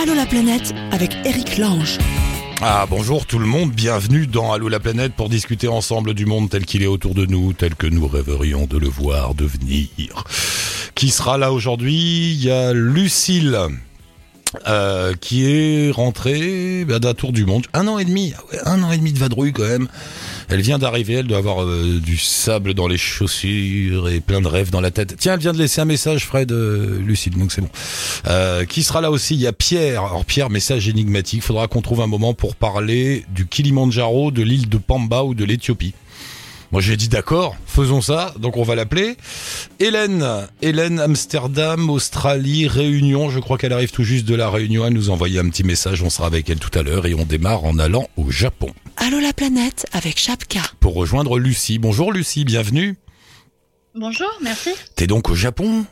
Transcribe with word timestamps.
Allô 0.00 0.14
la 0.14 0.26
planète 0.26 0.72
avec 0.92 1.16
Eric 1.24 1.58
Lange. 1.58 1.98
Ah 2.60 2.86
bonjour 2.88 3.26
tout 3.26 3.40
le 3.40 3.46
monde, 3.46 3.72
bienvenue 3.72 4.28
dans 4.28 4.52
Allô 4.52 4.68
la 4.68 4.78
planète 4.78 5.14
pour 5.14 5.28
discuter 5.28 5.66
ensemble 5.66 6.14
du 6.14 6.24
monde 6.24 6.48
tel 6.48 6.64
qu'il 6.64 6.84
est 6.84 6.86
autour 6.86 7.14
de 7.14 7.26
nous, 7.26 7.52
tel 7.52 7.74
que 7.74 7.88
nous 7.88 8.06
rêverions 8.06 8.66
de 8.66 8.78
le 8.78 8.86
voir 8.86 9.34
devenir. 9.34 9.88
Qui 10.94 11.10
sera 11.10 11.36
là 11.36 11.52
aujourd'hui? 11.52 12.30
Il 12.32 12.44
y 12.44 12.50
a 12.52 12.72
Lucille. 12.72 13.58
Euh, 14.66 15.14
qui 15.20 15.44
est 15.46 15.90
rentrée 15.90 16.84
bah, 16.86 16.98
d'un 16.98 17.14
tour 17.14 17.32
du 17.32 17.44
monde. 17.44 17.66
Un 17.74 17.86
an 17.86 17.98
et 17.98 18.04
demi, 18.04 18.32
ah 18.64 18.72
un 18.72 18.82
an 18.82 18.92
et 18.92 18.98
demi 18.98 19.12
de 19.12 19.18
vadrouille 19.18 19.52
quand 19.52 19.68
même. 19.68 19.88
Elle 20.48 20.62
vient 20.62 20.78
d'arriver, 20.78 21.14
elle 21.14 21.26
doit 21.26 21.38
avoir 21.38 21.62
euh, 21.62 22.00
du 22.02 22.16
sable 22.16 22.72
dans 22.72 22.88
les 22.88 22.96
chaussures 22.96 24.08
et 24.08 24.20
plein 24.20 24.40
de 24.40 24.48
rêves 24.48 24.70
dans 24.70 24.80
la 24.80 24.90
tête. 24.90 25.16
Tiens, 25.18 25.34
elle 25.34 25.40
vient 25.40 25.52
de 25.52 25.58
laisser 25.58 25.82
un 25.82 25.84
message, 25.84 26.24
Fred, 26.24 26.50
euh, 26.52 26.98
Lucille, 27.00 27.36
donc 27.36 27.52
c'est 27.52 27.60
bon. 27.60 27.68
Euh, 28.28 28.64
qui 28.64 28.82
sera 28.82 29.02
là 29.02 29.10
aussi? 29.10 29.34
Il 29.34 29.40
y 29.40 29.46
a 29.46 29.52
Pierre. 29.52 30.04
Alors 30.04 30.24
Pierre, 30.24 30.48
message 30.48 30.88
énigmatique. 30.88 31.42
Faudra 31.42 31.68
qu'on 31.68 31.82
trouve 31.82 32.00
un 32.00 32.06
moment 32.06 32.32
pour 32.32 32.56
parler 32.56 33.26
du 33.34 33.46
Kilimandjaro, 33.46 34.30
de 34.30 34.42
l'île 34.42 34.68
de 34.68 34.78
Pamba 34.78 35.24
ou 35.24 35.34
de 35.34 35.44
l'Éthiopie. 35.44 35.92
Moi 36.70 36.82
j'ai 36.82 36.96
dit 36.96 37.08
d'accord, 37.08 37.56
faisons 37.66 38.02
ça, 38.02 38.34
donc 38.38 38.56
on 38.58 38.62
va 38.62 38.74
l'appeler. 38.74 39.16
Hélène, 39.80 40.46
Hélène, 40.60 41.00
Amsterdam, 41.00 41.88
Australie, 41.88 42.68
Réunion, 42.68 43.30
je 43.30 43.40
crois 43.40 43.56
qu'elle 43.56 43.72
arrive 43.72 43.90
tout 43.90 44.04
juste 44.04 44.26
de 44.26 44.34
la 44.34 44.50
Réunion, 44.50 44.84
elle 44.86 44.92
nous 44.92 45.08
a 45.08 45.12
envoyé 45.14 45.38
un 45.38 45.48
petit 45.48 45.64
message, 45.64 46.02
on 46.02 46.10
sera 46.10 46.26
avec 46.26 46.50
elle 46.50 46.58
tout 46.58 46.76
à 46.78 46.82
l'heure 46.82 47.06
et 47.06 47.14
on 47.14 47.24
démarre 47.24 47.64
en 47.64 47.78
allant 47.78 48.08
au 48.16 48.30
Japon. 48.30 48.70
Allô 48.96 49.18
la 49.18 49.32
planète 49.32 49.86
avec 49.92 50.18
Chapka. 50.18 50.60
Pour 50.80 50.94
rejoindre 50.94 51.38
Lucie. 51.38 51.78
Bonjour 51.78 52.12
Lucie, 52.12 52.44
bienvenue. 52.44 52.96
Bonjour, 53.94 54.30
merci. 54.42 54.70
T'es 54.94 55.06
donc 55.06 55.30
au 55.30 55.34
Japon? 55.34 55.86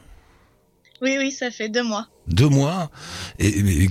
Oui, 1.03 1.17
oui, 1.19 1.31
ça 1.31 1.51
fait 1.51 1.69
deux 1.69 1.83
mois. 1.83 2.09
Deux 2.29 2.49
mois 2.49 2.91
et, 3.39 3.89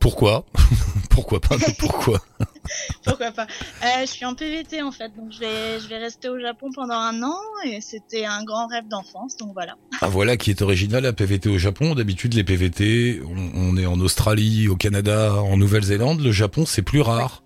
Pourquoi 0.00 0.44
Pourquoi 1.10 1.40
pas 1.40 1.56
Pourquoi 1.78 2.20
Pourquoi 3.04 3.30
pas 3.30 3.46
Euh, 3.82 4.00
Je 4.02 4.06
suis 4.06 4.24
en 4.24 4.34
PVT 4.34 4.82
en 4.82 4.92
fait, 4.92 5.10
donc 5.16 5.32
je 5.32 5.40
vais, 5.40 5.80
je 5.80 5.88
vais 5.88 5.98
rester 5.98 6.28
au 6.28 6.38
Japon 6.38 6.68
pendant 6.74 6.94
un 6.94 7.22
an 7.22 7.36
et 7.64 7.80
c'était 7.80 8.26
un 8.26 8.44
grand 8.44 8.66
rêve 8.66 8.86
d'enfance, 8.88 9.36
donc 9.36 9.52
voilà. 9.54 9.76
Ah 10.02 10.08
voilà 10.08 10.36
qui 10.36 10.50
est 10.50 10.60
original 10.62 11.02
la 11.02 11.12
PVT 11.12 11.48
au 11.48 11.58
Japon. 11.58 11.94
D'habitude 11.94 12.34
les 12.34 12.44
PVT, 12.44 13.22
on, 13.24 13.50
on 13.54 13.76
est 13.76 13.86
en 13.86 13.98
Australie, 14.00 14.68
au 14.68 14.76
Canada, 14.76 15.34
en 15.36 15.56
Nouvelle-Zélande. 15.56 16.20
Le 16.20 16.32
Japon 16.32 16.66
c'est 16.66 16.82
plus 16.82 17.00
rare. 17.00 17.42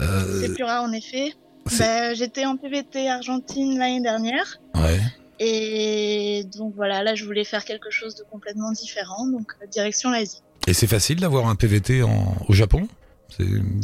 Euh, 0.00 0.42
C'est 0.42 0.54
plus 0.54 0.64
rare 0.64 0.84
en 0.84 0.92
effet. 0.92 1.34
Bah, 1.78 2.14
J'étais 2.14 2.44
en 2.44 2.56
PVT 2.56 3.08
Argentine 3.08 3.78
l'année 3.78 4.00
dernière 4.00 4.60
ouais. 4.76 5.00
Et 5.38 6.44
donc 6.56 6.74
voilà, 6.74 7.02
là 7.02 7.14
je 7.14 7.24
voulais 7.24 7.44
faire 7.44 7.64
quelque 7.64 7.90
chose 7.90 8.14
de 8.14 8.24
complètement 8.30 8.72
différent, 8.72 9.26
donc 9.26 9.52
euh, 9.62 9.66
direction 9.66 10.10
l'Asie. 10.10 10.42
Et 10.66 10.74
c'est 10.74 10.86
facile 10.86 11.20
d'avoir 11.20 11.48
un 11.48 11.54
PVT 11.54 12.02
en, 12.02 12.36
au 12.48 12.52
Japon? 12.52 12.88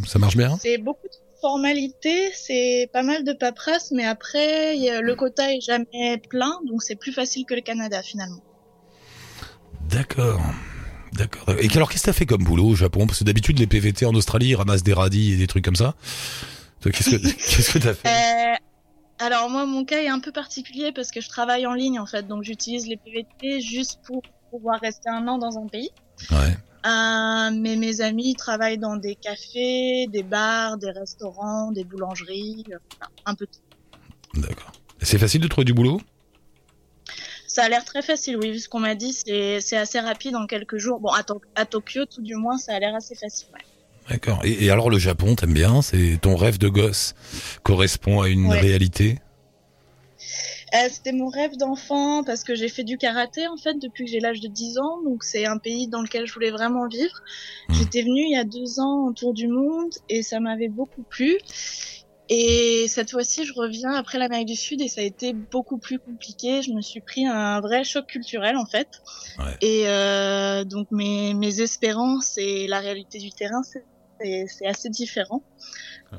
Ça 0.06 0.18
marche 0.18 0.36
bien? 0.36 0.56
C'est 0.60 0.78
beaucoup 0.78 1.06
de 1.06 1.40
formalités, 1.40 2.30
c'est 2.34 2.88
pas 2.92 3.02
mal 3.02 3.24
de 3.24 3.32
paperasse, 3.32 3.90
mais 3.90 4.04
après 4.04 4.76
le 5.00 5.14
quota 5.14 5.52
est 5.52 5.60
jamais 5.60 6.20
plein, 6.30 6.58
donc 6.66 6.82
c'est 6.82 6.94
plus 6.96 7.12
facile 7.12 7.44
que 7.44 7.54
le 7.54 7.60
Canada 7.60 8.02
finalement. 8.02 8.42
D'accord. 9.88 10.40
D'accord. 11.12 11.44
Et 11.60 11.68
alors 11.74 11.90
qu'est-ce 11.90 12.04
que 12.04 12.06
t'as 12.06 12.12
fait 12.14 12.26
comme 12.26 12.42
boulot 12.42 12.68
au 12.68 12.74
Japon? 12.74 13.06
Parce 13.06 13.18
que 13.18 13.24
d'habitude 13.24 13.58
les 13.58 13.66
PVT 13.66 14.06
en 14.06 14.14
Australie 14.14 14.48
ils 14.48 14.54
ramassent 14.54 14.82
des 14.82 14.94
radis 14.94 15.32
et 15.32 15.36
des 15.36 15.46
trucs 15.46 15.64
comme 15.64 15.76
ça. 15.76 15.94
Qu'est-ce 16.82 17.10
que 17.10 17.16
qu'est-ce 17.56 17.72
que 17.72 17.78
t'as 17.78 17.94
fait? 17.94 18.08
Euh, 18.08 18.51
alors 19.22 19.48
moi, 19.50 19.66
mon 19.66 19.84
cas 19.84 20.00
est 20.02 20.08
un 20.08 20.20
peu 20.20 20.32
particulier 20.32 20.92
parce 20.92 21.10
que 21.10 21.20
je 21.20 21.28
travaille 21.28 21.66
en 21.66 21.74
ligne 21.74 21.98
en 22.00 22.06
fait, 22.06 22.26
donc 22.26 22.42
j'utilise 22.42 22.86
les 22.86 22.96
PVT 22.96 23.60
juste 23.60 24.00
pour 24.04 24.22
pouvoir 24.50 24.80
rester 24.80 25.08
un 25.08 25.26
an 25.28 25.38
dans 25.38 25.58
un 25.58 25.66
pays. 25.68 25.90
Ouais. 26.30 26.56
Euh, 26.84 27.50
mais 27.52 27.76
mes 27.76 28.00
amis 28.00 28.34
travaillent 28.34 28.78
dans 28.78 28.96
des 28.96 29.14
cafés, 29.14 30.06
des 30.08 30.22
bars, 30.24 30.76
des 30.78 30.90
restaurants, 30.90 31.70
des 31.70 31.84
boulangeries, 31.84 32.64
euh, 32.72 32.76
un 33.24 33.34
peu 33.34 33.46
tout. 33.46 34.40
D'accord. 34.40 34.72
C'est 35.00 35.18
facile 35.18 35.40
de 35.40 35.48
trouver 35.48 35.64
du 35.64 35.74
boulot? 35.74 36.00
Ça 37.46 37.64
a 37.64 37.68
l'air 37.68 37.84
très 37.84 38.02
facile, 38.02 38.36
oui, 38.38 38.50
vu 38.50 38.58
ce 38.58 38.68
qu'on 38.68 38.80
m'a 38.80 38.94
dit, 38.94 39.12
c'est 39.12 39.60
c'est 39.60 39.76
assez 39.76 40.00
rapide 40.00 40.34
en 40.36 40.46
quelques 40.46 40.78
jours. 40.78 41.00
Bon, 41.00 41.10
à, 41.10 41.22
To- 41.22 41.42
à 41.54 41.66
Tokyo, 41.66 42.06
tout 42.06 42.22
du 42.22 42.34
moins, 42.34 42.56
ça 42.56 42.74
a 42.74 42.78
l'air 42.78 42.94
assez 42.94 43.14
facile. 43.14 43.48
ouais. 43.52 43.60
D'accord. 44.08 44.40
Et, 44.44 44.64
et 44.64 44.70
alors 44.70 44.90
le 44.90 44.98
Japon, 44.98 45.34
t'aimes 45.36 45.54
bien? 45.54 45.80
C'est 45.82 46.18
ton 46.20 46.36
rêve 46.36 46.58
de 46.58 46.68
gosse 46.68 47.14
correspond 47.62 48.20
à 48.20 48.28
une 48.28 48.46
Ouais. 48.48 48.60
réalité? 48.60 49.18
Euh, 50.74 50.88
C'était 50.90 51.12
mon 51.12 51.28
rêve 51.28 51.56
d'enfant 51.58 52.24
parce 52.24 52.44
que 52.44 52.54
j'ai 52.54 52.68
fait 52.68 52.84
du 52.84 52.96
karaté 52.96 53.46
en 53.46 53.56
fait 53.56 53.74
depuis 53.74 54.04
que 54.06 54.10
j'ai 54.10 54.20
l'âge 54.20 54.40
de 54.40 54.48
10 54.48 54.78
ans, 54.78 55.02
donc 55.04 55.22
c'est 55.22 55.44
un 55.44 55.58
pays 55.58 55.86
dans 55.88 56.00
lequel 56.00 56.26
je 56.26 56.32
voulais 56.32 56.50
vraiment 56.50 56.86
vivre. 56.88 57.22
Mhm. 57.68 57.74
J'étais 57.76 58.02
venue 58.02 58.22
il 58.26 58.32
y 58.32 58.36
a 58.36 58.44
deux 58.44 58.80
ans 58.80 59.08
en 59.08 59.12
tour 59.12 59.34
du 59.34 59.48
monde 59.48 59.92
et 60.08 60.22
ça 60.22 60.40
m'avait 60.40 60.68
beaucoup 60.68 61.02
plu. 61.02 61.36
Et 62.30 62.86
cette 62.88 63.10
fois-ci, 63.10 63.44
je 63.44 63.52
reviens 63.52 63.92
après 63.92 64.16
l'Amérique 64.18 64.46
du 64.46 64.56
Sud 64.56 64.80
et 64.80 64.88
ça 64.88 65.02
a 65.02 65.04
été 65.04 65.34
beaucoup 65.34 65.76
plus 65.76 65.98
compliqué. 65.98 66.62
Je 66.62 66.70
me 66.70 66.80
suis 66.80 67.00
pris 67.00 67.26
un 67.26 67.60
vrai 67.60 67.84
choc 67.84 68.06
culturel 68.06 68.56
en 68.56 68.64
fait. 68.64 68.88
Ouais. 69.38 69.56
Et 69.60 69.82
euh, 69.88 70.64
donc 70.64 70.86
mes, 70.90 71.34
mes 71.34 71.60
espérances 71.60 72.38
et 72.38 72.66
la 72.68 72.78
réalité 72.78 73.18
du 73.18 73.30
terrain, 73.32 73.62
c'est 73.62 73.84
c'est- 74.48 74.66
assez 74.66 74.88
différent. 74.90 75.42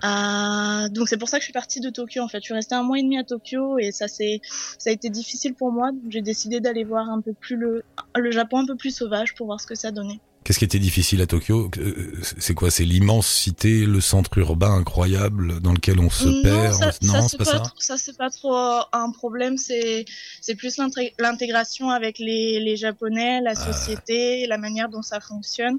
Euh, 0.03 0.89
donc 0.89 1.07
c'est 1.07 1.17
pour 1.17 1.29
ça 1.29 1.37
que 1.37 1.41
je 1.41 1.45
suis 1.45 1.53
partie 1.53 1.79
de 1.79 1.89
Tokyo 1.89 2.21
en 2.21 2.27
fait. 2.27 2.39
Je 2.39 2.45
suis 2.45 2.53
restée 2.53 2.75
un 2.75 2.83
mois 2.83 2.97
et 2.97 3.03
demi 3.03 3.17
à 3.17 3.23
Tokyo 3.23 3.77
et 3.77 3.91
ça 3.91 4.07
c'est 4.07 4.39
ça 4.79 4.89
a 4.89 4.93
été 4.93 5.09
difficile 5.09 5.53
pour 5.53 5.71
moi. 5.71 5.91
J'ai 6.09 6.21
décidé 6.21 6.59
d'aller 6.59 6.83
voir 6.83 7.09
un 7.09 7.21
peu 7.21 7.33
plus 7.33 7.55
le 7.55 7.83
le 8.15 8.31
Japon 8.31 8.59
un 8.59 8.65
peu 8.65 8.75
plus 8.75 8.95
sauvage 8.95 9.33
pour 9.35 9.45
voir 9.47 9.61
ce 9.61 9.67
que 9.67 9.75
ça 9.75 9.91
donnait. 9.91 10.19
Qu'est-ce 10.43 10.59
qui 10.59 10.65
était 10.65 10.79
difficile 10.79 11.21
à 11.21 11.25
Tokyo? 11.27 11.71
Euh, 11.77 12.11
C'est 12.37 12.53
quoi? 12.53 12.69
C'est 12.69 12.83
l'immensité, 12.83 13.85
le 13.85 14.01
centre 14.01 14.37
urbain 14.39 14.73
incroyable 14.75 15.61
dans 15.61 15.71
lequel 15.71 15.99
on 16.01 16.09
se 16.09 16.41
perd? 16.41 16.73
ça, 16.73 16.91
Non, 17.01 17.13
ça, 17.21 17.27
c'est 17.29 17.37
pas 17.37 17.43
pas, 17.45 17.51
ça? 17.51 17.59
trop- 17.59 17.79
ça 17.79 17.97
c'est 17.97 18.17
pas 18.17 18.29
trop 18.29 18.53
un 18.91 19.11
problème. 19.13 19.57
C'est 19.57 20.03
c'est 20.41 20.55
plus 20.55 20.77
l'intégration 21.19 21.91
avec 21.91 22.19
les 22.19 22.59
les 22.59 22.75
japonais, 22.75 23.39
la 23.41 23.55
société, 23.55 24.45
la 24.47 24.57
manière 24.57 24.89
dont 24.89 25.01
ça 25.03 25.19
fonctionne. 25.21 25.77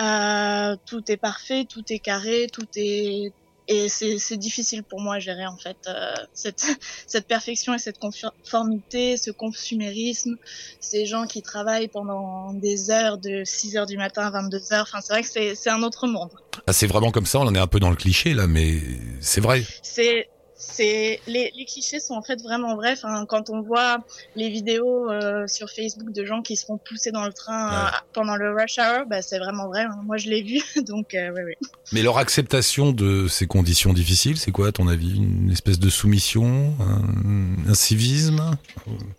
Euh, 0.00 0.76
tout 0.86 1.10
est 1.10 1.16
parfait, 1.16 1.64
tout 1.68 1.84
est 1.90 1.98
carré, 1.98 2.46
tout 2.52 2.66
est 2.76 3.32
et 3.68 3.88
c'est 3.88 4.18
c'est 4.18 4.36
difficile 4.36 4.82
pour 4.82 5.00
moi 5.00 5.16
à 5.16 5.18
gérer 5.20 5.46
en 5.46 5.56
fait 5.56 5.76
euh, 5.86 6.14
cette 6.34 6.64
cette 7.06 7.28
perfection 7.28 7.74
et 7.74 7.78
cette 7.78 7.98
conformité, 7.98 9.16
ce 9.16 9.30
consumérisme, 9.30 10.36
ces 10.80 11.06
gens 11.06 11.26
qui 11.26 11.42
travaillent 11.42 11.88
pendant 11.88 12.52
des 12.54 12.90
heures 12.90 13.18
de 13.18 13.42
6 13.44 13.76
heures 13.76 13.86
du 13.86 13.96
matin 13.96 14.26
à 14.26 14.30
22 14.30 14.72
heures. 14.72 14.86
Enfin 14.88 15.00
c'est 15.00 15.12
vrai 15.12 15.22
que 15.22 15.28
c'est 15.28 15.54
c'est 15.54 15.70
un 15.70 15.82
autre 15.82 16.06
monde. 16.06 16.30
Ah, 16.66 16.72
c'est 16.72 16.86
vraiment 16.86 17.10
comme 17.10 17.26
ça. 17.26 17.38
On 17.38 17.46
en 17.46 17.54
est 17.54 17.60
un 17.60 17.66
peu 17.66 17.80
dans 17.80 17.90
le 17.90 17.96
cliché 17.96 18.34
là, 18.34 18.46
mais 18.46 18.80
c'est 19.20 19.40
vrai. 19.40 19.62
c'est 19.82 20.28
c'est 20.64 21.20
les, 21.26 21.52
les 21.56 21.64
clichés 21.64 21.98
sont 22.00 22.14
en 22.14 22.22
fait 22.22 22.40
vraiment 22.40 22.76
vrais. 22.76 22.92
Enfin, 22.92 23.26
quand 23.26 23.50
on 23.50 23.60
voit 23.62 23.98
les 24.36 24.48
vidéos 24.48 25.10
euh, 25.10 25.46
sur 25.48 25.68
Facebook 25.70 26.12
de 26.12 26.24
gens 26.24 26.40
qui 26.40 26.56
se 26.56 26.64
font 26.64 26.78
pousser 26.78 27.10
dans 27.10 27.26
le 27.26 27.32
train 27.32 27.68
Ouais. 27.68 27.76
euh, 27.88 27.90
pendant 28.12 28.36
le 28.36 28.54
rush 28.54 28.78
hour, 28.78 29.06
bah, 29.08 29.22
c'est 29.22 29.38
vraiment 29.38 29.66
vrai. 29.68 29.82
hein. 29.82 30.00
Moi, 30.04 30.16
je 30.16 30.28
l'ai 30.30 30.42
vu, 30.42 30.60
donc 30.86 31.14
euh, 31.14 31.30
ouais, 31.32 31.42
ouais. 31.44 31.58
Mais 31.92 32.02
leur 32.02 32.18
acceptation 32.18 32.92
de 32.92 33.26
ces 33.28 33.46
conditions 33.46 33.92
difficiles, 33.92 34.38
c'est 34.38 34.52
quoi 34.52 34.68
à 34.68 34.72
ton 34.72 34.88
avis? 34.88 35.16
Une 35.16 35.50
espèce 35.50 35.78
de 35.78 35.90
soumission, 35.90 36.72
un, 36.80 37.70
un 37.70 37.74
civisme? 37.74 38.40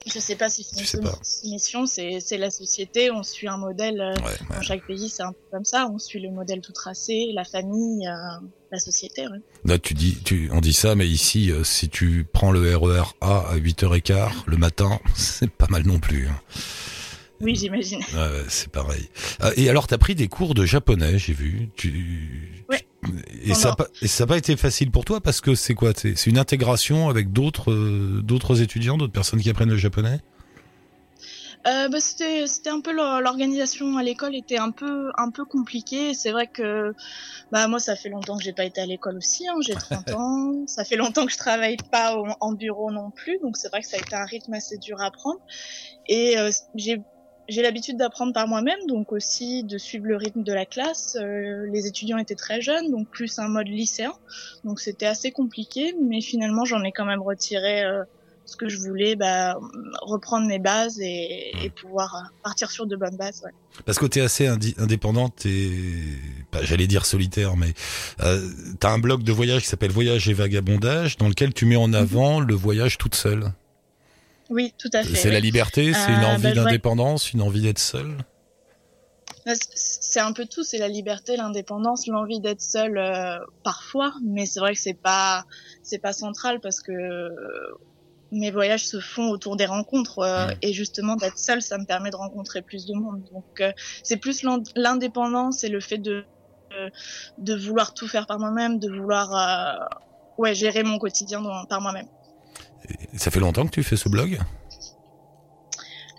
Je 0.06 0.20
sais 0.20 0.36
pas 0.36 0.50
si 0.50 0.64
c'est 0.64 0.98
une 0.98 1.04
pas. 1.04 1.20
mission, 1.44 1.86
c'est 1.86 2.38
la 2.38 2.50
société. 2.50 3.12
On 3.12 3.22
suit 3.24 3.48
un 3.48 3.58
modèle. 3.58 4.14
Dans 4.50 4.62
chaque 4.62 4.86
pays, 4.88 5.10
c'est 5.10 5.24
un 5.24 5.32
peu 5.34 5.38
comme 5.52 5.66
ça. 5.66 5.88
On 5.94 6.00
suit 6.00 6.20
le 6.22 6.32
modèle 6.32 6.62
tout 6.62 6.72
tracé, 6.72 7.32
la 7.34 7.44
famille, 7.44 8.08
la 8.74 8.80
société. 8.80 9.28
Ouais. 9.28 9.38
Là, 9.66 9.80
tu 9.80 9.94
dis, 9.94 10.18
tu, 10.26 10.50
on 10.52 10.60
dit 10.60 10.74
ça, 10.74 10.96
mais 10.96 11.08
ici, 11.08 11.52
euh, 11.52 11.64
si 11.64 11.88
tu 11.90 12.26
prends 12.34 12.52
le 12.52 12.76
RER 12.76 13.04
A 13.22 13.38
à 13.52 13.58
8h15 13.58 14.30
le 14.48 14.58
matin, 14.58 15.00
c'est 15.16 15.50
pas 15.50 15.68
mal 15.70 15.84
non 15.86 16.00
plus. 16.00 16.28
hein. 16.28 16.40
Oui, 17.42 17.56
j'imagine. 17.56 18.00
C'est 18.48 18.70
pareil. 18.70 19.10
Ah, 19.42 19.52
et 19.58 19.70
alors, 19.70 19.86
t'as 19.88 19.98
pris 19.98 20.16
des 20.16 20.30
cours 20.30 20.54
de 20.54 20.66
japonais, 20.66 21.18
j'ai 21.20 21.34
vu. 21.34 21.68
Tu... 21.76 22.64
Ouais. 22.70 22.86
Et 23.44 23.54
ça, 23.54 23.72
a 23.78 23.86
et 24.02 24.08
ça 24.08 24.24
n'a 24.24 24.28
pas 24.30 24.38
été 24.38 24.56
facile 24.56 24.92
pour 24.92 25.04
toi 25.04 25.20
parce 25.20 25.42
que 25.42 25.54
c'est 25.54 25.74
quoi 25.74 25.92
C'est 25.94 26.18
c'est 26.18 26.30
une 26.30 26.38
intégration 26.38 27.10
avec 27.10 27.34
d'autres 27.34 27.72
euh, 27.74 28.22
d'autres 28.24 28.62
étudiants, 28.62 28.98
d'autres 28.98 29.12
personnes 29.12 29.42
qui 29.42 29.50
apprennent 29.50 29.72
le 29.72 29.78
japonais? 29.78 30.20
Euh, 31.66 31.88
bah, 31.88 32.00
c'était 32.02 32.46
c'était 32.46 32.70
un 32.70 32.82
peu 32.82 32.92
l'or- 32.92 33.22
l'organisation 33.22 33.98
à 33.98 34.04
l'école 34.04 34.36
était 34.36 34.58
un 34.58 34.72
peu 34.72 35.12
un 35.18 35.32
peu 35.32 35.46
compliquée. 35.46 36.14
C'est 36.14 36.32
vrai 36.32 36.48
que 36.48 36.94
bah 37.52 37.68
moi 37.70 37.80
ça 37.80 37.96
fait 37.96 38.10
longtemps 38.10 38.38
que 38.38 38.44
j'ai 38.44 38.54
pas 38.54 38.66
été 38.66 38.82
à 38.82 38.86
l'école 38.86 39.18
aussi. 39.18 39.48
Hein, 39.48 39.56
j'ai 39.62 39.74
30 40.06 40.12
ans. 40.12 40.54
Ça 40.68 40.84
fait 40.86 40.98
longtemps 40.98 41.26
que 41.26 41.32
je 41.32 41.38
travaille 41.38 41.78
pas 41.92 42.18
au- 42.18 42.28
en 42.42 42.54
bureau 42.54 42.92
non 42.92 43.12
plus. 43.12 43.40
Donc 43.42 43.58
c'est 43.58 43.70
vrai 43.70 43.82
que 43.82 43.88
ça 43.88 43.98
a 43.98 44.00
été 44.02 44.16
un 44.16 44.26
rythme 44.26 44.54
assez 44.54 44.78
dur 44.78 45.02
à 45.02 45.12
prendre. 45.12 45.40
Et 46.08 46.38
euh, 46.38 46.52
j'ai 46.76 47.04
j'ai 47.50 47.62
l'habitude 47.62 47.98
d'apprendre 47.98 48.32
par 48.34 48.48
moi-même, 48.48 48.80
donc 48.88 49.12
aussi 49.12 49.66
de 49.66 49.78
suivre 49.78 50.06
le 50.08 50.16
rythme 50.18 50.44
de 50.44 50.54
la 50.54 50.66
classe. 50.66 51.18
Euh, 51.20 51.66
les 51.74 51.88
étudiants 51.88 52.18
étaient 52.18 52.36
très 52.36 52.62
jeunes, 52.62 52.90
donc 52.92 53.10
plus 53.10 53.38
un 53.40 53.50
mode 53.50 53.68
lycéen, 53.68 54.14
donc 54.64 54.80
c'était 54.80 55.06
assez 55.08 55.32
compliqué, 55.34 55.94
mais 56.02 56.22
finalement 56.22 56.64
j'en 56.66 56.84
ai 56.84 56.94
quand 56.94 57.06
même 57.06 57.22
retiré 57.22 57.84
euh, 58.44 58.46
ce 58.46 58.56
que 58.56 58.70
je 58.70 58.78
voulais, 58.78 59.16
bah, 59.16 59.58
reprendre 60.02 60.48
mes 60.48 60.60
bases 60.60 61.00
et, 61.00 61.52
et 61.66 61.70
pouvoir 61.70 62.16
euh, 62.16 62.20
partir 62.44 62.70
sur 62.72 62.86
de 62.86 62.96
bonnes 62.96 63.18
bases. 63.18 63.42
Ouais. 63.44 63.52
Parce 63.86 63.98
que 64.00 64.06
t'es 64.06 64.22
assez 64.22 64.48
indi- 64.48 64.76
indépendante 64.78 65.46
et 65.46 65.72
pas, 66.52 66.64
j'allais 66.64 66.88
dire 66.88 67.06
solitaire, 67.06 67.56
mais 67.56 67.74
euh, 68.22 68.48
t'as 68.80 68.92
un 68.92 69.00
blog 69.00 69.24
de 69.24 69.32
voyage 69.32 69.62
qui 69.64 69.68
s'appelle 69.68 69.92
Voyage 69.92 70.30
et 70.30 70.34
Vagabondage, 70.34 71.18
dans 71.18 71.28
lequel 71.28 71.54
tu 71.54 71.66
mets 71.66 71.76
en 71.78 71.94
avant 71.94 72.40
le 72.40 72.54
voyage 72.54 72.98
toute 72.98 73.16
seule. 73.16 73.52
Oui, 74.50 74.74
tout 74.78 74.90
à 74.94 75.04
fait. 75.04 75.16
C'est 75.16 75.30
oui. 75.30 75.34
la 75.34 75.40
liberté, 75.40 75.94
c'est 75.94 76.12
une 76.12 76.20
Euh, 76.20 76.36
envie 76.36 76.44
bah, 76.44 76.54
d'indépendance, 76.54 77.32
une 77.34 77.42
envie 77.42 77.62
d'être 77.62 77.80
seule. 77.80 78.18
Bah, 79.46 79.54
C'est 79.74 80.20
un 80.20 80.32
peu 80.34 80.46
tout, 80.46 80.64
c'est 80.64 80.78
la 80.78 80.88
liberté, 80.90 81.36
l'indépendance, 81.38 82.08
l'envie 82.08 82.40
d'être 82.40 82.62
seul 82.62 82.98
euh, 82.98 83.40
parfois, 83.64 84.14
mais 84.24 84.46
c'est 84.46 84.60
vrai 84.60 84.74
que 84.74 84.80
c'est 84.80 84.94
pas 84.94 85.46
c'est 85.82 85.98
pas 85.98 86.14
central 86.14 86.60
parce 86.62 86.82
que 86.82 86.92
mes 88.34 88.52
voyages 88.52 88.86
se 88.86 89.00
font 89.00 89.30
autour 89.30 89.56
des 89.56 89.66
rencontres 89.66 90.20
euh, 90.20 90.48
Ouais. 90.48 90.58
et 90.62 90.74
justement 90.74 91.16
d'être 91.16 91.38
seul, 91.38 91.62
ça 91.62 91.78
me 91.78 91.86
permet 91.86 92.10
de 92.10 92.16
rencontrer 92.16 92.62
plus 92.62 92.86
de 92.86 92.94
monde. 92.94 93.24
Donc 93.32 93.46
euh, 93.62 93.72
c'est 94.04 94.18
plus 94.18 94.44
l'in- 94.44 94.62
l'indépendance 94.76 95.64
et 95.64 95.70
le 95.70 95.80
fait 95.80 95.98
de 96.00 96.26
de- 96.72 96.92
de 97.38 97.56
vouloir 97.56 97.94
tout 97.94 98.08
faire 98.08 98.26
par 98.26 98.40
moi-même, 98.40 98.80
de 98.80 98.90
vouloir 98.90 99.32
euh, 99.36 99.86
ouais 100.40 100.56
gérer 100.56 100.82
mon 100.84 100.98
quotidien 100.98 101.40
dans- 101.42 101.66
par 101.66 101.82
moi-même. 101.82 102.08
Ça 103.16 103.30
fait 103.32 103.40
longtemps 103.40 103.66
que 103.66 103.72
tu 103.72 103.84
fais 103.84 103.96
ce 103.96 104.10
blog? 104.10 104.40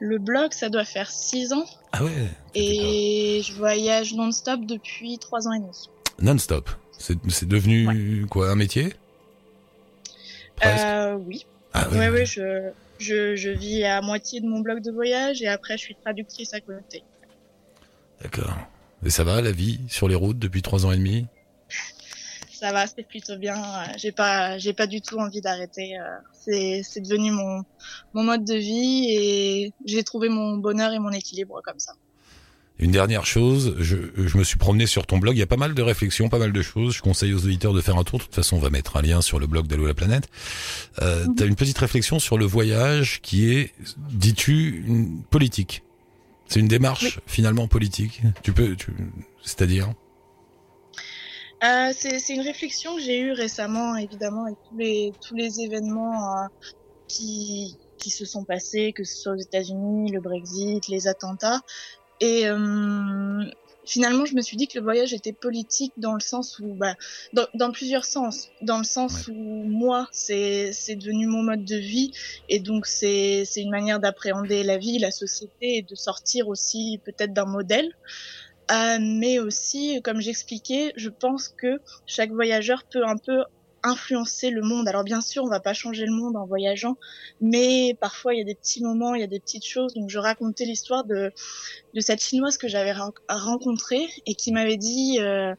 Le 0.01 0.19
blog, 0.19 0.53
ça 0.53 0.69
doit 0.69 0.85
faire 0.85 1.11
six 1.11 1.53
ans 1.53 1.65
Ah 1.93 2.05
ouais. 2.05 2.29
et 2.55 3.43
je 3.45 3.53
voyage 3.55 4.15
non-stop 4.15 4.61
depuis 4.65 5.19
trois 5.19 5.47
ans 5.49 5.53
et 5.53 5.61
demi. 5.61 5.89
Non-stop. 6.21 6.71
C'est 6.99 7.49
devenu 7.49 8.27
quoi 8.31 8.51
un 8.51 8.55
métier? 8.55 8.95
Euh, 10.65 11.15
oui. 11.15 11.47
Ah 11.75 11.89
Ouais, 11.91 12.09
ouais, 12.09 12.25
je, 12.25 12.71
je, 12.99 13.37
je 13.37 13.51
vis 13.51 13.85
à 13.85 14.01
moitié 14.01 14.41
de 14.41 14.47
mon 14.47 14.61
blog 14.61 14.81
de 14.81 14.91
voyage 14.91 15.43
et 15.43 15.49
après 15.49 15.77
je 15.77 15.83
suis 15.83 15.97
traductrice 15.97 16.55
à 16.55 16.61
côté. 16.61 17.03
D'accord. 18.23 18.57
Et 19.05 19.11
ça 19.11 19.25
va 19.25 19.43
la 19.43 19.53
vie 19.53 19.81
sur 19.89 20.09
les 20.09 20.15
routes 20.15 20.39
depuis 20.39 20.63
trois 20.63 20.87
ans 20.87 20.93
et 20.93 20.97
demi? 20.97 21.27
Ça 22.51 22.73
va, 22.73 22.87
c'est 22.87 23.03
plutôt 23.03 23.37
bien. 23.37 23.61
J'ai 23.99 24.13
pas, 24.13 24.57
j'ai 24.57 24.73
pas 24.73 24.87
du 24.87 25.03
tout 25.03 25.19
envie 25.19 25.43
d'arrêter. 25.43 25.99
euh, 25.99 26.17
C'est, 26.33 26.83
c'est 26.83 27.01
devenu 27.01 27.33
mon, 27.33 27.63
mon 28.15 28.23
mode 28.23 28.45
de 28.45 28.55
vie 28.55 29.07
et 29.11 29.73
j'ai 29.85 30.03
trouvé 30.05 30.29
mon 30.31 30.57
bonheur 30.57 30.93
et 30.93 30.99
mon 30.99 31.11
équilibre 31.11 31.61
comme 31.63 31.79
ça. 31.79 31.93
Une 32.85 32.91
dernière 32.91 33.25
chose, 33.25 33.77
je, 33.79 33.97
je 34.15 34.37
me 34.37 34.45
suis 34.45 34.59
promené 34.59 34.87
sur 34.87 35.07
ton 35.07 35.17
blog, 35.17 35.35
il 35.35 35.39
y 35.39 35.43
a 35.43 35.47
pas 35.47 35.57
mal 35.57 35.73
de 35.73 35.81
réflexions, 35.81 36.29
pas 36.29 36.39
mal 36.39 36.53
de 36.53 36.61
choses. 36.61 36.93
Je 36.95 37.01
conseille 37.01 37.33
aux 37.33 37.43
auditeurs 37.43 37.73
de 37.73 37.81
faire 37.81 37.97
un 37.97 38.05
tour. 38.05 38.19
De 38.19 38.25
toute 38.25 38.35
façon, 38.35 38.57
on 38.57 38.61
va 38.61 38.69
mettre 38.69 38.99
un 38.99 39.01
lien 39.01 39.23
sur 39.23 39.39
le 39.39 39.47
blog 39.47 39.67
d'Allo 39.67 39.87
la 39.87 39.95
planète. 39.95 40.29
Euh, 41.01 41.25
Mhm. 41.27 41.35
T'as 41.35 41.47
une 41.47 41.57
petite 41.57 41.79
réflexion 41.79 42.19
sur 42.19 42.37
le 42.37 42.45
voyage 42.45 43.23
qui 43.23 43.51
est, 43.55 43.73
dis-tu, 44.11 44.85
une 44.87 45.23
politique? 45.23 45.83
C'est 46.47 46.61
une 46.61 46.69
démarche 46.69 47.17
Oui. 47.17 47.23
finalement 47.27 47.69
politique. 47.69 48.21
Tu 48.43 48.53
peux, 48.53 48.77
tu, 48.77 48.93
c'est-à-dire? 49.43 49.89
Euh, 51.65 51.91
c'est, 51.97 52.19
c'est 52.19 52.35
une 52.35 52.43
réflexion 52.43 52.97
que 52.97 53.01
j'ai 53.03 53.19
eue 53.19 53.33
récemment, 53.33 53.97
évidemment, 53.97 54.45
avec 54.45 54.57
tous 54.69 54.77
les, 54.77 55.13
tous 55.27 55.35
les 55.35 55.61
événements 55.61 56.37
euh, 56.37 56.47
qui, 57.09 57.79
qui 57.97 58.11
se 58.11 58.27
sont 58.27 58.45
passés, 58.45 58.93
que 58.93 59.05
ce 59.05 59.17
soit 59.17 59.33
aux 59.33 59.41
États-Unis, 59.41 60.11
le 60.13 60.21
Brexit, 60.21 60.87
les 60.89 61.07
attentats. 61.09 61.63
Et 62.25 62.49
euh, 62.49 63.45
finalement, 63.85 64.25
je 64.25 64.35
me 64.35 64.41
suis 64.41 64.57
dit 64.57 64.67
que 64.67 64.79
le 64.79 64.83
voyage 64.83 65.13
était 65.13 65.35
politique 65.35 65.93
dans 65.99 66.15
le 66.15 66.21
sens 66.21 66.59
où, 66.59 66.73
bah, 66.73 66.95
dans, 67.35 67.47
dans 67.53 67.71
plusieurs 67.71 68.07
sens, 68.07 68.49
dans 68.63 68.79
le 68.79 68.85
sens 68.85 69.29
où 69.29 69.35
moi, 69.35 70.09
c'est, 70.11 70.71
devenu 70.97 71.27
mon 71.27 71.43
mode 71.43 71.67
de 71.67 71.77
vie, 71.77 72.13
et 72.49 72.61
donc 72.61 72.87
c'est, 72.87 73.45
c'est 73.45 73.61
une 73.61 73.71
manière 73.71 74.01
d'appréhender 74.01 74.63
la 74.63 74.79
vie, 74.79 74.99
la 74.99 75.11
société, 75.11 75.77
et 75.77 75.83
de 75.83 75.95
sortir 75.95 76.49
aussi 76.49 76.99
peut-être 77.05 77.35
d'un 77.35 77.45
modèle. 77.45 77.93
Euh, 78.71 78.97
mais 78.99 79.39
aussi, 79.39 80.01
comme 80.03 80.23
j'expliquais, 80.23 80.95
je 80.97 81.11
pense 81.11 81.49
que 81.49 81.79
chaque 82.07 82.31
voyageur 82.31 82.85
peut 82.91 83.05
un 83.05 83.19
peu 83.19 83.45
influencer 83.85 84.51
le 84.51 84.63
monde. 84.63 84.89
Alors 84.89 85.05
bien 85.05 85.21
sûr, 85.21 85.45
on 85.45 85.49
va 85.49 85.61
pas 85.61 85.75
changer 85.75 86.07
le 86.07 86.13
monde 86.13 86.37
en 86.37 86.47
voyageant, 86.47 86.97
mais 87.41 87.97
parfois 88.01 88.35
il 88.35 88.39
y 88.39 88.41
a 88.41 88.45
des 88.45 88.55
petits 88.57 88.83
moments, 88.83 89.15
il 89.15 89.21
y 89.21 89.25
a 89.25 89.29
des 89.29 89.39
petites 89.41 89.67
choses. 89.67 89.95
Donc 89.95 90.11
je 90.11 90.19
racontais 90.19 90.65
l'histoire 90.65 91.05
de 91.05 91.31
de 91.95 92.01
cette 92.01 92.23
chinoise 92.23 92.57
que 92.57 92.67
j'avais 92.67 92.93
ren- 92.93 93.13
rencontrée 93.29 94.09
et 94.27 94.35
qui 94.35 94.51
m'avait 94.53 94.77
dit 94.79 95.19
euh, 95.21 95.55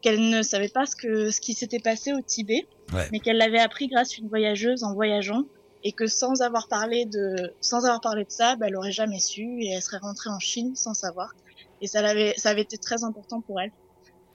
qu'elle 0.00 0.28
ne 0.28 0.42
savait 0.42 0.68
pas 0.68 0.86
ce 0.86 0.96
que 0.96 1.30
ce 1.30 1.40
qui 1.40 1.54
s'était 1.54 1.78
passé 1.78 2.12
au 2.12 2.20
Tibet, 2.20 2.66
Ouais. 2.92 3.08
mais 3.12 3.20
qu'elle 3.20 3.36
l'avait 3.38 3.58
appris 3.60 3.88
grâce 3.88 4.12
à 4.12 4.16
une 4.22 4.28
voyageuse 4.28 4.82
en 4.84 4.94
voyageant 4.94 5.42
et 5.84 5.92
que 5.92 6.06
sans 6.06 6.40
avoir 6.40 6.68
parlé 6.68 7.04
de 7.04 7.52
sans 7.60 7.84
avoir 7.84 8.00
parlé 8.00 8.24
de 8.24 8.30
ça, 8.30 8.56
bah, 8.56 8.66
elle 8.68 8.76
aurait 8.76 8.92
jamais 8.92 9.20
su 9.20 9.42
et 9.62 9.70
elle 9.72 9.82
serait 9.82 9.98
rentrée 9.98 10.30
en 10.30 10.38
Chine 10.38 10.74
sans 10.76 10.94
savoir. 10.94 11.34
Et 11.80 11.86
ça 11.88 12.00
l'avait 12.00 12.34
ça 12.36 12.50
avait 12.50 12.62
été 12.62 12.78
très 12.78 13.04
important 13.04 13.40
pour 13.42 13.60
elle. 13.60 13.70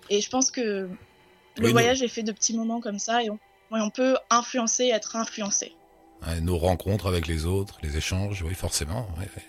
Et 0.09 0.19
je 0.21 0.29
pense 0.29 0.51
que 0.51 0.89
le 1.57 1.63
Oui, 1.63 1.67
nous- 1.67 1.71
voyage 1.73 2.01
est 2.01 2.07
fait 2.07 2.23
de 2.23 2.31
petits 2.31 2.55
moments 2.55 2.79
comme 2.81 2.99
ça 2.99 3.23
et 3.23 3.29
on, 3.29 3.89
peut 3.89 4.17
influencer, 4.29 4.85
être 4.87 5.15
influencé. 5.15 5.73
Ouais, 6.27 6.39
nos 6.41 6.57
rencontres 6.57 7.07
avec 7.07 7.27
les 7.27 7.45
autres, 7.45 7.77
les 7.81 7.97
échanges, 7.97 8.41
oui, 8.43 8.53
forcément. 8.53 9.07
ouais, 9.17 9.27
ouais. 9.35 9.43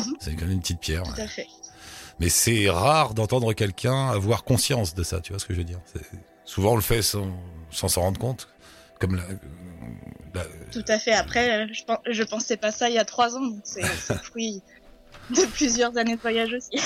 Mhm. 0.00 0.16
C'est 0.20 0.34
comme 0.36 0.50
une 0.50 0.60
petite 0.60 0.80
pierre. 0.80 1.02
Tout 1.04 1.20
à 1.20 1.26
fait. 1.28 1.46
Mais 2.18 2.28
c'est 2.28 2.68
rare 2.70 3.14
d'entendre 3.14 3.52
quelqu'un 3.52 4.08
avoir 4.08 4.42
conscience 4.44 4.94
de 4.94 5.02
ça, 5.02 5.20
tu 5.20 5.32
vois 5.32 5.38
ce 5.38 5.44
que 5.46 5.52
je 5.54 5.58
veux 5.58 5.64
dire 5.64 5.80
Souvent 6.44 6.72
on 6.72 6.76
le 6.76 6.82
fait 6.82 7.02
sans 7.02 7.30
sans 7.70 7.88
s'en 7.88 8.00
rendre 8.02 8.18
compte. 8.18 8.48
Comme 8.98 9.16
la, 9.16 9.22
la- 10.34 10.46
Tout 10.72 10.84
à 10.88 10.98
fait. 10.98 11.12
Après, 11.12 11.66
je, 11.68 11.82
je 12.12 12.22
pensais 12.22 12.56
pas 12.56 12.72
ça 12.72 12.88
il 12.88 12.94
y 12.94 12.98
a 12.98 13.04
trois 13.04 13.36
ans, 13.36 13.52
c'est 13.64 13.82
le 13.82 14.18
fruit 14.18 14.62
de 15.30 15.44
plusieurs 15.46 15.96
années 15.98 16.16
de 16.16 16.20
voyage 16.20 16.52
aussi. 16.54 16.80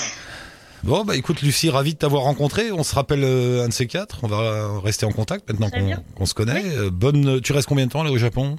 Bon, 0.83 1.03
bah 1.05 1.15
écoute 1.15 1.41
Lucie, 1.43 1.69
ravi 1.69 1.93
de 1.93 1.99
t'avoir 1.99 2.23
rencontré. 2.23 2.71
On 2.71 2.83
se 2.83 2.95
rappelle 2.95 3.23
euh, 3.23 3.63
un 3.63 3.67
de 3.67 3.73
ces 3.73 3.85
quatre. 3.85 4.19
On 4.23 4.27
va 4.27 4.79
rester 4.79 5.05
en 5.05 5.11
contact 5.11 5.47
maintenant 5.49 5.69
qu'on 6.15 6.25
se 6.25 6.33
connaît. 6.33 6.63
Euh, 6.75 6.89
bonne. 6.89 7.39
Tu 7.41 7.53
restes 7.53 7.67
combien 7.67 7.85
de 7.85 7.91
temps 7.91 8.03
là 8.03 8.11
au 8.11 8.17
Japon? 8.17 8.55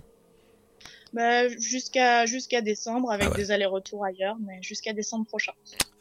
Bah, 1.13 1.49
jusqu'à 1.59 2.25
jusqu'à 2.25 2.61
décembre 2.63 3.11
avec 3.11 3.27
Ah 3.29 3.31
ouais. 3.33 3.37
des 3.37 3.51
allers-retours 3.51 4.05
ailleurs, 4.05 4.37
mais 4.47 4.59
jusqu'à 4.63 4.93
décembre 4.93 5.27
prochain. 5.27 5.53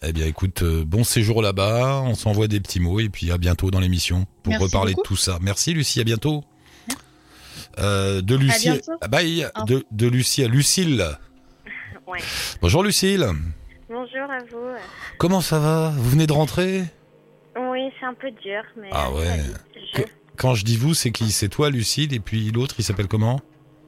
Eh 0.03 0.13
bien, 0.13 0.25
écoute, 0.27 0.62
euh, 0.62 0.85
bon 0.85 1.03
séjour 1.03 1.41
là-bas. 1.41 2.01
On 2.06 2.13
s'envoie 2.15 2.47
des 2.47 2.59
petits 2.59 2.79
mots 2.79 3.00
et 3.00 3.09
puis 3.09 3.31
à 3.31 3.38
bientôt 3.39 3.71
dans 3.71 3.79
l'émission 3.79 4.25
pour 4.44 4.51
Merci 4.51 4.63
reparler 4.65 4.94
beaucoup. 4.94 5.03
de 5.03 5.07
tout 5.07 5.21
ça. 5.21 5.39
Merci 5.41 5.74
Lucie, 5.74 6.00
à 6.00 6.03
bientôt. 6.03 6.44
Euh, 7.79 8.21
de 8.21 8.35
Lucie, 8.35 8.69
bientôt. 8.69 8.91
ah, 9.01 9.07
bye. 9.07 9.47
De, 9.65 9.83
de 9.91 10.07
Lucie 10.07 10.44
à 10.44 10.47
Lucille. 10.47 11.03
Ouais. 12.07 12.19
Bonjour 12.62 12.83
Lucille. 12.83 13.27
Bonjour 13.91 14.31
à 14.31 14.39
vous. 14.49 14.73
Comment 15.17 15.41
ça 15.41 15.60
va? 15.60 15.89
Vous 15.89 16.12
venez 16.12 16.25
de 16.25 16.31
rentrer? 16.31 16.83
Oui, 17.57 17.91
c'est 18.00 18.05
un 18.05 18.13
peu 18.13 18.31
dur, 18.31 18.63
mais. 18.77 18.88
Ah 18.93 19.12
ouais. 19.12 19.41
Je 19.93 20.03
Quand 20.38 20.53
je 20.53 20.63
dis 20.63 20.77
vous, 20.77 20.93
c'est 20.93 21.12
qui? 21.12 21.29
C'est 21.29 21.50
toi 21.50 21.69
Lucille 21.69 22.13
et 22.13 22.21
puis 22.21 22.51
l'autre, 22.51 22.75
il 22.79 22.86
s'appelle 22.86 23.10
comment? 23.10 23.41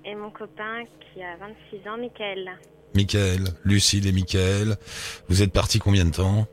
Et 0.04 0.14
mon 0.14 0.30
copain 0.30 0.84
qui 1.00 1.24
a 1.24 1.38
26 1.38 1.88
ans, 1.88 1.98
Michael. 1.98 2.52
Michael. 2.94 3.44
Lucille 3.64 4.06
et 4.06 4.12
Michael. 4.12 4.76
Vous 5.30 5.42
êtes 5.42 5.54
partis 5.54 5.80
combien 5.80 6.04
de 6.04 6.12
temps? 6.12 6.48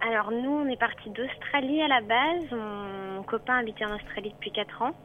Alors, 0.00 0.32
nous, 0.32 0.50
on 0.50 0.66
est 0.66 0.80
partis 0.80 1.10
d'Australie 1.10 1.80
à 1.80 1.86
la 1.86 2.00
base. 2.00 2.50
Mon 2.50 3.22
copain 3.22 3.58
habitait 3.58 3.84
en 3.84 3.94
Australie 3.94 4.32
depuis 4.32 4.50
4 4.50 4.82
ans. 4.82 4.96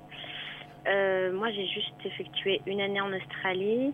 Euh, 0.87 1.31
moi, 1.33 1.51
j'ai 1.51 1.67
juste 1.67 1.93
effectué 2.03 2.61
une 2.65 2.81
année 2.81 2.99
en 2.99 3.13
Australie 3.13 3.93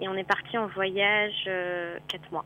et 0.00 0.06
on 0.06 0.14
est 0.14 0.22
parti 0.22 0.56
en 0.56 0.68
voyage 0.68 1.50
4 2.06 2.30
mois. 2.30 2.44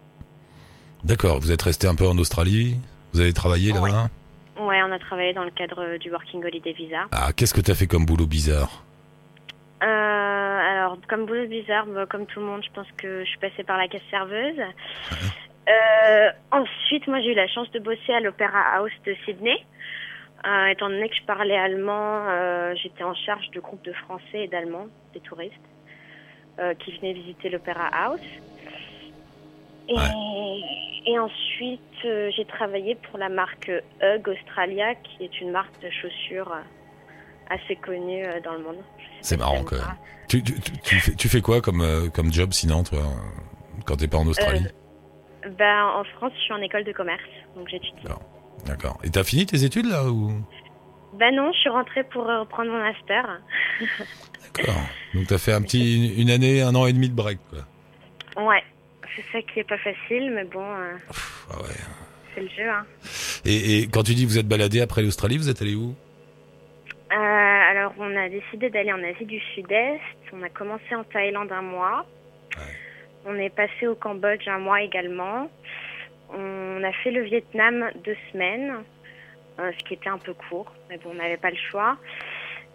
D'accord, 1.05 1.41
vous 1.41 1.51
êtes 1.51 1.63
resté 1.63 1.89
un 1.89 1.97
peu 1.97 2.07
en 2.07 2.17
Australie 2.19 2.77
Vous 3.13 3.21
avez 3.21 3.33
travaillé 3.33 3.73
là-bas 3.73 4.09
Ouais, 4.61 4.81
on 4.85 4.93
a 4.93 4.99
travaillé 5.01 5.33
dans 5.33 5.43
le 5.45 5.51
cadre 5.51 5.97
du 5.97 6.11
Working 6.11 6.45
Holiday 6.45 6.73
Visa. 6.73 7.07
Ah, 7.11 7.33
qu'est-ce 7.37 7.53
que 7.53 7.61
t'as 7.61 7.75
fait 7.75 7.89
comme 7.89 8.07
boulot 8.07 8.27
bizarre 8.27 8.85
Euh, 9.83 9.87
alors, 9.87 10.97
comme 11.09 11.27
boulot 11.27 11.49
bizarre, 11.49 11.87
bah, 11.87 12.07
comme 12.07 12.27
tout 12.27 12.39
le 12.39 12.47
monde, 12.47 12.63
je 12.65 12.71
pense 12.73 12.87
que 12.97 13.25
je 13.25 13.29
suis 13.29 13.39
passée 13.39 13.65
par 13.65 13.79
la 13.79 13.89
caisse 13.89 14.03
serveuse. 14.11 14.61
Euh, 15.69 16.31
ensuite, 16.53 17.09
moi, 17.09 17.21
j'ai 17.21 17.33
eu 17.33 17.35
la 17.35 17.49
chance 17.49 17.71
de 17.73 17.81
bosser 17.81 18.13
à 18.13 18.21
l'Opéra 18.21 18.61
House 18.77 18.93
de 19.05 19.17
Sydney. 19.25 19.57
Euh, 20.47 20.67
étant 20.67 20.89
donné 20.89 21.09
que 21.09 21.17
je 21.17 21.23
parlais 21.23 21.57
allemand, 21.57 22.27
j'étais 22.81 23.03
en 23.05 23.15
charge 23.15 23.51
de 23.51 23.59
groupes 23.61 23.85
de 23.85 23.93
Français 23.93 24.45
et 24.45 24.49
d'Allemands, 24.49 24.87
des 25.15 25.21
touristes, 25.21 25.55
qui 26.79 26.97
venaient 26.99 27.15
visiter 27.15 27.49
l'Opéra 27.49 27.89
House. 27.93 28.21
Et, 29.89 31.11
et 31.11 31.19
ensuite, 31.19 31.81
euh, 32.05 32.31
j'ai 32.37 32.45
travaillé 32.45 32.95
pour 32.95 33.19
la 33.19 33.29
marque 33.29 33.71
Hug 34.03 34.29
Australia, 34.29 34.95
qui 34.95 35.25
est 35.25 35.41
une 35.41 35.51
marque 35.51 35.81
de 35.83 35.91
chaussures 35.91 36.53
euh, 36.53 36.61
assez 37.51 37.77
connue 37.77 38.25
euh, 38.25 38.41
dans 38.45 38.53
le 38.53 38.63
monde. 38.63 38.79
C'est 39.21 39.37
marrant. 39.37 39.65
Tu, 40.29 40.43
tu, 40.43 41.01
fais, 41.01 41.15
tu 41.15 41.29
fais 41.29 41.41
quoi 41.41 41.61
comme, 41.61 41.83
euh, 41.83 42.09
comme 42.09 42.33
job 42.33 42.53
sinon, 42.53 42.85
toi, 42.85 43.01
quand 43.85 43.97
t'es 43.97 44.09
pas 44.09 44.19
en 44.19 44.27
Australie? 44.27 44.67
Ben, 45.59 45.87
en 45.87 46.05
France, 46.05 46.33
je 46.37 46.41
suis 46.43 46.53
en 46.53 46.61
école 46.63 46.85
de 46.85 46.93
commerce, 46.93 47.23
donc 47.57 47.69
j'étudie. 47.69 48.03
D'accord. 48.65 48.99
Et 49.03 49.11
t'as 49.11 49.25
fini 49.25 49.45
tes 49.45 49.65
études 49.65 49.87
là 49.87 50.05
ou? 50.07 50.33
Ben 51.15 51.35
non, 51.35 51.53
je 51.53 51.59
suis 51.59 51.69
rentrée 51.69 52.05
pour 52.05 52.25
reprendre 52.25 52.71
mon 52.71 52.79
master. 52.79 53.41
D'accord. 54.55 54.75
Donc 55.15 55.27
t'as 55.27 55.37
fait 55.37 55.53
un 55.53 55.61
petit 55.61 56.15
une 56.17 56.31
année, 56.31 56.63
un 56.63 56.75
an 56.75 56.87
et 56.87 56.93
demi 56.95 57.11
de 57.11 57.15
break, 57.15 57.39
quoi. 57.51 58.45
Ouais, 58.47 58.63
c'est 59.15 59.25
ça 59.33 59.43
qui 59.43 59.61
est 59.61 59.69
pas 59.69 59.79
facile, 59.79 60.33
mais 60.35 60.45
bon, 60.45 60.65
euh, 60.65 60.97
ah 61.51 61.63
ouais. 61.63 61.75
c'est 62.35 62.41
le 62.41 62.49
jeu. 62.49 62.69
Hein. 62.69 62.87
Et, 63.45 63.79
et 63.79 63.89
quand 63.89 64.03
tu 64.03 64.15
dis 64.15 64.25
vous 64.25 64.39
êtes 64.39 64.49
baladé 64.49 64.81
après 64.81 65.03
l'Australie, 65.03 65.39
vous 65.39 65.49
êtes 65.49 65.63
allé 65.63 65.75
où? 65.75 65.95
Euh, 67.13 67.15
alors, 67.15 67.93
on 67.99 68.17
a 68.17 68.29
décidé 68.29 68.71
d'aller 68.71 68.93
en 68.93 69.03
Asie 69.03 69.27
du 69.27 69.39
Sud-Est. 69.55 70.01
On 70.33 70.43
a 70.43 70.49
commencé 70.49 70.95
en 70.95 71.05
Thaïlande 71.05 71.53
un 71.53 71.63
mois. 71.63 72.07
On 73.27 73.37
est 73.37 73.55
passé 73.55 73.87
au 73.87 73.95
Cambodge 73.95 74.49
un 74.49 74.59
mois 74.59 74.83
également. 74.83 75.51
On 76.31 76.83
a 76.83 76.93
fait 76.93 77.11
le 77.11 77.23
Vietnam 77.23 77.91
deux 78.05 78.17
semaines, 78.33 78.83
euh, 79.61 79.71
ce 79.79 79.85
qui 79.85 79.95
était 79.95 80.09
un 80.09 80.19
peu 80.19 80.33
court, 80.33 80.73
mais 80.89 80.97
bon, 80.97 81.11
on 81.11 81.15
n'avait 81.15 81.37
pas 81.37 81.51
le 81.51 81.59
choix. 81.71 81.99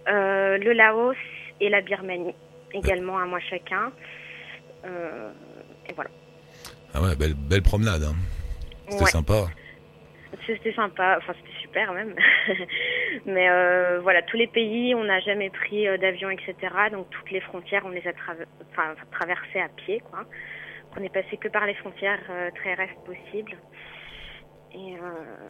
Le 0.05 0.71
Laos 0.71 1.17
et 1.59 1.69
la 1.69 1.81
Birmanie, 1.81 2.35
également 2.71 3.17
un 3.17 3.25
mois 3.25 3.39
chacun. 3.39 3.91
Euh. 4.85 5.31
Ah 6.97 7.01
ouais, 7.01 7.15
belle, 7.15 7.35
belle 7.35 7.61
promenade. 7.61 8.01
Hein. 8.03 8.15
C'était 8.89 9.03
Ouais. 9.03 9.09
sympa. 9.11 9.45
C'était 10.47 10.73
sympa, 10.73 11.15
enfin 11.19 11.33
c'était 11.37 11.59
super 11.61 11.93
même. 11.93 12.15
Mais 13.25 13.49
euh, 13.49 13.99
voilà, 14.01 14.21
tous 14.23 14.37
les 14.37 14.47
pays, 14.47 14.95
on 14.95 15.03
n'a 15.03 15.19
jamais 15.19 15.49
pris 15.51 15.87
euh, 15.87 15.97
d'avion, 15.97 16.29
etc. 16.31 16.55
Donc 16.91 17.07
toutes 17.11 17.29
les 17.31 17.41
frontières, 17.41 17.83
on 17.85 17.89
les 17.89 18.05
a 18.07 18.11
enfin, 18.71 18.95
traversées 19.11 19.59
à 19.59 19.69
pied, 19.69 19.99
quoi. 20.09 20.25
On 20.95 21.01
n'est 21.01 21.09
passé 21.09 21.37
que 21.37 21.49
par 21.49 21.65
les 21.67 21.75
frontières 21.75 22.19
euh, 22.31 22.49
terrestres 22.63 22.99
possibles. 23.03 23.57
Et, 24.73 24.95
euh, 24.95 25.47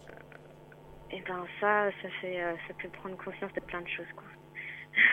et 1.12 1.22
ben 1.28 1.46
ça, 1.62 1.90
ça 2.02 2.10
fait, 2.22 2.40
ça 2.68 2.74
peut 2.82 2.90
prendre 2.90 3.16
conscience 3.18 3.54
de 3.54 3.62
plein 3.62 3.82
de 3.82 3.88
choses, 3.88 4.12
quoi. 4.16 4.26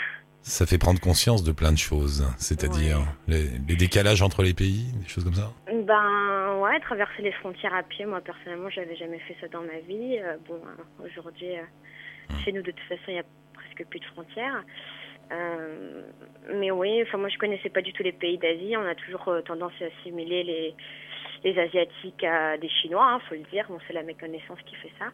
Ça 0.47 0.67
fait 0.67 0.77
prendre 0.77 1.01
conscience 1.01 1.43
de 1.43 1.53
plein 1.53 1.73
de 1.73 1.79
choses, 1.79 2.23
c'est-à-dire 2.37 2.99
les, 3.27 3.49
les 3.67 3.77
décalages 3.77 4.21
entre 4.21 4.43
les 4.43 4.53
pays, 4.53 4.93
des 4.93 5.09
choses 5.09 5.25
comme 5.25 5.33
ça. 5.33 5.51
Ben 5.73 6.59
ouais, 6.61 6.79
traverser 6.81 7.23
les 7.23 7.33
frontières 7.33 7.75
à 7.75 7.83
pied, 7.83 8.05
moi 8.05 8.21
personnellement, 8.21 8.69
j'avais 8.69 8.95
jamais 8.95 9.19
fait 9.21 9.35
ça 9.41 9.49
dans 9.49 9.63
ma 9.63 9.79
vie. 9.89 10.19
Euh, 10.19 10.37
bon, 10.47 10.57
euh, 10.57 11.07
aujourd'hui, 11.07 11.57
euh, 11.57 12.35
chez 12.45 12.53
nous 12.53 12.61
de 12.61 12.71
toute 12.71 12.89
façon, 12.89 13.05
il 13.09 13.15
y 13.15 13.19
a 13.19 13.25
presque 13.55 13.89
plus 13.89 14.01
de 14.01 14.05
frontières. 14.05 14.63
Euh, 15.33 16.03
mais 16.53 16.71
oui, 16.71 17.03
enfin 17.03 17.17
moi 17.17 17.31
je 17.31 17.39
connaissais 17.39 17.71
pas 17.71 17.81
du 17.81 17.95
tout 17.95 18.03
les 18.03 18.13
pays 18.13 18.37
d'Asie. 18.37 18.77
On 18.77 18.87
a 18.87 18.95
toujours 18.95 19.27
euh, 19.29 19.41
tendance 19.41 19.73
à 19.81 19.87
assimiler 19.87 20.45
les 20.45 20.75
les 21.43 21.59
asiatiques 21.59 22.25
à 22.25 22.59
des 22.59 22.69
Chinois, 22.69 23.07
hein, 23.13 23.21
faut 23.29 23.35
le 23.35 23.45
dire. 23.51 23.67
Bon, 23.69 23.79
c'est 23.87 23.95
la 23.95 24.03
méconnaissance 24.03 24.59
qui 24.67 24.75
fait 24.77 24.93
ça. 24.99 25.07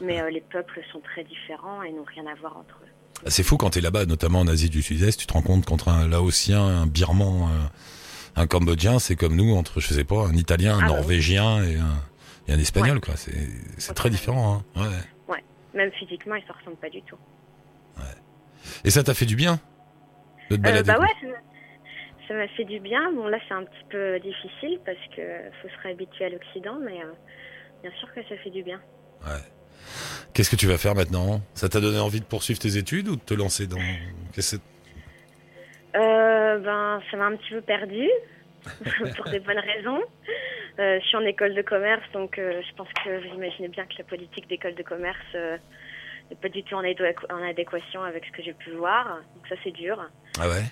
Mais 0.00 0.20
euh, 0.20 0.30
les 0.30 0.40
peuples 0.40 0.80
sont 0.92 1.00
très 1.00 1.22
différents 1.24 1.82
et 1.82 1.92
n'ont 1.92 2.04
rien 2.04 2.26
à 2.26 2.34
voir 2.34 2.56
entre 2.56 2.80
eux. 2.82 2.93
C'est 3.26 3.42
fou 3.42 3.56
quand 3.56 3.70
t'es 3.70 3.80
là-bas, 3.80 4.06
notamment 4.06 4.40
en 4.40 4.48
Asie 4.48 4.68
du 4.68 4.82
Sud-Est, 4.82 5.18
tu 5.18 5.26
te 5.26 5.32
rends 5.32 5.42
compte 5.42 5.64
qu'entre 5.64 5.88
un 5.88 6.06
Laotien, 6.08 6.60
un 6.62 6.86
Birman, 6.86 7.48
un, 8.36 8.42
un 8.42 8.46
Cambodgien, 8.46 8.98
c'est 8.98 9.16
comme 9.16 9.34
nous 9.36 9.54
entre, 9.54 9.80
je 9.80 9.94
sais 9.94 10.04
pas, 10.04 10.26
un 10.26 10.34
Italien, 10.34 10.74
un 10.76 10.80
Ah 10.82 10.90
ouais. 10.90 10.96
Norvégien 10.96 11.64
et 11.64 11.76
un, 11.76 12.02
et 12.48 12.52
un 12.52 12.58
Espagnol, 12.58 13.00
quoi. 13.00 13.14
C'est 13.16 13.94
très 13.94 14.10
différent, 14.10 14.62
hein. 14.76 14.82
Ouais. 15.28 15.42
Même 15.74 15.90
physiquement, 15.90 16.36
ils 16.36 16.44
se 16.46 16.52
ressemblent 16.52 16.76
pas 16.76 16.88
du 16.90 17.02
tout. 17.02 17.16
Et 18.84 18.90
ça 18.90 19.02
t'a 19.02 19.12
fait 19.12 19.26
du 19.26 19.34
bien 19.34 19.58
de 20.50 20.54
te 20.56 20.60
Euh, 20.60 20.62
balader 20.62 20.86
bah 20.86 21.00
ouais, 21.00 21.08
ça 22.28 22.34
m'a- 22.34 22.46
fait 22.48 22.64
du 22.64 22.78
bien. 22.78 23.12
Bon, 23.12 23.26
là, 23.26 23.38
c'est 23.48 23.54
un 23.54 23.64
petit 23.64 23.84
peu 23.90 24.20
difficile 24.20 24.78
parce 24.86 24.98
que 25.16 25.22
faut 25.60 25.68
se 25.68 25.82
réhabituer 25.82 26.26
à 26.26 26.28
l'Occident, 26.28 26.78
mais 26.80 27.00
euh, 27.02 27.12
bien 27.82 27.90
sûr 27.98 28.12
que 28.14 28.22
ça 28.28 28.36
fait 28.44 28.50
du 28.50 28.62
bien. 28.62 28.80
Qu'est-ce 30.32 30.50
que 30.50 30.56
tu 30.56 30.66
vas 30.66 30.78
faire 30.78 30.94
maintenant? 30.94 31.40
Ça 31.54 31.68
t'a 31.68 31.80
donné 31.80 31.98
envie 32.00 32.20
de 32.20 32.24
poursuivre 32.24 32.58
tes 32.58 32.76
études 32.76 33.08
ou 33.08 33.16
de 33.16 33.20
te 33.20 33.34
lancer 33.34 33.66
dans... 33.66 33.78
Euh, 35.96 36.58
ben, 36.58 37.00
ça 37.10 37.16
m'a 37.16 37.26
un 37.26 37.36
petit 37.36 37.50
peu 37.50 37.60
perdue 37.60 38.10
pour 39.16 39.26
des 39.30 39.38
bonnes 39.40 39.58
raisons. 39.60 40.00
Euh, 40.80 40.98
je 41.00 41.06
suis 41.06 41.16
en 41.16 41.20
école 41.24 41.54
de 41.54 41.62
commerce, 41.62 42.02
donc 42.12 42.36
euh, 42.38 42.60
je 42.68 42.74
pense 42.74 42.88
que 43.04 43.28
vous 43.28 43.34
imaginez 43.36 43.68
bien 43.68 43.84
que 43.86 43.94
la 43.98 44.04
politique 44.04 44.48
d'école 44.48 44.74
de 44.74 44.82
commerce 44.82 45.18
n'est 45.34 46.36
pas 46.42 46.48
du 46.48 46.64
tout 46.64 46.74
en, 46.74 46.82
adéqu- 46.82 47.32
en 47.32 47.42
adéquation 47.48 48.02
avec 48.02 48.24
ce 48.24 48.32
que 48.32 48.42
j'ai 48.42 48.54
pu 48.54 48.70
voir. 48.72 49.20
Donc 49.36 49.46
ça, 49.48 49.54
c'est 49.62 49.70
dur. 49.70 50.04
Ah 50.40 50.48
ouais? 50.48 50.64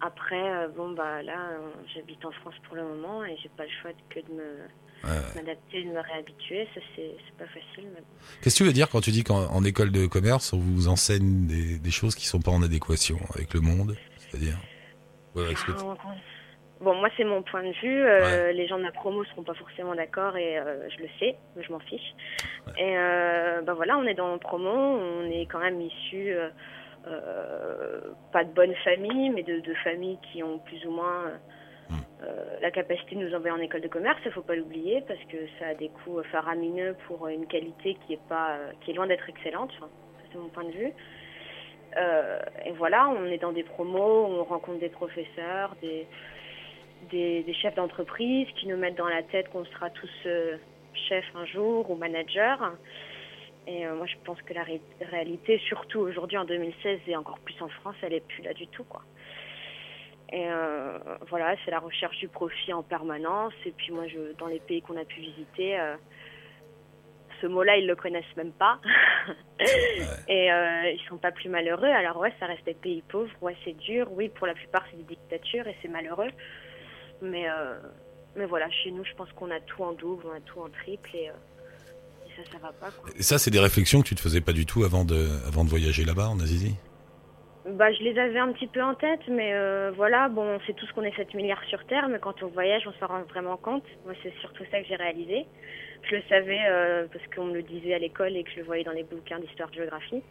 Après, 0.00 0.68
bon 0.76 0.90
bah 0.92 1.22
là, 1.22 1.50
j'habite 1.94 2.24
en 2.24 2.30
France 2.30 2.54
pour 2.68 2.76
le 2.76 2.84
moment 2.84 3.24
et 3.24 3.36
j'ai 3.42 3.48
pas 3.50 3.64
le 3.64 3.70
choix 3.82 3.90
que 4.10 4.20
de 4.20 4.32
me 4.32 4.58
Ouais, 5.04 5.10
m'adapter, 5.36 5.84
de 5.84 5.90
me 5.90 6.00
réhabituer. 6.00 6.66
Ça 6.74 6.80
c'est 6.96 7.14
pas 7.38 7.46
facile. 7.46 7.88
Mais... 7.94 8.02
Qu'est-ce 8.42 8.56
que 8.56 8.58
tu 8.58 8.64
veux 8.64 8.72
dire 8.72 8.88
quand 8.88 9.00
tu 9.00 9.10
dis 9.10 9.22
qu'en 9.24 9.46
en 9.46 9.64
école 9.64 9.90
de 9.92 10.06
commerce, 10.06 10.52
on 10.52 10.58
vous 10.58 10.88
enseigne 10.88 11.46
des, 11.46 11.78
des 11.78 11.90
choses 11.90 12.14
qui 12.16 12.26
sont 12.26 12.40
pas 12.40 12.50
en 12.50 12.62
adéquation 12.62 13.18
avec 13.34 13.54
le 13.54 13.60
monde 13.60 13.96
C'est-à-dire? 14.18 14.58
Ouais, 15.34 15.44
avec 15.44 15.58
ce 15.58 15.66
que 15.66 15.72
tu- 15.72 15.84
Bon, 16.80 16.94
moi 16.94 17.08
c'est 17.16 17.24
mon 17.24 17.42
point 17.42 17.62
de 17.64 17.72
vue. 17.82 18.02
Euh, 18.04 18.52
Les 18.52 18.68
gens 18.68 18.78
de 18.78 18.84
la 18.84 18.92
promo 18.92 19.24
seront 19.24 19.42
pas 19.42 19.54
forcément 19.54 19.96
d'accord 19.96 20.36
et 20.36 20.58
euh, 20.58 20.88
je 20.90 21.02
le 21.02 21.08
sais, 21.18 21.36
mais 21.56 21.64
je 21.64 21.72
m'en 21.72 21.80
fiche. 21.80 22.14
Et 22.76 22.96
euh, 22.96 23.62
ben 23.62 23.74
voilà, 23.74 23.98
on 23.98 24.04
est 24.04 24.14
dans 24.14 24.36
promo, 24.38 24.70
on 24.70 25.28
est 25.30 25.46
quand 25.46 25.58
même 25.58 25.80
issus 25.80 26.34
pas 28.32 28.44
de 28.44 28.52
bonnes 28.52 28.74
familles, 28.84 29.30
mais 29.30 29.42
de, 29.42 29.60
de 29.60 29.74
familles 29.82 30.18
qui 30.32 30.42
ont 30.42 30.58
plus 30.58 30.84
ou 30.86 30.90
moins 30.90 31.32
euh, 31.90 32.24
euh, 32.24 32.58
la 32.60 32.70
capacité 32.70 33.14
de 33.14 33.20
nous 33.20 33.34
envoyer 33.34 33.52
en 33.52 33.60
école 33.60 33.80
de 33.80 33.88
commerce. 33.88 34.18
Il 34.24 34.32
faut 34.32 34.42
pas 34.42 34.56
l'oublier 34.56 35.02
parce 35.06 35.22
que 35.24 35.36
ça 35.58 35.68
a 35.68 35.74
des 35.74 35.88
coûts 35.88 36.22
faramineux 36.24 36.96
pour 37.06 37.28
une 37.28 37.46
qualité 37.46 37.96
qui 38.06 38.14
est 38.14 38.28
pas, 38.28 38.56
euh, 38.56 38.72
qui 38.80 38.90
est 38.90 38.94
loin 38.94 39.06
d'être 39.06 39.28
excellente. 39.28 39.72
C'est 40.30 40.38
mon 40.38 40.48
point 40.48 40.64
de 40.64 40.72
vue. 40.72 40.92
Euh, 41.96 42.40
et 42.66 42.72
voilà, 42.72 43.08
on 43.08 43.24
est 43.26 43.38
dans 43.38 43.52
des 43.52 43.62
promos, 43.62 44.26
on 44.26 44.44
rencontre 44.44 44.78
des 44.78 44.88
professeurs, 44.88 45.74
des, 45.80 46.06
chefs 47.54 47.74
d'entreprise 47.74 48.46
qui 48.56 48.68
nous 48.68 48.76
mettent 48.76 48.98
dans 48.98 49.08
la 49.08 49.22
tête 49.22 49.48
qu'on 49.48 49.64
sera 49.64 49.90
tous 49.90 50.10
euh, 50.26 50.58
chefs 51.08 51.24
un 51.34 51.46
jour 51.46 51.90
ou 51.90 51.94
managers. 51.96 52.56
Et 53.66 53.86
euh, 53.86 53.94
moi, 53.96 54.06
je 54.06 54.14
pense 54.24 54.40
que 54.42 54.54
la 54.54 54.62
ré- 54.62 54.80
réalité, 55.00 55.58
surtout 55.66 56.00
aujourd'hui 56.00 56.36
en 56.38 56.44
2016 56.44 57.00
et 57.06 57.16
encore 57.16 57.38
plus 57.40 57.60
en 57.60 57.68
France, 57.68 57.96
elle 58.02 58.14
est 58.14 58.26
plus 58.26 58.42
là 58.42 58.52
du 58.54 58.66
tout, 58.68 58.84
quoi. 58.84 59.02
Et 60.30 60.46
euh, 60.46 60.98
voilà, 61.30 61.54
c'est 61.64 61.70
la 61.70 61.78
recherche 61.78 62.18
du 62.18 62.28
profit 62.28 62.72
en 62.72 62.82
permanence. 62.82 63.54
Et 63.64 63.70
puis 63.70 63.92
moi, 63.92 64.06
je, 64.08 64.36
dans 64.38 64.46
les 64.46 64.60
pays 64.60 64.82
qu'on 64.82 64.96
a 64.96 65.04
pu 65.04 65.20
visiter, 65.20 65.78
euh, 65.78 65.96
ce 67.40 67.46
mot-là, 67.46 67.76
ils 67.76 67.86
le 67.86 67.96
connaissent 67.96 68.36
même 68.36 68.52
pas. 68.52 68.78
Et 70.28 70.52
euh, 70.52 70.90
ils 70.90 71.00
sont 71.08 71.16
pas 71.16 71.32
plus 71.32 71.48
malheureux. 71.48 71.88
Alors 71.88 72.18
ouais, 72.18 72.32
ça 72.38 72.46
reste 72.46 72.64
des 72.66 72.74
pays 72.74 73.02
pauvres. 73.08 73.30
Ouais, 73.40 73.56
c'est 73.64 73.76
dur. 73.78 74.08
Oui, 74.12 74.28
pour 74.28 74.46
la 74.46 74.54
plupart, 74.54 74.84
c'est 74.90 74.98
des 74.98 75.14
dictatures 75.14 75.66
et 75.66 75.76
c'est 75.80 75.88
malheureux. 75.88 76.30
Mais 77.22 77.48
euh, 77.48 77.78
mais 78.36 78.44
voilà, 78.44 78.70
chez 78.70 78.90
nous, 78.90 79.04
je 79.04 79.14
pense 79.14 79.32
qu'on 79.32 79.50
a 79.50 79.60
tout 79.60 79.82
en 79.82 79.92
double, 79.92 80.24
on 80.26 80.36
a 80.36 80.40
tout 80.40 80.60
en 80.60 80.68
triple 80.68 81.10
et, 81.14 81.24
et 81.24 82.30
ça, 82.36 82.52
ça 82.52 82.58
va 82.58 82.72
pas. 82.72 82.90
Quoi. 82.90 83.10
Et 83.16 83.22
ça, 83.22 83.38
c'est 83.38 83.50
des 83.50 83.58
réflexions 83.58 84.02
que 84.02 84.08
tu 84.08 84.14
te 84.14 84.20
faisais 84.20 84.40
pas 84.40 84.52
du 84.52 84.66
tout 84.66 84.84
avant 84.84 85.04
de, 85.04 85.26
avant 85.46 85.64
de 85.64 85.70
voyager 85.70 86.04
là-bas 86.04 86.28
en 86.28 86.38
Asie? 86.38 86.76
Bah, 87.72 87.92
je 87.92 88.02
les 88.02 88.18
avais 88.18 88.38
un 88.38 88.50
petit 88.52 88.66
peu 88.66 88.82
en 88.82 88.94
tête, 88.94 89.20
mais 89.28 89.52
euh, 89.52 89.92
voilà, 89.94 90.30
bon, 90.30 90.42
on 90.42 90.60
sait 90.60 90.72
tous 90.72 90.90
qu'on 90.92 91.02
est 91.02 91.14
7 91.14 91.34
milliards 91.34 91.62
sur 91.64 91.84
Terre, 91.84 92.08
mais 92.08 92.18
quand 92.18 92.42
on 92.42 92.46
voyage, 92.46 92.86
on 92.86 92.92
s'en 92.94 93.12
rend 93.12 93.22
vraiment 93.24 93.58
compte. 93.58 93.84
Moi, 94.06 94.14
c'est 94.22 94.32
surtout 94.40 94.64
ça 94.70 94.80
que 94.80 94.86
j'ai 94.86 94.96
réalisé. 94.96 95.46
Je 96.08 96.16
le 96.16 96.22
savais 96.30 96.60
euh, 96.66 97.06
parce 97.12 97.24
qu'on 97.34 97.44
me 97.44 97.54
le 97.54 97.62
disait 97.62 97.92
à 97.92 97.98
l'école 97.98 98.36
et 98.36 98.44
que 98.44 98.50
je 98.52 98.56
le 98.60 98.64
voyais 98.64 98.84
dans 98.84 98.92
les 98.92 99.02
bouquins 99.02 99.38
d'histoire-géographie. 99.38 100.22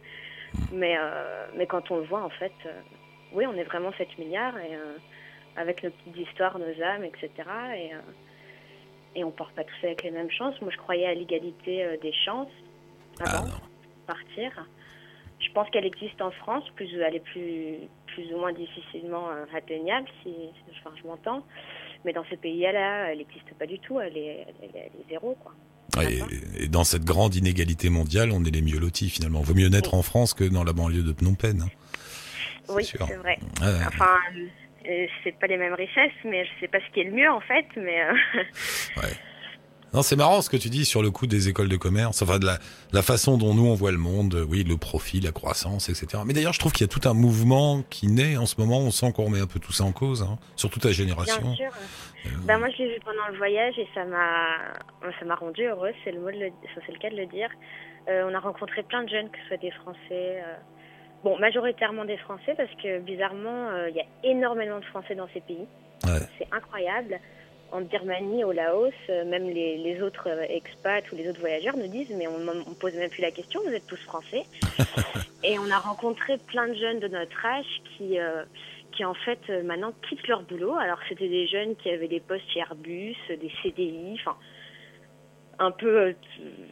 Mais, 0.72 0.96
euh, 0.98 1.46
mais 1.54 1.66
quand 1.66 1.88
on 1.92 1.98
le 1.98 2.02
voit, 2.04 2.24
en 2.24 2.30
fait, 2.30 2.52
euh, 2.66 2.72
oui, 3.32 3.46
on 3.46 3.54
est 3.54 3.64
vraiment 3.64 3.92
7 3.92 4.18
milliards, 4.18 4.58
et 4.58 4.76
avec 5.56 5.84
nos 5.84 5.90
petites 5.90 6.28
histoires, 6.28 6.58
nos 6.58 6.82
âmes, 6.82 7.04
etc. 7.04 7.30
Et, 7.76 9.20
et 9.20 9.22
on 9.22 9.30
porte 9.30 9.54
pas 9.54 9.64
tous 9.64 9.86
avec 9.86 10.02
les 10.02 10.10
mêmes 10.10 10.30
chances. 10.30 10.60
Moi, 10.60 10.72
je 10.72 10.78
croyais 10.78 11.06
à 11.06 11.14
l'égalité 11.14 11.86
des 12.02 12.12
chances 12.24 12.50
Ah 13.20 13.36
avant 13.36 13.46
non. 13.46 13.52
de 13.52 14.06
partir. 14.06 14.66
Je 15.40 15.52
pense 15.52 15.68
qu'elle 15.70 15.86
existe 15.86 16.20
en 16.20 16.30
France, 16.32 16.64
plus 16.76 16.88
elle 17.00 17.14
est 17.16 17.20
plus, 17.24 17.76
plus 18.08 18.32
ou 18.34 18.38
moins 18.38 18.52
difficilement 18.52 19.30
euh, 19.30 19.44
atteignable, 19.56 20.08
si, 20.22 20.32
enfin, 20.80 20.94
je 21.00 21.06
m'entends. 21.06 21.44
Mais 22.04 22.12
dans 22.12 22.24
ces 22.30 22.36
pays-là, 22.36 23.10
elle 23.12 23.18
n'existe 23.18 23.52
pas 23.58 23.66
du 23.66 23.78
tout, 23.78 24.00
elle 24.00 24.16
est, 24.16 24.46
elle 24.62 24.68
est- 24.68 24.90
elle 24.94 25.00
est 25.00 25.08
zéro, 25.10 25.36
quoi. 25.42 25.52
Et, 26.02 26.64
et 26.64 26.68
dans 26.68 26.84
cette 26.84 27.04
grande 27.04 27.34
inégalité 27.34 27.88
mondiale, 27.88 28.30
on 28.32 28.44
est 28.44 28.50
les 28.50 28.62
mieux 28.62 28.78
lotis 28.78 29.08
finalement. 29.10 29.40
Vaut 29.40 29.54
mieux 29.54 29.68
naître 29.68 29.94
en 29.94 30.02
France 30.02 30.34
que 30.34 30.44
dans 30.44 30.62
la 30.64 30.72
banlieue 30.72 31.02
de 31.02 31.12
Phnom 31.12 31.34
Penh. 31.34 31.62
hein. 31.62 31.68
Oui, 32.68 32.84
c'est 33.08 33.14
vrai. 33.16 33.38
Enfin, 33.88 34.16
euh, 34.88 35.06
c'est 35.24 35.36
pas 35.38 35.46
les 35.46 35.56
mêmes 35.56 35.72
richesses, 35.74 36.12
mais 36.24 36.44
je 36.44 36.50
sais 36.60 36.68
pas 36.68 36.78
ce 36.86 36.92
qui 36.92 37.00
est 37.00 37.04
le 37.04 37.12
mieux 37.12 37.30
en 37.30 37.40
fait, 37.40 37.64
mais 37.76 38.02
euh, 38.04 38.12
Non, 39.94 40.02
c'est 40.02 40.16
marrant 40.16 40.42
ce 40.42 40.50
que 40.50 40.56
tu 40.56 40.68
dis 40.68 40.84
sur 40.84 41.02
le 41.02 41.10
coup 41.10 41.26
des 41.26 41.48
écoles 41.48 41.68
de 41.68 41.76
commerce, 41.76 42.20
enfin 42.22 42.38
de 42.38 42.46
la, 42.46 42.58
la 42.92 43.02
façon 43.02 43.38
dont 43.38 43.54
nous 43.54 43.66
on 43.66 43.74
voit 43.74 43.92
le 43.92 43.98
monde, 43.98 44.34
euh, 44.34 44.46
oui, 44.48 44.64
le 44.64 44.76
profit, 44.76 45.20
la 45.20 45.32
croissance, 45.32 45.88
etc. 45.88 46.22
Mais 46.26 46.34
d'ailleurs, 46.34 46.52
je 46.52 46.58
trouve 46.58 46.72
qu'il 46.72 46.86
y 46.86 46.90
a 46.90 46.92
tout 46.92 47.08
un 47.08 47.14
mouvement 47.14 47.82
qui 47.88 48.08
naît 48.08 48.36
en 48.36 48.46
ce 48.46 48.56
moment. 48.58 48.78
On 48.78 48.90
sent 48.90 49.12
qu'on 49.12 49.24
remet 49.24 49.40
un 49.40 49.46
peu 49.46 49.58
tout 49.60 49.72
ça 49.72 49.84
en 49.84 49.92
cause, 49.92 50.22
hein, 50.22 50.38
surtout 50.56 50.80
ta 50.80 50.92
génération. 50.92 51.40
bien 51.42 51.54
sûr. 51.54 51.70
Ben, 52.44 52.58
moi, 52.58 52.68
je 52.70 52.82
l'ai 52.82 52.94
vu 52.94 53.00
pendant 53.04 53.28
le 53.30 53.38
voyage 53.38 53.78
et 53.78 53.88
ça 53.94 54.04
m'a, 54.04 54.56
ça 55.18 55.24
m'a 55.24 55.36
rendu 55.36 55.64
heureuse. 55.64 55.94
C'est 56.04 56.12
le 56.12 56.20
mot, 56.20 56.30
le... 56.30 56.50
c'est 56.74 56.92
le 56.92 56.98
cas 56.98 57.10
de 57.10 57.16
le 57.16 57.26
dire. 57.26 57.48
Euh, 58.08 58.28
on 58.28 58.34
a 58.34 58.40
rencontré 58.40 58.82
plein 58.82 59.04
de 59.04 59.08
jeunes, 59.08 59.30
que 59.30 59.38
ce 59.42 59.48
soit 59.48 59.56
des 59.58 59.70
Français, 59.70 59.98
euh, 60.10 60.56
bon, 61.24 61.38
majoritairement 61.38 62.04
des 62.04 62.16
Français, 62.18 62.54
parce 62.56 62.70
que 62.82 63.00
bizarrement, 63.00 63.68
euh, 63.68 63.90
il 63.90 63.96
y 63.96 64.00
a 64.00 64.06
énormément 64.24 64.78
de 64.78 64.84
Français 64.86 65.14
dans 65.14 65.28
ces 65.34 65.40
pays. 65.40 65.66
Ouais. 66.04 66.20
C'est 66.38 66.48
incroyable. 66.52 67.18
En 67.70 67.82
Birmanie, 67.82 68.44
au 68.44 68.52
Laos, 68.52 68.92
euh, 69.10 69.24
même 69.24 69.44
les, 69.44 69.76
les 69.76 70.02
autres 70.02 70.28
euh, 70.28 70.42
expats 70.48 71.10
ou 71.12 71.16
les 71.16 71.28
autres 71.28 71.40
voyageurs 71.40 71.76
nous 71.76 71.86
disent, 71.86 72.10
mais 72.16 72.26
on 72.26 72.38
ne 72.38 72.74
pose 72.74 72.94
même 72.94 73.10
plus 73.10 73.22
la 73.22 73.30
question, 73.30 73.60
vous 73.62 73.72
êtes 73.72 73.86
tous 73.86 74.00
Français. 74.04 74.44
Et 75.44 75.58
on 75.58 75.70
a 75.70 75.78
rencontré 75.78 76.38
plein 76.38 76.68
de 76.68 76.74
jeunes 76.74 76.98
de 76.98 77.08
notre 77.08 77.44
âge 77.44 77.82
qui, 77.84 78.18
euh, 78.18 78.44
qui 78.92 79.04
en 79.04 79.14
fait, 79.14 79.48
maintenant 79.64 79.92
quittent 80.08 80.26
leur 80.28 80.42
boulot. 80.42 80.74
Alors, 80.74 80.98
c'était 81.08 81.28
des 81.28 81.46
jeunes 81.46 81.76
qui 81.76 81.90
avaient 81.90 82.08
des 82.08 82.20
postes 82.20 82.48
chez 82.52 82.60
Airbus, 82.60 83.16
des 83.28 83.52
CDI, 83.62 84.18
enfin, 84.20 84.36
un 85.58 85.70
peu, 85.70 85.98
euh, 85.98 86.12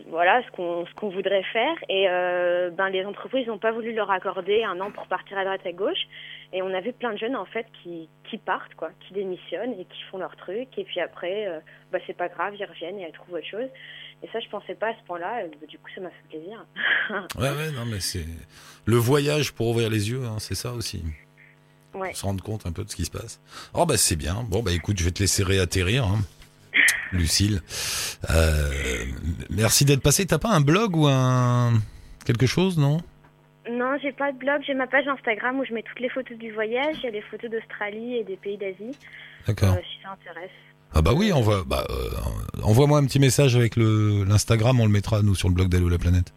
voilà, 0.09 0.43
ce 0.45 0.51
qu'on 0.53 0.87
ce 0.87 0.95
qu'on 0.95 1.09
voudrait 1.09 1.43
faire. 1.53 1.77
Et 1.89 2.07
euh, 2.09 2.71
ben, 2.71 2.89
les 2.89 3.05
entreprises 3.05 3.47
n'ont 3.47 3.59
pas 3.59 3.73
voulu 3.73 3.93
leur 3.93 4.11
accorder 4.11 4.65
un 4.65 4.81
an 4.81 4.91
pour 4.91 5.07
partir 5.07 5.39
à 5.39 5.45
droite 5.45 5.67
à 5.67 5.73
gauche. 5.73 6.07
Et 6.53 6.63
on 6.63 6.73
avait 6.73 6.93
plein 6.93 7.13
de 7.13 7.19
jeunes, 7.19 7.37
en 7.37 7.45
fait, 7.45 7.67
qui, 7.83 8.09
qui 8.31 8.39
partent, 8.39 8.75
quoi, 8.77 8.91
qui 9.01 9.15
démissionnent 9.15 9.73
et 9.73 9.85
qui 9.85 10.03
font 10.11 10.19
leur 10.19 10.37
truc. 10.37 10.69
Et 10.77 10.85
puis 10.85 11.01
après, 11.01 11.47
euh, 11.47 11.61
bah, 11.93 11.99
c'est 12.07 12.17
pas 12.17 12.29
grave, 12.29 12.55
ils 12.59 12.65
reviennent 12.65 12.99
et 12.99 13.03
elles 13.03 13.13
trouvent 13.13 13.35
autre 13.35 13.47
chose. 13.47 13.69
Et 14.23 14.29
ça, 14.33 14.41
je 14.41 14.49
pensais 14.49 14.75
pas 14.75 14.89
à 14.89 14.95
ce 14.95 15.05
point-là. 15.07 15.45
et, 15.45 15.49
bah, 15.49 15.67
du 15.69 15.79
coup, 15.79 15.91
ça 15.95 16.01
m'a 16.01 16.11
fait 16.11 16.29
plaisir. 16.39 16.65
Ouais, 17.39 17.51
ouais, 17.51 17.71
non, 17.73 17.85
mais 17.87 18.01
c'est 18.01 18.25
le 18.85 18.97
voyage 18.97 19.53
pour 19.53 19.69
ouvrir 19.69 19.91
les 19.91 20.11
yeux, 20.11 20.25
hein, 20.25 20.37
c'est 20.39 20.55
ça 20.55 20.73
aussi. 20.73 21.03
Ouais. 21.95 22.13
Se 22.15 22.25
rendre 22.25 22.43
compte 22.43 22.67
un 22.67 22.73
peu 22.73 22.85
de 22.85 22.91
ce 22.91 22.97
qui 22.97 23.05
se 23.05 23.11
passe. 23.11 23.41
Oh, 23.75 23.87
bah, 23.87 23.97
c'est 23.97 24.17
bien. 24.17 24.45
Bon, 24.49 24.63
bah, 24.63 24.73
écoute, 24.73 24.99
je 24.99 25.05
vais 25.05 25.13
te 25.13 25.21
laisser 25.21 25.43
réatterrir, 25.43 26.05
hein. 26.05 26.19
Lucille. 27.13 27.61
Euh, 28.31 29.05
merci 29.51 29.85
d'être 29.85 30.03
passé. 30.03 30.27
T'as 30.27 30.39
pas 30.39 30.51
un 30.51 30.61
blog 30.61 30.97
ou 30.97 31.07
un. 31.07 31.73
quelque 32.25 32.47
chose, 32.47 32.79
non? 32.79 33.01
Non, 33.71 33.97
j'ai 34.01 34.13
pas 34.13 34.33
de 34.33 34.39
blog, 34.39 34.63
j'ai 34.67 34.75
ma 34.75 34.87
page 34.87 35.07
Instagram 35.09 35.59
où 35.59 35.65
je 35.65 35.73
mets 35.75 35.83
toutes 35.83 36.01
les 36.01 36.09
photos 36.09 36.37
du 36.39 36.53
voyage, 36.53 36.97
il 36.99 37.05
y 37.05 37.09
a 37.09 37.11
les 37.11 37.23
photos 37.23 37.51
d'Australie 37.51 38.17
et 38.17 38.25
des 38.25 38.37
pays 38.37 38.57
d'Asie, 38.57 38.97
D'accord. 39.47 39.75
euh, 39.75 39.81
si 39.83 40.03
ça 40.03 40.11
intéresse. 40.13 40.51
Ah, 40.95 41.03
bah 41.03 41.13
oui, 41.15 41.33
envoie, 41.33 41.65
bah, 41.67 41.85
euh, 41.91 42.63
envoie-moi 42.63 42.99
un 42.99 43.05
petit 43.07 43.19
message 43.19 43.57
avec 43.57 43.77
le, 43.77 44.25
l'Instagram, 44.25 44.81
on 44.81 44.87
le 44.87 44.93
mettra, 44.93 45.23
nous, 45.23 45.35
sur 45.35 45.49
le 45.49 45.55
blog 45.55 45.69
d'Allo 45.69 45.89
la 45.89 45.99
planète. 45.99 46.33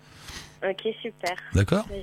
Ok, 0.67 0.87
super. 1.01 1.35
D'accord 1.53 1.85
Bah, 1.87 1.95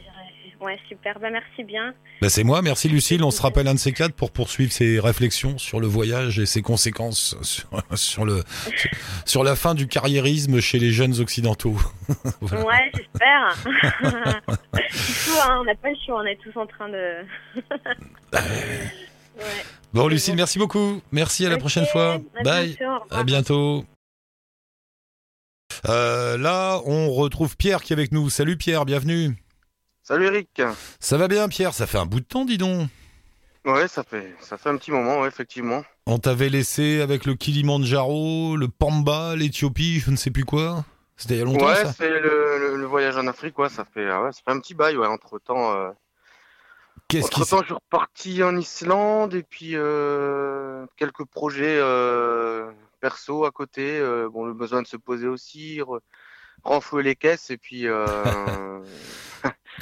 Ouais, 0.60 0.78
super. 0.88 1.18
Bah, 1.20 1.28
merci 1.30 1.64
bien. 1.64 1.94
Bah 2.22 2.30
c'est 2.30 2.42
moi, 2.44 2.62
merci 2.62 2.88
Lucille. 2.88 3.22
On 3.22 3.30
se 3.30 3.42
rappelle 3.42 3.68
un 3.68 3.75
de 3.75 3.78
ces 3.78 3.92
quatre 3.92 4.14
pour 4.14 4.30
poursuivre 4.30 4.72
ses 4.72 4.98
réflexions 4.98 5.58
sur 5.58 5.80
le 5.80 5.86
voyage 5.86 6.38
et 6.38 6.46
ses 6.46 6.62
conséquences 6.62 7.36
sur, 7.42 7.68
sur 7.94 8.25
le 8.25 8.42
sur, 8.76 8.90
sur 9.26 9.44
la 9.44 9.54
fin 9.54 9.75
du 9.75 9.86
carriérisme 9.86 10.60
chez 10.60 10.78
les 10.78 10.92
jeunes 10.92 11.20
occidentaux. 11.20 11.76
Voilà. 12.40 12.64
Ouais, 12.64 12.92
j'espère. 12.94 13.56
Faut, 14.92 15.40
hein, 15.42 15.58
on 15.60 15.64
n'a 15.64 15.75
pas 15.75 15.90
le 15.90 15.96
choix, 16.04 16.20
on 16.22 16.25
est 16.25 16.38
tous 16.42 16.58
en 16.58 16.66
train 16.66 16.88
de. 16.88 17.22
ouais. 18.32 19.42
Bon 19.92 20.08
Lucille, 20.08 20.36
merci 20.36 20.58
beaucoup. 20.58 21.02
Merci 21.12 21.44
à 21.46 21.50
la 21.50 21.58
prochaine 21.58 21.86
fois. 21.86 22.18
à 22.38 22.42
Bye. 22.42 22.76
bientôt. 22.78 23.04
À 23.10 23.25
bientôt. 23.25 23.84
Euh, 25.88 26.38
là, 26.38 26.80
on 26.86 27.10
retrouve 27.12 27.56
Pierre 27.56 27.82
qui 27.82 27.92
est 27.92 27.96
avec 27.96 28.12
nous. 28.12 28.30
Salut 28.30 28.56
Pierre, 28.56 28.84
bienvenue. 28.84 29.36
Salut 30.08 30.26
Eric. 30.26 30.62
Ça 31.00 31.16
va 31.18 31.26
bien 31.26 31.48
Pierre? 31.48 31.75
Ça 31.75 31.84
fait 31.84 31.98
un 31.98 32.06
bout 32.06 32.20
de 32.20 32.25
temps, 32.25 32.44
dis 32.44 32.58
donc. 32.58 32.88
Ouais, 33.64 33.88
ça 33.88 34.04
fait 34.04 34.32
ça 34.40 34.56
fait 34.56 34.68
un 34.68 34.76
petit 34.76 34.92
moment, 34.92 35.20
ouais, 35.20 35.26
effectivement. 35.26 35.82
On 36.06 36.18
t'avait 36.20 36.48
laissé 36.48 37.00
avec 37.00 37.25
le 37.26 37.34
Kilimandjaro, 37.34 38.56
le 38.56 38.68
Pamba, 38.68 39.34
l'Éthiopie, 39.34 39.98
je 39.98 40.12
ne 40.12 40.16
sais 40.16 40.30
plus 40.30 40.44
quoi. 40.44 40.84
C'était 41.16 41.34
il 41.34 41.38
y 41.38 41.42
a 41.42 41.44
longtemps 41.44 41.66
ouais, 41.66 41.75
ça 41.75 41.92
c'est 41.92 42.08
le, 42.08 42.20
le- 42.20 42.76
le 42.76 42.84
voyage 42.86 43.16
en 43.16 43.26
Afrique, 43.26 43.58
ouais, 43.58 43.68
ça 43.68 43.84
fait 43.84 44.08
ah 44.08 44.22
ouais, 44.22 44.30
ça 44.30 44.40
fait 44.44 44.52
un 44.52 44.60
petit 44.60 44.75
bail, 44.75 44.96
ouais. 44.96 45.08
Entre 45.08 45.40
temps, 45.40 45.75
Qu'est-ce 47.08 47.28
qui 47.30 47.40
entre 47.40 47.50
temps, 47.50 47.60
je 47.62 47.64
suis 47.64 47.75
reparti 47.75 48.42
en 48.44 48.56
Islande 48.56 49.34
et 49.34 49.42
puis 49.42 49.72
euh, 49.75 50.86
quelques 50.96 51.25
projets 51.25 51.78
euh, 51.80 52.70
perso 53.00 53.44
à 53.44 53.50
côté. 53.50 53.98
euh, 53.98 54.28
bon, 54.28 54.44
le 54.44 54.54
besoin 54.54 54.82
de 54.82 54.86
se 54.86 54.96
poser 54.96 55.26
aussi, 55.26 55.78
re- 55.80 55.99
renflouer 56.62 57.02
les 57.02 57.16
caisses 57.16 57.50
et 57.50 57.56
puis. 57.56 57.86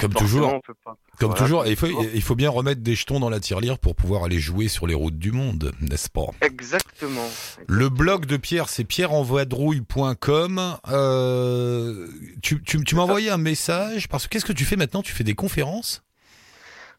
Comme 0.01 0.13
forcément, 0.13 0.29
toujours, 0.31 0.55
on 0.55 0.61
peut 0.61 0.75
pas. 0.85 0.97
comme 1.21 1.31
Voilà, 1.31 1.43
toujours, 1.45 1.63
comme 1.63 1.71
il 1.73 1.77
faut, 1.77 1.87
il 2.15 2.23
faut 2.23 2.35
bien 2.35 2.51
remettre 2.51 2.81
des 2.83 2.95
jetons 2.95 3.21
dans 3.21 3.31
la 3.31 3.39
tirelire 3.41 3.79
pour 3.79 3.95
pouvoir 3.95 4.25
aller 4.25 4.39
jouer 4.41 4.69
sur 4.69 4.87
les 4.87 4.95
routes 4.95 5.19
du 5.19 5.31
monde, 5.33 5.73
n'est-ce 5.81 6.11
pas? 6.11 6.27
Exactement. 6.41 7.29
Le 7.69 7.89
blog 7.89 8.27
de 8.27 8.37
Pierre, 8.37 8.69
c'est 8.69 8.85
pierreenvoidrouille.com. 8.85 10.77
Euh, 10.89 12.09
tu 12.43 12.63
tu, 12.63 12.83
tu 12.85 12.95
m'as 12.95 13.03
envoyé 13.03 13.31
un 13.31 13.37
message 13.39 14.09
parce 14.09 14.25
que 14.25 14.31
qu'est-ce 14.31 14.45
que 14.45 14.53
tu 14.53 14.65
fais 14.65 14.77
maintenant? 14.77 15.03
Tu 15.03 15.13
fais 15.13 15.25
des 15.25 15.35
conférences? 15.35 16.03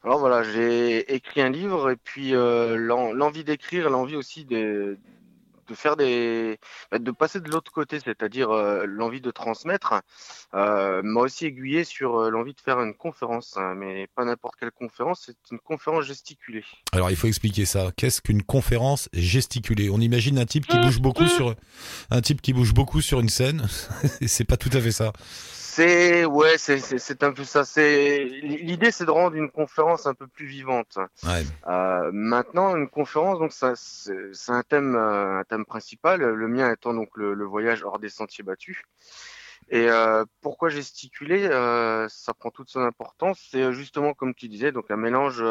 Alors 0.04 0.20
voilà, 0.20 0.44
j'ai 0.44 1.14
écrit 1.16 1.42
un 1.42 1.50
livre 1.50 1.90
et 1.92 1.96
puis 1.96 2.36
euh, 2.36 2.76
l'en- 2.78 3.12
l'envie 3.12 3.44
d'écrire, 3.44 3.90
l'envie 3.90 4.16
aussi 4.16 4.46
de, 4.46 4.98
de 5.68 5.76
faire 5.76 5.96
des, 5.96 6.60
bah, 6.92 7.00
de 7.00 7.12
passer 7.12 7.40
de 7.40 7.50
l'autre 7.50 7.72
côté, 7.72 8.00
c'est-à-dire 8.00 8.52
euh, 8.52 8.86
l'envie 8.86 9.22
de 9.22 9.32
transmettre, 9.32 10.02
euh, 10.54 11.02
m'a 11.04 11.22
aussi 11.22 11.46
aiguillé 11.46 11.84
sur 11.84 12.18
euh, 12.18 12.30
l'envie 12.30 12.54
de 12.54 12.62
faire 12.62 12.80
une 12.82 12.94
conférence, 12.94 13.58
hein, 13.58 13.76
mais 13.76 14.08
pas 14.16 14.26
n'importe 14.26 14.56
quelle 14.60 14.72
conférence, 14.72 15.24
c'est 15.26 15.52
une 15.52 15.60
conférence 15.60 16.06
gesticulée. 16.06 16.64
Alors 16.92 17.10
il 17.10 17.16
faut 17.16 17.28
expliquer 17.28 17.66
ça. 17.66 17.92
Qu'est-ce 17.96 18.22
qu'une 18.22 18.44
conférence 18.44 19.10
gesticulée? 19.14 19.90
On 19.90 20.00
imagine 20.00 20.38
un 20.40 20.46
type 20.46 20.68
qui 20.68 20.78
bouge 20.80 21.00
beaucoup 21.00 21.28
sur 21.28 21.56
un 22.12 22.22
type 22.22 22.42
qui 22.42 22.54
bouge 22.54 22.74
beaucoup 22.74 23.02
sur 23.02 23.20
une 23.20 23.30
scène. 23.30 23.68
c'est 24.26 24.46
pas 24.46 24.58
tout 24.58 24.70
à 24.74 24.82
fait 24.82 24.92
ça. 24.92 25.14
C'est 25.76 26.24
ouais, 26.24 26.58
c'est 26.58 27.24
un 27.24 27.34
peu 27.34 27.44
ça. 27.44 27.66
C'est 27.66 28.24
l'idée, 28.24 28.92
c'est 28.92 29.04
de 29.04 29.12
rendre 29.12 29.36
une 29.36 29.52
conférence 29.52 30.06
un 30.06 30.14
peu 30.14 30.26
plus 30.26 30.46
vivante. 30.46 30.98
Ouais. 31.24 31.44
Euh, 31.68 32.12
maintenant, 32.14 32.78
une 32.78 32.88
conférence, 32.88 33.40
donc 33.40 33.52
ça, 33.52 33.74
c'est 33.76 34.52
un 34.54 34.64
thème, 34.64 34.96
euh, 34.96 35.40
un 35.40 35.44
thème 35.44 35.66
principal. 35.66 36.22
Le 36.22 36.48
mien 36.48 36.72
étant 36.72 36.94
donc 36.94 37.10
le, 37.18 37.34
le 37.34 37.44
voyage 37.44 37.84
hors 37.84 38.00
des 38.00 38.08
sentiers 38.08 38.46
battus. 38.46 38.84
Et 39.70 39.90
euh, 39.90 40.24
pourquoi 40.40 40.70
gesticuler 40.70 41.46
euh, 41.48 42.08
Ça 42.08 42.34
prend 42.34 42.52
toute 42.52 42.70
son 42.70 42.80
importance. 42.80 43.46
C'est 43.52 43.74
justement 43.74 44.14
comme 44.14 44.34
tu 44.34 44.48
disais, 44.48 44.72
donc 44.72 44.90
un 44.92 44.96
mélange 44.96 45.44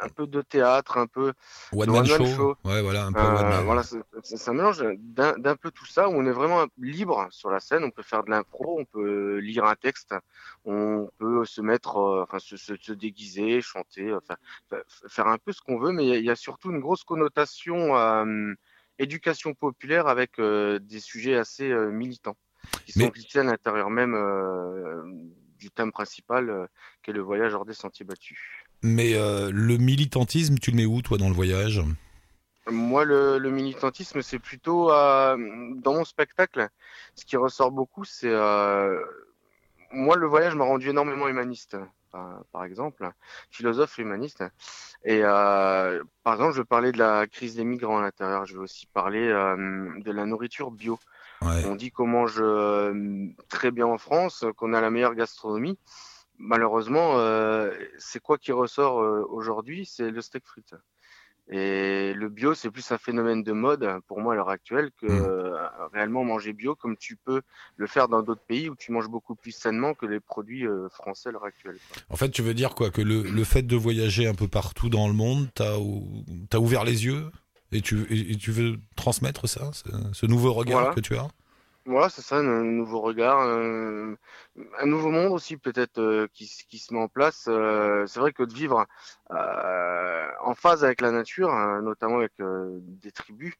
un 0.00 0.08
peu 0.08 0.26
de 0.26 0.40
théâtre, 0.42 0.96
un 0.98 1.06
peu 1.06 1.32
One 1.72 1.86
Le 1.86 1.92
man 1.92 2.00
one 2.00 2.06
show. 2.06 2.18
man 2.22 2.34
show. 2.36 2.56
Ouais, 2.64 2.82
voilà, 2.82 3.06
un 3.06 3.12
peu 3.12 3.20
euh, 3.20 3.42
man. 3.42 3.64
voilà, 3.64 3.82
c'est 3.82 4.48
un 4.48 4.52
mélange 4.54 4.82
d'un 4.98 5.56
peu 5.56 5.70
tout 5.70 5.86
ça 5.86 6.08
où 6.08 6.12
on 6.12 6.24
est 6.26 6.32
vraiment 6.32 6.64
libre 6.78 7.26
sur 7.30 7.50
la 7.50 7.60
scène. 7.60 7.84
On 7.84 7.90
peut 7.90 8.02
faire 8.02 8.24
de 8.24 8.30
l'impro, 8.30 8.80
on 8.80 8.84
peut 8.84 9.36
lire 9.38 9.64
un 9.64 9.74
texte, 9.74 10.14
on 10.64 11.08
peut 11.18 11.44
se 11.44 11.60
mettre, 11.60 11.98
euh, 11.98 12.22
enfin 12.22 12.38
se, 12.38 12.56
se, 12.56 12.74
se 12.80 12.92
déguiser, 12.92 13.60
chanter, 13.60 14.12
enfin 14.14 14.36
fa- 14.70 14.82
faire 15.08 15.26
un 15.28 15.38
peu 15.38 15.52
ce 15.52 15.60
qu'on 15.60 15.78
veut. 15.78 15.92
Mais 15.92 16.04
il 16.04 16.08
y 16.08 16.12
a- 16.12 16.16
il 16.18 16.24
y, 16.24 16.30
a 16.30 16.36
surtout 16.36 16.70
une 16.70 16.80
grosse 16.80 17.04
connotation 17.04 17.96
euh, 17.96 18.54
éducation 18.98 19.54
populaire 19.54 20.06
avec 20.06 20.38
euh, 20.38 20.78
des 20.78 21.00
sujets 21.00 21.36
assez 21.36 21.70
euh, 21.70 21.90
militants 21.90 22.36
qui 22.86 22.92
Mais- 22.96 23.04
sont 23.06 23.10
glissés 23.10 23.38
à 23.40 23.44
l'intérieur 23.44 23.90
même 23.90 24.14
euh, 24.14 25.02
du 25.58 25.70
thème 25.70 25.92
principal 25.92 26.50
euh, 26.50 26.66
qui 27.02 27.10
est 27.10 27.14
le 27.14 27.20
voyage 27.20 27.54
hors 27.54 27.64
des 27.64 27.74
sentiers 27.74 28.04
battus. 28.04 28.40
Mais 28.82 29.14
euh, 29.14 29.50
le 29.52 29.76
militantisme, 29.76 30.58
tu 30.58 30.72
le 30.72 30.76
mets 30.76 30.86
où 30.86 31.02
toi 31.02 31.16
dans 31.16 31.28
le 31.28 31.34
voyage? 31.34 31.80
Moi, 32.68 33.04
le, 33.04 33.38
le 33.38 33.50
militantisme, 33.50 34.22
c'est 34.22 34.38
plutôt 34.38 34.90
euh, 34.92 35.36
dans 35.76 35.94
mon 35.94 36.04
spectacle. 36.04 36.68
Ce 37.14 37.24
qui 37.24 37.36
ressort 37.36 37.70
beaucoup, 37.70 38.04
c'est 38.04 38.30
euh, 38.30 39.00
moi 39.92 40.16
le 40.16 40.26
voyage 40.26 40.54
m'a 40.54 40.64
rendu 40.64 40.90
énormément 40.90 41.28
humaniste, 41.28 41.76
par, 42.52 42.64
exemple, 42.64 43.10
philosophe 43.50 43.98
humaniste. 43.98 44.44
Et 45.04 45.22
par 45.22 46.34
exemple, 46.34 46.54
je 46.54 46.62
parler 46.62 46.92
de 46.92 46.98
la 46.98 47.26
crise 47.26 47.56
des 47.56 47.64
migrants 47.64 47.98
à 47.98 48.02
l'intérieur. 48.02 48.46
Je 48.46 48.54
vais 48.54 48.60
aussi 48.60 48.86
parler 48.86 49.26
de 49.28 50.10
la 50.10 50.26
nourriture 50.26 50.70
bio. 50.70 50.98
Ouais. 51.40 51.64
On 51.66 51.74
dit 51.74 51.90
qu'on 51.90 52.06
mange 52.06 52.42
très 53.48 53.70
bien 53.70 53.86
en 53.86 53.98
France, 53.98 54.44
qu'on 54.56 54.72
a 54.72 54.80
la 54.80 54.90
meilleure 54.90 55.14
gastronomie. 55.14 55.78
Malheureusement, 56.44 57.18
euh, 57.18 57.70
c'est 57.98 58.20
quoi 58.20 58.36
qui 58.36 58.50
ressort 58.50 59.00
euh, 59.00 59.24
aujourd'hui? 59.30 59.86
C'est 59.86 60.10
le 60.10 60.20
steak 60.20 60.44
frites. 60.44 60.74
Et 61.48 62.12
le 62.14 62.28
bio, 62.28 62.54
c'est 62.54 62.70
plus 62.70 62.90
un 62.92 62.98
phénomène 62.98 63.42
de 63.42 63.52
mode 63.52 63.88
pour 64.06 64.20
moi 64.20 64.32
à 64.32 64.36
l'heure 64.36 64.48
actuelle 64.48 64.90
que 65.00 65.06
Mm. 65.06 65.24
euh, 65.24 65.68
réellement 65.92 66.24
manger 66.24 66.52
bio 66.52 66.74
comme 66.74 66.96
tu 66.96 67.16
peux 67.16 67.42
le 67.76 67.86
faire 67.86 68.08
dans 68.08 68.22
d'autres 68.22 68.44
pays 68.46 68.68
où 68.68 68.76
tu 68.76 68.90
manges 68.92 69.08
beaucoup 69.08 69.34
plus 69.36 69.52
sainement 69.52 69.94
que 69.94 70.06
les 70.06 70.20
produits 70.20 70.64
français 70.90 71.28
à 71.28 71.32
l'heure 71.32 71.44
actuelle. 71.44 71.78
quoi. 71.88 72.02
En 72.10 72.16
fait, 72.16 72.30
tu 72.30 72.42
veux 72.42 72.54
dire 72.54 72.74
quoi? 72.74 72.90
Que 72.90 73.02
le, 73.02 73.22
le 73.22 73.44
fait 73.44 73.62
de 73.62 73.76
voyager 73.76 74.26
un 74.26 74.34
peu 74.34 74.48
partout 74.48 74.88
dans 74.88 75.06
le 75.08 75.14
monde 75.14 75.48
t'a 75.54 75.78
ou- 75.78 76.24
t'a 76.50 76.58
ouvert 76.60 76.84
les 76.84 77.04
yeux? 77.04 77.30
Et 77.72 77.80
tu, 77.80 78.02
et, 78.10 78.32
et 78.32 78.36
tu 78.36 78.50
veux 78.50 78.76
transmettre 78.96 79.48
ça, 79.48 79.70
ce, 79.72 79.88
ce 80.12 80.26
nouveau 80.26 80.52
regard 80.52 80.80
Voilà. 80.80 80.94
que 80.94 81.00
tu 81.00 81.16
as? 81.16 81.28
Voilà, 81.84 82.08
c'est 82.08 82.22
ça, 82.22 82.36
un 82.36 82.62
nouveau 82.62 83.00
regard, 83.00 83.40
un, 83.40 84.16
nouveau 84.86 85.10
monde 85.10 85.32
aussi 85.32 85.56
peut-être 85.56 85.98
euh, 85.98 86.28
qui, 86.32 86.46
qui 86.68 86.78
se 86.78 86.94
met 86.94 87.00
en 87.00 87.08
place. 87.08 87.46
Euh, 87.48 88.06
c'est 88.06 88.20
vrai 88.20 88.32
que 88.32 88.44
de 88.44 88.54
vivre 88.54 88.86
euh, 89.32 90.28
en 90.42 90.54
phase 90.54 90.84
avec 90.84 91.00
la 91.00 91.10
nature, 91.10 91.50
hein, 91.50 91.82
notamment 91.82 92.18
avec 92.18 92.32
euh, 92.40 92.78
des 92.82 93.10
tribus, 93.10 93.54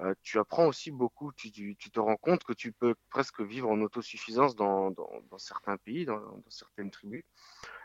euh, 0.00 0.14
tu 0.22 0.38
apprends 0.38 0.66
aussi 0.66 0.92
beaucoup. 0.92 1.32
Tu, 1.32 1.50
tu, 1.50 1.90
te 1.90 1.98
rends 1.98 2.16
compte 2.16 2.44
que 2.44 2.52
tu 2.52 2.70
peux 2.72 2.94
presque 3.10 3.40
vivre 3.40 3.68
en 3.70 3.80
autosuffisance 3.80 4.54
dans, 4.54 4.92
dans, 4.92 5.10
dans 5.30 5.38
certains 5.38 5.76
pays, 5.76 6.04
dans, 6.04 6.20
dans 6.20 6.50
certaines 6.50 6.92
tribus. 6.92 7.24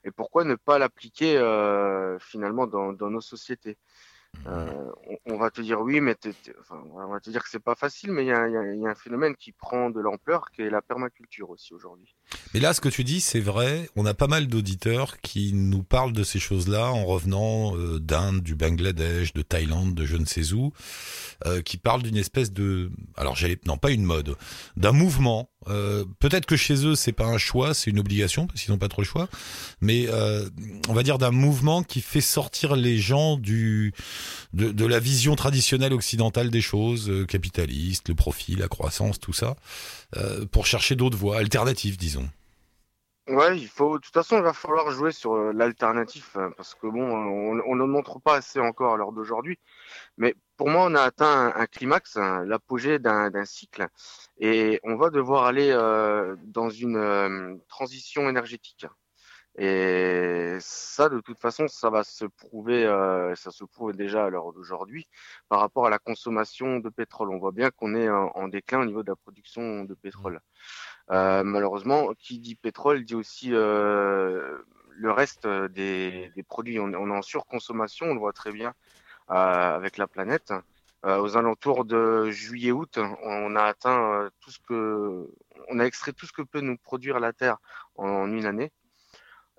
Et 0.04 0.12
pourquoi 0.12 0.44
ne 0.44 0.56
pas 0.56 0.78
l'appliquer 0.78 1.38
euh, 1.38 2.20
finalement 2.20 2.68
dans 2.68 2.94
nos 2.94 3.22
sociétés? 3.22 3.78
Euh, 4.48 4.92
on, 5.08 5.34
on 5.34 5.38
va 5.38 5.52
te 5.52 5.62
dire 5.62 5.82
oui, 5.82 6.02
mais 6.02 6.16
t'es- 6.16 6.34
enfin, 6.62 6.82
on 6.94 7.08
va 7.08 7.20
te 7.20 7.30
dire 7.30 7.44
que 7.44 7.50
c'est 7.50 7.60
pas 7.60 7.76
facile, 7.76 8.12
mais 8.12 8.24
il 8.24 8.28
y 8.28 8.30
y 8.30 8.82
y 8.82 8.88
a 8.88 8.90
un 8.90 8.96
phénomène 8.96 9.36
qui 9.36 9.52
prend 9.52 9.90
de 9.90 10.00
l'ampleur, 10.00 10.50
qui 10.52 10.62
est 10.62 10.70
la 10.70 10.82
permaculture 10.82 11.50
aussi 11.50 11.74
aujourd'hui. 11.74 12.16
Mais 12.54 12.60
là, 12.60 12.74
ce 12.74 12.82
que 12.82 12.90
tu 12.90 13.04
dis, 13.04 13.22
c'est 13.22 13.40
vrai. 13.40 13.90
On 13.96 14.06
a 14.06 14.14
pas 14.14 14.28
mal 14.28 14.48
d'auditeurs 14.48 15.20
qui 15.22 15.54
nous 15.54 15.84
parlent 15.84 16.14
de 16.14 16.24
ces 16.24 16.40
choses-là 16.40 16.92
en 16.92 17.06
revenant 17.06 17.76
euh, 17.78 18.00
d'Inde, 18.00 18.42
du 18.42 18.56
Bangladesh, 18.56 19.34
de 19.34 19.42
Thaïlande, 19.42 19.94
de 19.94 20.06
je 20.06 20.18
ne 20.18 20.26
sais 20.26 20.54
où, 20.54 20.72
euh, 21.46 21.62
qui 21.62 21.78
parlent 21.78 22.02
d'une 22.04 22.18
espèce 22.18 22.52
de, 22.52 22.92
alors 23.18 23.36
j'allais, 23.36 23.60
non 23.66 23.78
pas 23.78 23.92
une 23.92 24.04
mode, 24.04 24.36
d'un 24.78 24.92
mouvement. 24.94 25.50
Euh, 25.70 26.06
Peut-être 26.20 26.46
que 26.46 26.56
chez 26.56 26.86
eux, 26.86 26.96
c'est 26.96 27.12
pas 27.12 27.26
un 27.26 27.38
choix, 27.38 27.74
c'est 27.74 27.90
une 27.90 28.00
obligation 28.00 28.48
parce 28.48 28.62
qu'ils 28.62 28.72
n'ont 28.72 28.80
pas 28.80 28.88
trop 28.88 29.02
le 29.02 29.08
choix. 29.08 29.28
Mais 29.82 30.08
euh, 30.08 30.50
on 30.88 30.94
va 30.94 31.04
dire 31.04 31.18
d'un 31.18 31.32
mouvement 31.32 31.84
qui 31.84 32.02
fait 32.02 32.22
sortir 32.22 32.76
les 32.76 32.98
gens 32.98 33.38
du 33.38 33.94
de, 34.54 34.86
la 34.86 35.00
vision 35.00 35.36
traditionnelle 35.36 35.94
occidentale 35.94 36.50
des 36.50 36.62
choses, 36.62 37.10
euh, 37.10 37.26
capitaliste, 37.26 38.10
le 38.10 38.16
profit, 38.16 38.56
la 38.56 38.68
croissance, 38.68 39.20
tout 39.20 39.34
ça, 39.34 39.56
pour 40.52 40.66
chercher 40.66 40.96
d'autres 40.96 41.18
voies 41.18 41.38
alternatives, 41.38 41.98
disons. 41.98 42.28
Ouais, 43.28 43.60
il 43.60 43.68
faut. 43.68 44.00
De 44.00 44.04
toute 44.04 44.14
façon, 44.14 44.38
il 44.38 44.44
va 44.44 44.54
falloir 44.54 44.90
jouer 44.92 45.12
sur 45.12 45.36
l'alternatif, 45.54 46.36
hein, 46.36 46.52
parce 46.58 46.74
que 46.74 46.88
bon, 46.88 47.04
on, 47.04 47.62
on 47.64 47.76
ne 47.76 47.84
montre 47.84 48.20
pas 48.20 48.38
assez 48.38 48.60
encore 48.60 48.96
à 48.96 48.98
l'heure 48.98 49.12
d'aujourd'hui. 49.12 49.60
Mais 50.18 50.36
pour 50.60 50.70
moi, 50.70 50.88
on 50.88 50.94
a 50.94 51.04
atteint 51.04 51.54
un, 51.56 51.66
climax, 51.68 52.18
l'apogée 52.18 53.00
d'un 53.00 53.46
cycle, 53.46 53.88
et 54.40 54.82
on 54.84 54.98
va 54.98 55.10
devoir 55.10 55.46
aller 55.46 55.72
euh, 55.72 56.36
dans 56.44 56.70
une 56.70 56.98
euh, 56.98 57.56
transition 57.70 58.28
énergétique. 58.28 58.86
Et 59.58 60.58
ça, 60.60 61.08
de 61.08 61.22
toute 61.22 61.40
façon, 61.40 61.70
ça 61.70 61.90
va 61.90 62.04
se 62.04 62.26
prouver, 62.26 62.86
euh, 62.86 63.34
ça 63.36 63.52
se 63.52 63.64
prouve 63.64 63.94
déjà 63.94 64.26
à 64.26 64.30
l'heure 64.30 64.52
d'aujourd'hui 64.52 65.08
par 65.48 65.62
rapport 65.62 65.88
à 65.88 65.90
la 65.90 65.98
consommation 65.98 66.80
de 66.80 66.90
pétrole. 66.90 67.30
On 67.30 67.40
voit 67.40 67.54
bien 67.54 67.72
qu'on 67.72 67.96
est 67.96 68.10
en, 68.10 68.50
déclin 68.50 68.82
au 68.82 68.86
niveau 68.86 69.02
de 69.02 69.12
la 69.12 69.16
production 69.16 69.86
de 69.86 69.94
pétrole. 69.94 70.42
Malheureusement, 71.08 72.12
qui 72.20 72.40
dit 72.40 72.56
pétrole 72.56 73.06
dit 73.06 73.16
aussi 73.16 73.48
le 73.52 74.62
reste 75.04 75.48
des, 75.48 76.34
produits. 76.50 76.82
On, 76.82 76.92
est 76.92 76.98
en 76.98 77.22
surconsommation, 77.22 78.08
on 78.08 78.14
le 78.14 78.20
voit 78.20 78.34
très 78.34 78.52
bien 78.52 78.74
avec 79.30 79.98
la 79.98 80.08
planète. 80.08 80.54
Euh, 81.06 81.18
aux 81.22 81.38
alentours 81.38 81.86
de 81.86 82.30
juillet-août, 82.30 83.00
on 83.24 83.56
a 83.56 83.64
atteint 83.64 84.12
euh, 84.24 84.30
tout 84.42 84.52
ce 84.52 84.60
que, 84.68 85.30
on 85.70 85.80
a 85.80 85.86
extrait 85.86 86.12
tout 86.12 86.26
ce 86.26 86.34
que 86.34 86.42
peut 86.42 86.60
nous 86.60 86.78
produire 86.78 87.22
la 87.22 87.32
Terre 87.32 87.56
en 87.96 88.30
une 88.30 88.46
année. 88.46 88.74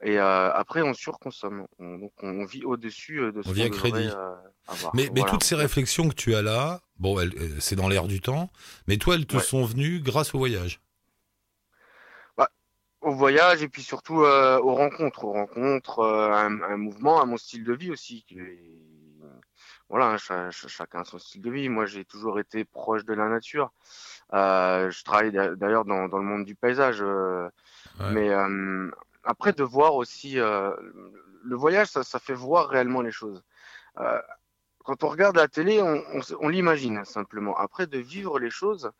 Et 0.02 0.18
euh, 0.18 0.52
après, 0.52 0.83
on 0.83 0.92
surconsomme. 0.92 1.66
On, 1.78 1.96
donc, 1.98 2.12
on 2.22 2.44
vit 2.44 2.64
au-dessus 2.64 3.20
euh, 3.20 3.33
de 3.33 3.40
ce 3.42 3.48
On 3.48 3.52
vit 3.52 3.62
à 3.62 3.68
qu'on 3.70 3.76
devrait, 3.76 3.90
crédit. 3.90 4.09
euh, 4.14 4.35
avoir. 4.68 4.94
Mais, 4.94 5.04
mais 5.14 5.20
Voilà. 5.20 5.30
toutes 5.30 5.44
ces 5.44 5.54
réflexions 5.54 6.09
que 6.11 6.14
tu 6.14 6.35
as 6.35 6.42
là, 6.42 6.80
bon, 6.98 7.18
euh, 7.18 7.30
c'est 7.59 7.76
dans 7.76 7.88
l'air 7.88 8.06
du 8.06 8.20
temps, 8.20 8.50
mais 8.87 8.98
toi, 8.98 9.14
elles 9.14 9.26
te 9.26 9.37
Ouais. 9.37 9.42
sont 9.42 9.64
venues 9.64 10.00
grâce 10.00 10.35
au 10.35 10.38
voyage. 10.38 10.80
au 13.02 13.12
voyage 13.14 13.62
et 13.62 13.68
puis 13.70 13.80
surtout 13.83 14.24
euh, 14.24 14.59
aux 14.61 14.74
rencontres, 14.74 15.24
aux 15.24 15.33
rencontres, 15.33 16.00
euh, 16.00 16.33
un, 16.33 16.61
un 16.61 16.76
mouvement, 16.76 17.18
à 17.22 17.24
mon 17.24 17.38
style 17.38 17.64
de 17.64 17.72
vie 17.72 17.90
aussi. 17.90 18.24
qui 18.28 18.38
est- 18.38 18.89
Voilà, 19.90 20.07
hein, 20.12 20.16
cha- 20.18 20.50
cha- 20.50 20.68
chacun 20.68 21.00
a 21.00 21.05
son 21.05 21.18
style 21.18 21.42
de 21.42 21.50
vie. 21.50 21.68
Moi, 21.68 21.85
j'ai 21.85 22.05
toujours 22.05 22.38
été 22.40 22.64
proche 22.64 23.05
de 23.05 23.12
la 23.12 23.29
nature. 23.29 23.72
Euh, 24.33 24.90
je 24.90 25.05
travaille 25.05 25.33
d'a- 25.33 25.55
d'ailleurs 25.57 25.85
dans, 25.85 26.09
dans 26.09 26.18
le 26.18 26.24
monde 26.24 26.44
du 26.44 26.55
paysage. 26.55 27.03
euh, 27.03 27.48
Ouais. 27.98 28.12
Mais 28.12 28.31
euh, 28.31 28.90
après, 29.24 29.53
de 29.53 29.64
voir 29.64 29.94
aussi 29.96 30.35
le 30.37 31.57
voyage, 31.57 31.88
ça, 31.88 32.03
ça 32.03 32.18
fait 32.18 32.35
voir 32.35 32.68
réellement 32.68 33.03
les 33.03 33.11
choses. 33.11 33.42
Quand 34.85 35.05
on 35.05 35.09
regarde 35.09 35.37
la 35.37 35.48
télé, 35.48 35.83
on, 35.83 36.03
on, 36.14 36.22
se- 36.22 36.35
on 36.40 36.48
l'imagine 36.48 37.05
simplement. 37.05 37.57
Après, 37.59 37.87
de 37.87 37.98
vivre 37.98 38.38
les 38.38 38.50
choses, 38.50 38.90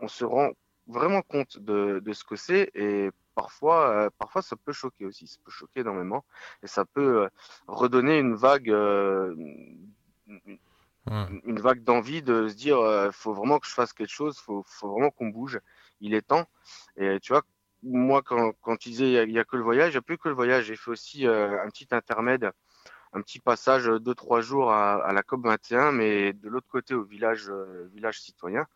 on 0.00 0.08
se 0.08 0.24
rend 0.24 0.50
vraiment 0.86 1.22
compte 1.22 1.58
de, 1.58 2.00
de 2.04 2.12
ce 2.12 2.24
que 2.24 2.36
c'est 2.36 2.70
et 2.74 3.10
parfois, 3.34 3.90
euh, 3.90 4.10
parfois 4.18 4.42
ça 4.42 4.56
peut 4.56 4.72
choquer 4.72 5.04
aussi, 5.06 5.26
ça 5.28 5.38
peut 5.44 5.50
choquer 5.50 5.80
énormément 5.80 6.24
et 6.62 6.66
ça 6.66 6.84
peut 6.84 7.24
euh, 7.24 7.28
redonner 7.68 8.18
une 8.18 8.34
vague, 8.34 8.70
euh, 8.70 9.34
Ouais. 10.28 11.40
une 11.44 11.60
vague 11.60 11.82
d'envie 11.82 12.22
de 12.22 12.48
se 12.48 12.54
dire, 12.54 12.78
euh, 12.78 13.10
faut 13.10 13.32
vraiment 13.32 13.58
que 13.58 13.66
je 13.66 13.72
fasse 13.72 13.92
quelque 13.92 14.12
chose, 14.12 14.38
faut, 14.38 14.62
faut 14.66 14.90
vraiment 14.90 15.10
qu'on 15.10 15.28
bouge, 15.28 15.60
il 16.00 16.14
est 16.14 16.22
temps. 16.22 16.46
Et 16.96 17.18
tu 17.20 17.32
vois, 17.32 17.42
moi 17.82 18.22
quand, 18.22 18.52
quand 18.60 18.76
tu 18.76 18.90
disais 18.90 19.24
il 19.24 19.30
y 19.30 19.38
a- 19.38 19.44
que 19.44 19.56
le 19.56 19.62
voyage, 19.62 19.90
il 19.90 19.94
n'y 19.94 19.98
a 19.98 20.02
plus 20.02 20.18
que 20.18 20.28
le 20.28 20.34
voyage, 20.34 20.64
j'ai 20.66 20.76
fait 20.76 20.90
aussi 20.90 21.26
euh, 21.26 21.62
un 21.62 21.68
petit 21.68 21.88
intermède, 21.92 22.50
un 23.12 23.22
petit 23.22 23.40
passage 23.40 23.86
de 23.86 23.98
deux 23.98 24.14
trois 24.14 24.40
jours 24.42 24.72
à, 24.72 25.12
la 25.12 25.22
COP 25.22 25.44
21, 25.46 25.92
mais 25.92 26.32
de 26.34 26.48
l'autre 26.48 26.68
côté 26.68 26.94
au 26.94 27.04
village, 27.04 27.48
euh, 27.50 27.88
village 27.94 28.20
citoyen. 28.20 28.66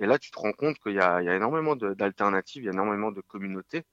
Et 0.00 0.06
là, 0.06 0.18
tu 0.18 0.30
te 0.30 0.38
rends 0.38 0.52
compte 0.52 0.78
qu'il 0.80 0.92
y 0.92 0.96
y 0.96 1.00
a 1.00 1.36
énormément 1.36 1.76
d'alternatives, 1.76 2.62
il 2.64 2.66
y 2.66 2.68
a 2.70 2.72
énormément 2.72 3.12
de 3.12 3.20
communautés, 3.20 3.84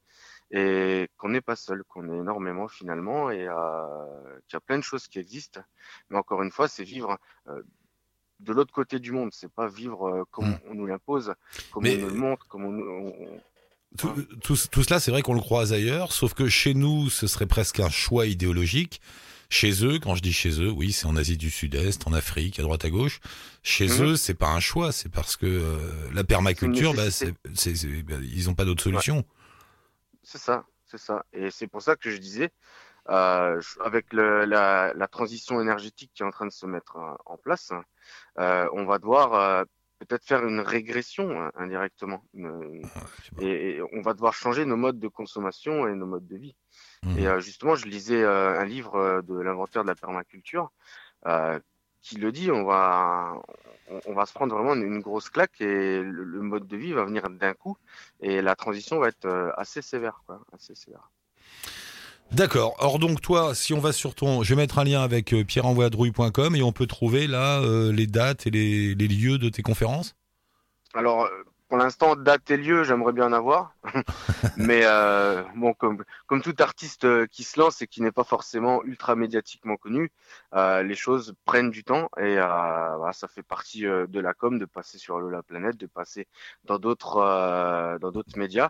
et 0.51 1.07
qu'on 1.17 1.29
n'est 1.29 1.41
pas 1.41 1.55
seul, 1.55 1.83
qu'on 1.87 2.07
est 2.13 2.17
énormément 2.17 2.67
finalement, 2.67 3.31
et 3.31 3.47
euh, 3.47 4.39
qu'il 4.47 4.55
y 4.55 4.57
a 4.57 4.61
plein 4.61 4.77
de 4.77 4.83
choses 4.83 5.07
qui 5.07 5.19
existent. 5.19 5.61
Mais 6.09 6.17
encore 6.17 6.41
une 6.43 6.51
fois, 6.51 6.67
c'est 6.67 6.83
vivre 6.83 7.17
euh, 7.47 7.61
de 8.39 8.53
l'autre 8.53 8.73
côté 8.73 8.99
du 8.99 9.11
monde, 9.11 9.29
c'est 9.33 9.51
pas 9.51 9.67
vivre 9.67 10.07
euh, 10.07 10.23
comme 10.31 10.49
Mm. 10.49 10.59
on 10.69 10.75
nous 10.75 10.85
l'impose, 10.85 11.33
comme 11.71 11.83
Mais- 11.83 11.95
on 11.97 12.01
nous 12.01 12.13
le 12.13 12.13
montre, 12.15 12.47
comme 12.47 12.65
on, 12.65 12.71
nous- 12.71 12.85
on- 12.89 13.41
Tout, 13.97 14.13
tout, 14.43 14.57
tout 14.71 14.83
cela, 14.83 14.99
c'est 14.99 15.09
vrai 15.11 15.21
qu'on 15.21 15.33
le 15.35 15.39
croise 15.41 15.71
ailleurs, 15.71 16.11
sauf 16.11 16.33
que 16.33 16.49
chez 16.49 16.73
nous, 16.73 17.09
ce 17.09 17.27
serait 17.27 17.45
presque 17.45 17.79
un 17.79 17.89
choix 17.89 18.25
idéologique. 18.25 18.99
Chez 19.47 19.85
eux, 19.85 19.99
quand 19.99 20.15
je 20.15 20.21
dis 20.23 20.33
chez 20.33 20.59
eux, 20.59 20.71
oui, 20.71 20.91
c'est 20.91 21.05
en 21.05 21.15
Asie 21.15 21.37
du 21.37 21.49
Sud-Est, 21.51 22.05
en 22.07 22.13
Afrique, 22.13 22.59
à 22.59 22.63
droite 22.63 22.83
à 22.83 22.89
gauche. 22.89 23.19
Chez 23.63 23.87
Mhm. 23.87 24.03
eux, 24.03 24.15
c'est 24.17 24.33
pas 24.33 24.49
un 24.49 24.59
choix, 24.59 24.91
c'est 24.91 25.07
parce 25.09 25.37
que 25.37 25.45
euh, 25.45 25.77
la 26.13 26.23
permaculture, 26.23 26.93
bah, 26.93 27.09
c'est, 27.11 27.33
c'est- 27.53 28.03
bah, 28.03 28.15
ils 28.21 28.49
ont 28.49 28.55
pas 28.55 28.65
d'autre 28.65 28.83
solution. 28.83 29.23
C'est 30.25 30.39
ça, 30.39 30.65
c'est 30.85 30.97
ça. 30.97 31.25
Et 31.33 31.51
c'est 31.51 31.67
pour 31.67 31.81
ça 31.81 31.95
que 31.95 32.09
je 32.09 32.17
disais, 32.17 32.51
euh, 33.09 33.61
avec 33.81 34.13
le, 34.13 34.45
la, 34.45 34.93
la 34.95 35.07
transition 35.09 35.61
énergétique 35.61 36.11
qui 36.15 36.23
est 36.23 36.27
en 36.27 36.31
train 36.31 36.47
de 36.47 36.51
se 36.53 36.65
mettre 36.67 36.97
euh, 36.97 37.15
en 37.27 37.37
place, 37.37 37.73
euh, 38.39 38.69
on 38.73 38.85
va 38.85 38.99
devoir 38.99 39.33
euh, 39.35 39.65
peut-être 39.99 40.25
faire 40.25 40.45
une 40.47 40.61
régression 40.61 41.41
hein, 41.41 41.51
indirectement. 41.55 42.25
Une- 42.35 42.89
et, 43.37 43.77
et 43.77 43.81
on 43.93 44.01
va 44.01 44.13
devoir 44.15 44.33
changer 44.33 44.65
nos 44.65 44.77
modes 44.77 44.99
de 44.99 45.09
consommation 45.09 45.87
et 45.87 45.95
nos 45.95 46.07
modes 46.07 46.27
de 46.27 46.37
vie. 46.37 46.57
Mhm. 47.03 47.19
Et 47.19 47.27
euh, 47.27 47.41
justement, 47.41 47.75
je 47.75 47.87
lisais 47.87 48.25
un 48.25 48.65
livre 48.65 49.23
de 49.23 49.39
l'inventeur 49.41 49.83
de 49.83 49.89
la 49.89 49.95
permaculture 49.95 50.71
qui 52.05 52.17
le 52.17 52.31
dit, 52.31 52.51
on 52.51 52.63
va, 52.63 53.33
on, 53.89 53.99
on 54.05 54.13
va 54.13 54.27
se 54.27 54.33
prendre 54.33 54.55
vraiment 54.55 54.75
une, 54.75 54.83
une 54.83 54.99
grosse 54.99 55.29
claque 55.29 55.59
et 55.59 56.01
le, 56.03 56.23
le 56.23 56.41
mode 56.41 56.67
de 56.67 56.77
vie 56.77 56.93
va 56.93 57.03
venir 57.03 57.27
d'un 57.31 57.53
coup 57.55 57.77
et 58.21 58.43
la 58.43 58.55
transition 58.55 58.99
va 58.99 59.07
être 59.07 59.25
euh, 59.25 59.51
assez 59.57 59.81
sévère, 59.81 60.21
quoi, 60.27 60.39
assez 60.53 60.75
sévère. 60.75 61.09
D'accord. 62.31 62.75
Or 62.77 62.99
donc 62.99 63.21
toi, 63.21 63.55
si 63.55 63.73
on 63.73 63.79
va 63.79 63.91
sur 63.91 64.13
ton, 64.13 64.43
je 64.43 64.53
vais 64.53 64.61
mettre 64.61 64.77
un 64.77 64.83
lien 64.83 65.01
avec 65.01 65.33
euh, 65.33 65.43
pierreenvoyadrouille.com 65.43 66.55
et 66.55 66.61
on 66.61 66.71
peut 66.71 66.87
trouver 66.87 67.25
là 67.25 67.59
euh, 67.61 67.91
les 67.91 68.07
dates 68.07 68.45
et 68.45 68.51
les, 68.51 68.93
les 68.93 69.07
lieux 69.07 69.39
de 69.39 69.49
tes 69.49 69.63
conférences? 69.63 70.15
Alors, 70.93 71.27
pour 71.67 71.77
l'instant, 71.77 72.15
date 72.15 72.49
et 72.51 72.57
lieu, 72.57 72.83
j'aimerais 72.83 73.11
bien 73.13 73.25
en 73.27 73.33
avoir. 73.33 73.75
Mais 74.57 74.81
euh, 74.85 75.43
bon, 75.55 75.73
comme, 75.73 76.03
comme 76.27 76.41
tout 76.41 76.53
artiste 76.59 77.05
euh, 77.05 77.25
qui 77.27 77.43
se 77.43 77.59
lance 77.59 77.81
et 77.81 77.87
qui 77.87 78.01
n'est 78.01 78.11
pas 78.11 78.23
forcément 78.23 78.83
ultra 78.83 79.15
médiatiquement 79.15 79.75
connu, 79.75 80.11
euh, 80.53 80.83
les 80.83 80.95
choses 80.95 81.35
prennent 81.45 81.71
du 81.71 81.83
temps 81.83 82.09
et 82.17 82.37
euh, 82.37 82.95
voilà, 82.97 83.13
ça 83.13 83.27
fait 83.27 83.43
partie 83.43 83.85
euh, 83.87 84.05
de 84.07 84.19
la 84.19 84.33
com 84.33 84.59
de 84.59 84.65
passer 84.65 84.97
sur 84.99 85.19
la 85.19 85.41
planète, 85.43 85.77
de 85.77 85.87
passer 85.87 86.27
dans 86.65 86.77
d'autres 86.79 87.17
euh, 87.17 87.97
dans 87.99 88.11
d'autres 88.11 88.37
médias. 88.37 88.69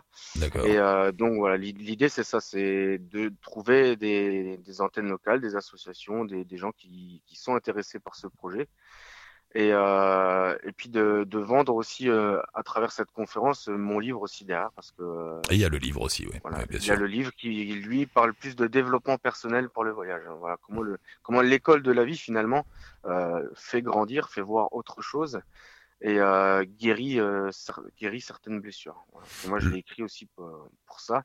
Et 0.62 0.78
euh, 0.78 1.12
donc 1.12 1.34
voilà, 1.38 1.56
l'i- 1.56 1.72
l'idée 1.72 2.08
c'est 2.08 2.24
ça, 2.24 2.40
c'est 2.40 2.98
de 2.98 3.32
trouver 3.42 3.96
des, 3.96 4.56
des 4.58 4.80
antennes 4.80 5.08
locales, 5.08 5.40
des 5.40 5.56
associations, 5.56 6.24
des, 6.24 6.44
des 6.44 6.56
gens 6.56 6.72
qui, 6.72 7.22
qui 7.26 7.36
sont 7.36 7.54
intéressés 7.54 8.00
par 8.00 8.16
ce 8.16 8.26
projet. 8.26 8.68
Et, 9.54 9.70
euh, 9.72 10.54
et 10.64 10.72
puis 10.72 10.90
de, 10.90 11.24
de 11.26 11.38
vendre 11.38 11.74
aussi 11.74 12.10
euh, 12.10 12.40
à 12.52 12.62
travers 12.62 12.92
cette 12.92 13.10
conférence 13.12 13.68
euh, 13.68 13.76
mon 13.76 13.98
livre 14.00 14.20
aussi 14.20 14.44
derrière 14.44 14.70
parce 14.72 14.90
que 14.90 15.02
euh, 15.02 15.40
il 15.50 15.56
y 15.56 15.64
a 15.64 15.70
le 15.70 15.78
livre 15.78 16.02
aussi, 16.02 16.26
oui. 16.26 16.38
voilà, 16.42 16.58
Ouais, 16.58 16.66
bien 16.66 16.78
il 16.78 16.86
y 16.86 16.90
a 16.90 16.94
sûr. 16.94 17.00
le 17.00 17.06
livre 17.06 17.32
qui 17.32 17.48
lui 17.74 18.04
parle 18.06 18.34
plus 18.34 18.54
de 18.54 18.66
développement 18.66 19.16
personnel 19.16 19.70
pour 19.70 19.84
le 19.84 19.92
voyage. 19.92 20.22
Voilà 20.40 20.56
comment 20.60 20.82
le 20.82 20.98
comment 21.22 21.40
l'école 21.40 21.82
de 21.82 21.92
la 21.92 22.04
vie 22.04 22.18
finalement 22.18 22.66
euh, 23.06 23.48
fait 23.54 23.80
grandir, 23.80 24.28
fait 24.28 24.42
voir 24.42 24.74
autre 24.74 25.00
chose 25.00 25.40
et 26.02 26.20
euh, 26.20 26.62
guérit, 26.64 27.18
euh, 27.20 27.48
guérit 27.98 28.20
certaines 28.20 28.60
blessures. 28.60 29.06
Voilà. 29.12 29.26
Moi, 29.48 29.58
je 29.60 29.68
Mm. 29.68 29.72
l'ai 29.72 29.78
écrit 29.78 30.02
aussi 30.02 30.26
pour, 30.26 30.68
pour 30.84 31.00
ça. 31.00 31.22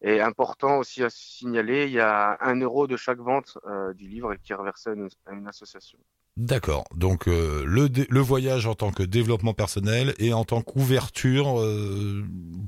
Et 0.00 0.20
important 0.20 0.78
aussi 0.78 1.02
à 1.02 1.10
signaler, 1.10 1.86
il 1.86 1.92
y 1.92 1.98
a 2.00 2.36
un 2.40 2.54
euro 2.60 2.86
de 2.86 2.96
chaque 2.96 3.18
vente 3.18 3.58
euh, 3.66 3.92
du 3.94 4.06
livre 4.06 4.36
qui 4.36 4.52
est 4.52 4.54
reversé 4.54 4.90
à 4.90 4.92
une, 4.92 5.08
à 5.26 5.32
une 5.32 5.48
association. 5.48 5.98
D'accord. 6.36 6.84
Donc 6.94 7.28
euh, 7.28 7.62
le, 7.66 8.20
voyage 8.20 8.66
en 8.66 8.74
tant 8.74 8.90
que 8.90 9.02
développement 9.02 9.52
personnel 9.52 10.14
et 10.18 10.32
en 10.32 10.44
tant 10.44 10.62
qu'ouverture 10.62 11.60
euh, 11.60 12.24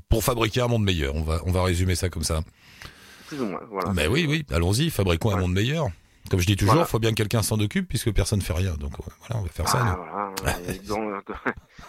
pour 0.09 0.23
fabriquer 0.23 0.61
un 0.61 0.67
monde 0.67 0.83
meilleur. 0.83 1.15
On 1.15 1.23
va 1.23 1.41
on 1.45 1.51
va 1.51 1.63
résumer 1.63 1.95
ça 1.95 2.09
comme 2.09 2.23
ça. 2.23 2.41
Plus 3.27 3.41
ou 3.41 3.45
moins, 3.45 3.61
voilà. 3.71 3.91
Mais 3.93 4.05
oui 4.07 4.27
oui, 4.29 4.45
allons-y, 4.51 4.91
fabriquons 4.91 5.31
un 5.31 5.39
monde 5.39 5.53
meilleur. 5.53 5.87
Comme 6.29 6.39
je 6.39 6.45
dis 6.47 6.55
toujours, 6.55 6.73
Voilà. 6.73 6.87
faut 6.87 6.97
bien 6.99 7.11
que 7.11 7.15
quelqu'un 7.15 7.43
s'en 7.43 7.59
occupe 7.59 7.87
puisque 7.87 8.11
personne 8.11 8.41
fait 8.41 8.53
rien. 8.53 8.73
Donc 8.75 8.93
euh, 8.93 9.03
voilà, 9.19 9.41
on 9.41 9.43
va 9.43 9.49
faire 9.49 9.67
ça. 9.67 9.79
Ah, 9.79 10.31
voilà, 10.41 10.57
donc, 10.87 11.23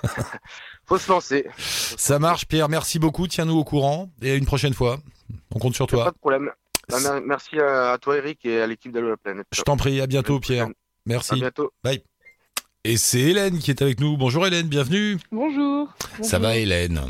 faut 0.87 0.99
se 0.99 1.11
lancer. 1.11 1.47
Ça 1.59 2.19
marche, 2.19 2.47
Pierre. 2.47 2.69
Merci 2.69 2.99
beaucoup. 2.99 3.27
Tiens-nous 3.29 3.57
au 3.57 3.65
courant 3.65 4.11
et 4.23 4.31
à 4.33 4.35
une 4.35 4.45
prochaine 4.47 4.75
fois. 4.75 4.99
On 5.55 5.59
compte 5.59 5.75
sur 5.75 5.87
Pas 5.87 5.97
toi. 5.97 6.11
de 6.11 6.19
problème. 6.19 6.51
Bah, 6.89 7.01
mer- 7.01 7.23
merci 7.25 7.59
à, 7.59 7.97
toi, 8.01 8.17
Eric, 8.19 8.45
et 8.45 8.61
à 8.61 8.67
l'équipe 8.67 8.93
d'Allo 8.93 9.09
la 9.11 9.17
planète. 9.17 9.47
Je 9.53 9.63
t'en 9.63 9.77
prie. 9.77 10.01
À 10.01 10.07
bientôt, 10.07 10.39
Pierre. 10.39 10.69
À 11.07 11.09
Merci. 11.09 11.35
bientôt. 11.37 11.71
Et 12.85 12.97
c'est 12.97 13.21
Hélène 13.21 13.59
qui 13.59 13.71
est 13.71 13.81
avec 13.83 14.01
nous. 14.01 14.17
Bonjour 14.17 14.47
Hélène, 14.47 14.67
bienvenue. 14.69 15.19
Bonjour. 15.33 15.89
Ça 16.23 16.39
va 16.39 16.57
Hélène 16.57 17.01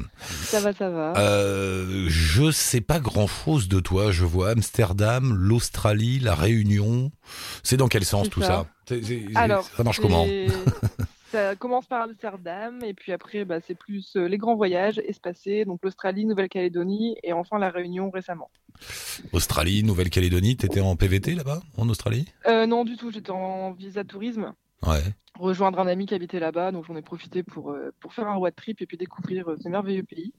Ça 0.45 0.61
va, 0.61 0.73
ça 0.73 0.89
va. 0.91 1.13
euh, 1.19 2.07
Je 2.09 2.51
sais 2.51 2.81
pas 2.83 2.99
grand 2.99 3.27
chose 3.27 3.69
de 3.69 3.81
toi. 3.81 4.11
Je 4.11 4.25
vois 4.25 4.51
Amsterdam, 4.51 5.35
l'Australie, 5.35 6.19
la 6.19 6.35
Réunion. 6.35 7.11
C'est 7.63 7.77
dans 7.77 7.89
quel 7.89 8.05
sens 8.05 8.29
tout 8.31 8.41
ça. 8.43 8.67
Alors, 9.35 9.69
Ça 9.77 9.83
marche 9.83 10.01
comment? 10.01 10.27
Ça 11.33 11.57
commence 11.57 11.87
par 11.87 12.03
Amsterdam 12.03 12.83
et 12.85 12.95
puis 12.95 13.13
après, 13.13 13.45
bah, 13.45 13.61
c'est 13.61 13.75
plus 13.75 14.17
euh, 14.17 14.29
les 14.29 14.39
grands 14.39 14.55
voyages 14.55 14.99
espacés, 14.99 15.65
donc 15.65 15.81
l'Australie, 15.83 16.25
Nouvelle-Calédonie 16.25 17.17
et 17.23 17.33
enfin 17.33 17.59
la 17.59 17.71
Réunion 17.71 18.11
récemment. 18.11 18.49
Australie, 19.33 19.83
Nouvelle-Calédonie, 19.83 20.57
t'étais 20.57 20.81
en 20.81 20.95
PVT 20.95 21.35
là-bas, 21.35 21.63
en 21.77 21.89
Australie? 21.89 22.27
Euh, 22.47 22.67
non, 22.67 22.85
du 22.85 22.97
tout, 22.97 23.11
j'étais 23.11 23.31
en 23.31 23.73
visa 23.73 24.05
tourisme, 24.05 24.53
Ouais. 24.87 25.03
rejoindre 25.39 25.79
un 25.81 25.87
ami 25.87 26.07
qui 26.07 26.15
habitait 26.15 26.41
là-bas, 26.41 26.73
donc 26.73 26.85
j'en 26.87 26.97
ai 26.97 27.03
profité 27.03 27.43
pour, 27.43 27.71
euh, 27.73 27.93
pour 28.01 28.15
faire 28.15 28.27
un 28.29 28.37
road 28.37 28.55
trip 28.57 28.81
et 28.83 28.87
puis 28.87 28.97
découvrir 28.97 29.49
euh, 29.49 29.57
ce 29.63 29.69
merveilleux 29.69 30.03
pays. 30.03 30.33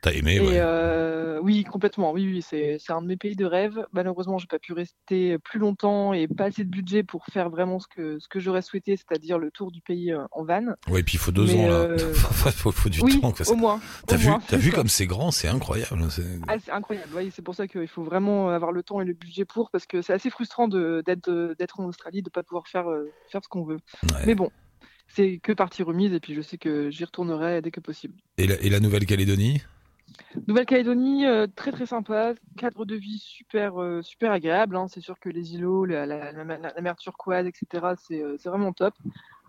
T'as 0.00 0.12
aimé, 0.12 0.34
Et 0.36 0.40
ouais. 0.40 0.48
euh, 0.58 1.40
oui, 1.42 1.64
complètement. 1.64 2.12
Oui, 2.12 2.26
oui, 2.26 2.42
c'est 2.42 2.78
un 2.90 3.00
de 3.00 3.06
mes 3.06 3.16
pays 3.16 3.36
de 3.36 3.46
rêve. 3.46 3.86
Malheureusement, 3.92 4.36
j'ai 4.36 4.46
pas 4.46 4.58
pu 4.58 4.74
rester 4.74 5.38
plus 5.38 5.58
longtemps 5.58 6.12
et 6.12 6.28
pas 6.28 6.44
assez 6.44 6.62
de 6.62 6.68
budget 6.68 7.02
pour 7.02 7.24
faire 7.26 7.48
vraiment 7.48 7.80
ce 7.80 7.86
que 7.88 8.18
ce 8.18 8.28
que 8.28 8.38
j'aurais 8.38 8.60
souhaité, 8.60 8.96
c'est-à-dire 8.98 9.38
le 9.38 9.50
tour 9.50 9.72
du 9.72 9.80
pays 9.80 10.14
en 10.32 10.44
van. 10.44 10.74
Ouais, 10.90 11.02
puis 11.02 11.14
il 11.14 11.18
faut 11.18 11.32
deux 11.32 11.46
mais, 11.46 11.64
ans 11.64 11.68
là. 11.68 11.74
euh, 11.74 11.96
faut, 12.14 12.50
faut- 12.50 12.72
faut 12.72 12.88
du 12.90 13.00
oui, 13.00 13.18
temps. 13.18 13.32
quoi. 13.32 13.48
au 13.50 13.56
moins. 13.56 13.80
T'as 14.06 14.16
vu, 14.16 14.28
moins, 14.28 14.40
vu 14.52 14.72
comme 14.72 14.88
c'est 14.88 15.06
grand, 15.06 15.30
c'est 15.30 15.48
incroyable. 15.48 16.10
c'est- 16.10 16.22
Ah, 16.48 16.56
incroyable. 16.76 17.08
Oui, 17.16 17.30
c'est 17.34 17.42
pour 17.42 17.54
ça 17.54 17.66
qu'il 17.66 17.88
faut 17.88 18.02
vraiment 18.04 18.50
avoir 18.50 18.72
le 18.72 18.82
temps 18.82 19.00
et 19.00 19.06
le 19.06 19.14
budget 19.14 19.46
pour, 19.46 19.70
parce 19.70 19.86
que 19.86 20.02
c'est 20.02 20.12
assez 20.12 20.28
frustrant 20.28 20.68
d'être 20.68 21.80
en 21.80 21.84
Australie, 21.84 22.20
de 22.22 22.28
pas 22.30 22.42
pouvoir 22.42 22.68
faire 22.68 22.84
faire 23.28 23.40
ce 23.42 23.48
qu'on 23.54 23.64
veut. 23.64 23.78
Ouais. 24.02 24.26
Mais 24.26 24.34
bon, 24.34 24.50
c'est 25.08 25.38
que 25.38 25.52
partie 25.52 25.82
remise 25.82 26.12
et 26.12 26.20
puis 26.20 26.34
je 26.34 26.42
sais 26.42 26.58
que 26.58 26.90
j'y 26.90 27.04
retournerai 27.04 27.62
dès 27.62 27.70
que 27.70 27.80
possible. 27.80 28.14
Et 28.36 28.46
la, 28.46 28.60
et 28.60 28.68
la 28.68 28.80
Nouvelle-Calédonie? 28.80 29.62
Nouvelle-Calédonie, 30.46 31.26
euh, 31.26 31.46
très 31.56 31.72
très 31.72 31.86
sympa, 31.86 32.34
cadre 32.56 32.84
de 32.84 32.94
vie 32.94 33.18
super 33.18 33.80
euh, 33.80 34.02
super 34.02 34.32
agréable. 34.32 34.76
hein. 34.76 34.86
C'est 34.88 35.00
sûr 35.00 35.18
que 35.18 35.28
les 35.28 35.54
îlots, 35.54 35.84
la, 35.86 36.04
la, 36.06 36.32
la, 36.32 36.44
la- 36.44 36.72
la 36.74 36.80
mer 36.82 36.96
turquoise, 36.96 37.46
etc. 37.46 37.94
C'est 37.96 38.22
euh, 38.22 38.36
c'est 38.38 38.48
vraiment 38.48 38.72
top. 38.72 38.94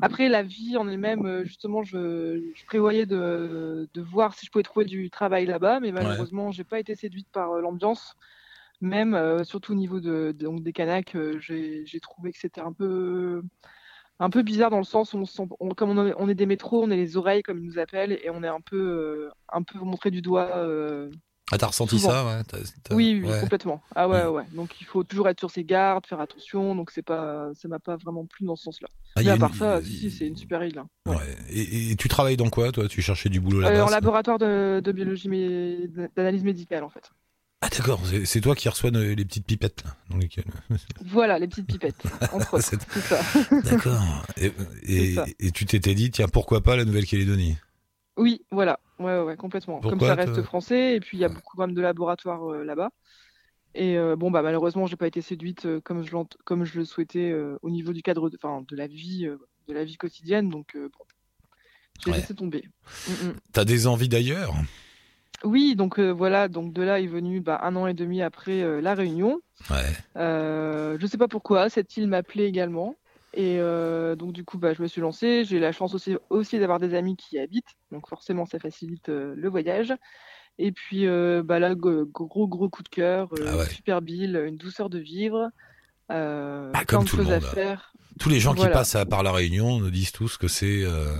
Après 0.01 0.27
la 0.29 0.43
vie 0.43 0.75
en 0.77 0.87
elle-même, 0.89 1.43
justement, 1.45 1.83
je, 1.83 2.41
je 2.53 2.65
prévoyais 2.65 3.05
de, 3.05 3.87
de 3.93 4.01
voir 4.01 4.33
si 4.33 4.45
je 4.45 4.51
pouvais 4.51 4.63
trouver 4.63 4.85
du 4.85 5.09
travail 5.09 5.45
là-bas, 5.45 5.79
mais 5.79 5.91
malheureusement, 5.93 6.51
j'ai 6.51 6.65
pas 6.65 6.79
été 6.79 6.95
séduite 6.95 7.27
par 7.31 7.53
l'ambiance. 7.61 8.15
Même 8.81 9.43
surtout 9.45 9.71
au 9.71 9.75
niveau 9.75 9.99
de, 10.01 10.33
de- 10.37 10.45
donc 10.45 10.61
des 10.63 10.73
Kanaks, 10.73 11.15
j'ai 11.39 11.99
trouvé 12.01 12.31
que 12.33 12.37
c'était 12.39 12.61
un 12.61 12.73
peu 12.73 13.41
un 14.19 14.29
peu 14.29 14.41
bizarre 14.43 14.69
dans 14.69 14.77
le 14.77 14.83
sens 14.83 15.13
où 15.13 15.17
on, 15.17 15.25
se 15.25 15.33
sent- 15.33 15.47
on- 15.59 15.69
comme 15.69 15.89
on 15.97 16.07
est, 16.07 16.13
on 16.17 16.29
est 16.29 16.35
des 16.35 16.45
métros, 16.45 16.83
on 16.83 16.89
est 16.91 16.95
les 16.95 17.17
oreilles 17.17 17.43
comme 17.43 17.57
ils 17.59 17.65
nous 17.65 17.79
appellent 17.79 18.13
et 18.13 18.29
on 18.29 18.43
est 18.43 18.47
un 18.47 18.61
peu 18.61 18.77
euh, 18.77 19.29
un 19.51 19.61
peu 19.63 19.79
montré 19.79 20.11
du 20.11 20.21
doigt. 20.21 20.49
euh, 20.57 21.09
Ah, 21.51 21.57
t'as 21.59 21.67
ressenti 21.67 21.99
Souvent. 21.99 22.11
ça 22.11 22.25
ouais, 22.25 22.41
oui, 22.91 23.19
oui, 23.23 23.29
ouais. 23.29 23.39
complètement. 23.39 23.81
Ah 23.95 24.07
ouais, 24.09 24.21
Ouais. 24.23 24.27
ouais. 24.27 24.43
Donc 24.53 24.79
il 24.81 24.85
faut 24.85 25.03
toujours 25.03 25.27
être 25.29 25.39
sur 25.39 25.51
ses 25.51 25.63
gardes, 25.63 26.05
faire 26.07 26.19
attention. 26.19 26.75
Donc 26.75 26.91
c'est 26.91 27.03
pas, 27.03 27.49
ça 27.53 27.67
m'a 27.67 27.77
pas 27.79 27.97
vraiment 27.97 28.25
plu 28.25 28.45
dans 28.45 28.55
ce 28.55 28.63
sens-là. 28.63 28.87
Ah, 29.15 29.21
Mais 29.23 29.29
à 29.29 29.33
une- 29.35 29.39
part 29.39 29.53
ça, 29.55 29.81
si, 29.83 30.09
c'est 30.09 30.25
une 30.27 30.35
super 30.37 30.63
île. 30.63 30.79
hein. 30.79 30.87
Ouais. 31.05 31.15
Et, 31.49 31.91
et 31.91 31.95
tu 31.95 32.07
travailles 32.07 32.37
dans 32.37 32.49
quoi, 32.49 32.71
toi? 32.71 32.87
Tu 32.87 33.01
cherchais 33.01 33.29
du 33.29 33.39
boulot 33.39 33.59
Euh, 33.59 33.61
là-bas? 33.69 33.85
En 33.85 33.89
laboratoire 33.89 34.37
de, 34.39 34.81
de 34.83 34.91
biologie, 34.91 35.29
d'analyse 36.15 36.43
médicale 36.43 36.83
en 36.83 36.89
fait. 36.89 37.11
Ah, 37.61 37.69
d'accord, 37.69 37.99
c'est 38.25 38.41
toi 38.41 38.53
qui 38.53 38.69
reçois 38.69 38.91
nos- 38.91 39.01
les 39.01 39.25
petites 39.25 39.45
pipettes 39.45 39.83
là, 39.85 39.95
dans 40.09 40.17
lesquelles- 40.17 40.45
Voilà, 41.05 41.39
les 41.39 41.47
petites 41.47 41.65
pipettes, 41.67 42.03
entre 42.33 42.53
autres. 42.55 42.61
C'est- 42.63 42.81
C'est 42.91 42.99
ça. 43.01 43.21
D'accord. 43.63 44.25
Et, 44.37 45.51
tu 45.51 45.65
t'étais 45.65 45.95
dit, 45.95 46.11
tiens, 46.11 46.27
pourquoi 46.27 46.61
pas 46.61 46.75
la 46.75 46.85
Nouvelle-Calédonie? 46.85 47.57
Oui, 48.17 48.45
voilà. 48.51 48.79
Ouais, 48.99 49.19
ouais, 49.19 49.35
complètement. 49.35 49.79
Comme 49.81 49.99
ça 49.99 50.15
te- 50.15 50.21
reste 50.21 50.41
français, 50.43 50.95
et 50.95 50.99
puis 50.99 51.17
il 51.17 51.21
y 51.21 51.25
a 51.25 51.29
beaucoup 51.29 51.57
quand 51.57 51.65
même 51.65 51.75
de 51.75 51.81
laboratoires 51.81 52.49
euh, 52.51 52.63
là-bas. 52.63 52.91
Et 53.73 53.97
euh, 53.97 54.15
bon, 54.15 54.31
bah 54.31 54.41
malheureusement, 54.41 54.85
j'ai 54.87 54.95
pas 54.95 55.07
été 55.07 55.21
séduite 55.21 55.65
euh, 55.65 55.81
comme 55.81 56.01
je 56.05 56.15
comme 56.45 56.63
je 56.63 56.77
le 56.79 56.85
souhaitais 56.85 57.31
euh, 57.31 57.57
au 57.61 57.69
niveau 57.69 57.91
du 57.91 58.01
cadre, 58.03 58.29
de, 58.29 58.37
la 58.75 58.87
vie, 58.87 59.25
euh, 59.25 59.35
de 59.67 59.73
la 59.73 59.83
vie 59.83 59.97
quotidienne. 59.97 60.49
Donc 60.49 60.75
euh, 60.77 60.89
bon, 60.97 61.03
j'ai 62.05 62.11
Ouais. 62.11 62.17
laissé 62.17 62.33
tomber. 62.33 62.69
Mm, 63.09 63.11
mm. 63.27 63.33
T'as 63.51 63.65
des 63.65 63.87
envies 63.87 64.07
d'ailleurs? 64.07 64.53
Oui, 65.43 65.75
donc 65.75 65.99
euh, 65.99 66.11
voilà, 66.11 66.47
donc 66.47 66.73
de 66.73 66.81
là 66.81 66.99
est 66.99 67.07
venu 67.07 67.41
bah, 67.41 67.59
un 67.63 67.75
an 67.75 67.87
et 67.87 67.93
demi 67.93 68.21
après 68.21 68.61
euh, 68.61 68.81
la 68.81 68.93
Réunion. 68.95 69.41
Ouais. 69.69 69.85
Euh, 70.17 70.97
je 70.99 71.07
sais 71.07 71.17
pas 71.17 71.27
pourquoi, 71.27 71.69
cette 71.69 71.95
île 71.97 72.07
m'appelait 72.07 72.47
également. 72.47 72.95
Et 73.37 73.57
donc 74.17 74.31
du 74.31 74.45
coup, 74.45 74.57
bah, 74.57 74.73
je 74.73 74.81
me 74.81 74.87
suis 74.87 75.01
lancée. 75.01 75.43
J'ai 75.43 75.59
la 75.59 75.73
chance 75.73 75.93
aussi, 75.93 76.15
aussi 76.29 76.57
d'avoir 76.57 76.79
des 76.79 76.93
amis 76.93 77.17
qui 77.17 77.35
y 77.35 77.39
habitent, 77.39 77.75
donc 77.91 78.07
forcément 78.07 78.45
ça 78.45 78.59
facilite 78.59 79.09
le 79.09 79.49
voyage. 79.49 79.93
Et 80.57 80.71
puis 80.71 81.05
bah, 81.43 81.59
là, 81.59 81.75
gros 81.75 82.47
gros 82.47 82.69
coup 82.69 82.81
de 82.81 82.87
cœur, 82.87 83.27
Ah 83.45 83.57
ouais. 83.57 83.65
super 83.65 83.99
ville, 83.99 84.41
une 84.47 84.55
douceur 84.55 84.89
de 84.89 84.99
vivre, 84.99 85.49
euh, 86.11 86.71
Ah, 86.73 86.79
plein 86.85 86.85
comme 86.99 87.05
tout 87.05 87.17
le 87.17 87.23
choses 87.23 87.31
à 87.33 87.39
monde. 87.39 87.49
faire. 87.49 87.91
Tous 88.19 88.29
les 88.29 88.39
gens 88.39 88.53
qui 88.53 88.65
passent 88.67 88.95
à, 88.95 89.05
par 89.05 89.23
la 89.23 89.33
Réunion 89.33 89.79
nous 89.79 89.89
disent 89.91 90.13
tous 90.13 90.37
que 90.37 90.47
c'est 90.47 90.83
euh, 90.83 91.13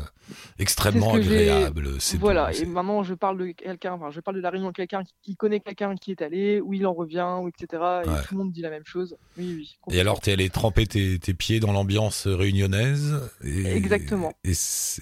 extrêmement 0.60 1.12
ce 1.16 1.18
agréable. 1.18 1.90
Voilà, 2.20 2.54
et 2.54 2.66
maintenant 2.66 3.04
je 3.04 3.14
parle 3.14 3.38
de 3.38 3.48
quelqu'un, 3.52 3.92
enfin 3.94 4.12
je 4.12 4.22
parle 4.22 4.38
de 4.38 4.42
la 4.42 4.50
Réunion 4.50 4.70
de 4.70 4.74
quelqu'un 4.74 5.04
qui, 5.22 5.36
connaît 5.36 5.60
quelqu'un 5.60 5.96
qui 5.96 6.12
est 6.12 6.22
allé, 6.22 6.62
où 6.62 6.74
il 6.74 6.88
en 6.88 6.94
revient, 6.94 7.36
ou 7.42 7.50
etc. 7.50 7.68
Et 8.06 8.10
Ouais. 8.10 8.22
tout 8.26 8.34
le 8.34 8.38
monde 8.38 8.52
dit 8.54 8.62
la 8.62 8.70
même 8.70 8.86
chose. 8.86 9.18
Oui, 9.38 9.54
oui. 9.58 9.78
Et 9.94 10.00
alors, 10.00 10.22
t'es 10.22 10.32
allé 10.32 10.50
tremper 10.50 10.88
tes, 10.88 11.20
tes 11.20 11.34
pieds 11.34 11.60
dans 11.60 11.74
l'ambiance 11.74 12.28
réunionnaise 12.28 13.20
et, 13.44 13.66
Exactement. 13.76 14.32
Et 14.46 14.54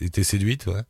t'es 0.09 0.23
séduite, 0.23 0.65
ouais. 0.65 0.81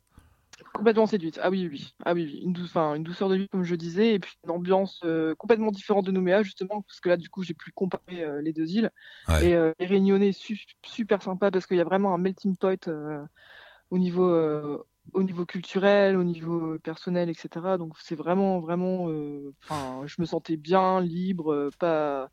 Complètement 0.74 1.06
séduite. 1.06 1.38
Ah 1.40 1.50
oui, 1.50 1.68
oui. 1.70 1.94
Ah 2.04 2.14
oui, 2.14 2.24
oui. 2.24 2.40
Une, 2.44 2.52
douceur 2.52 3.28
de 3.28 3.36
vie, 3.36 3.48
comme 3.48 3.62
je 3.62 3.76
disais, 3.76 4.14
et 4.14 4.18
puis 4.18 4.32
une 4.42 4.50
ambiance 4.50 5.00
euh, 5.04 5.34
complètement 5.36 5.70
différente 5.70 6.04
de 6.04 6.10
Nouméa, 6.10 6.42
justement, 6.42 6.82
parce 6.82 6.98
que 6.98 7.08
là, 7.08 7.16
du 7.16 7.28
coup, 7.30 7.44
j'ai 7.44 7.54
pu 7.54 7.70
comparer 7.70 8.24
euh, 8.24 8.42
les 8.42 8.52
deux 8.52 8.68
îles. 8.72 8.90
Ouais. 9.28 9.46
Et 9.46 9.54
euh, 9.54 9.72
les 9.78 9.86
Réunionnais, 9.86 10.32
su- 10.32 10.66
super 10.84 11.22
sympa, 11.22 11.52
parce 11.52 11.66
qu'il 11.66 11.76
y 11.76 11.80
a 11.80 11.84
vraiment 11.84 12.12
un 12.12 12.18
melting 12.18 12.56
pot 12.56 12.88
euh, 12.88 13.24
au 13.90 13.98
niveau. 13.98 14.84
au 15.12 15.22
niveau 15.22 15.46
culturel, 15.46 16.16
au 16.16 16.24
niveau 16.24 16.76
personnel, 16.80 17.28
etc. 17.30 17.78
Donc 17.78 17.94
c'est 18.00 18.16
vraiment, 18.16 18.58
vraiment, 18.58 19.08
enfin, 19.62 20.02
je 20.06 20.16
me 20.18 20.26
sentais 20.26 20.56
bien, 20.56 21.00
libre, 21.00 21.70
pas, 21.78 22.30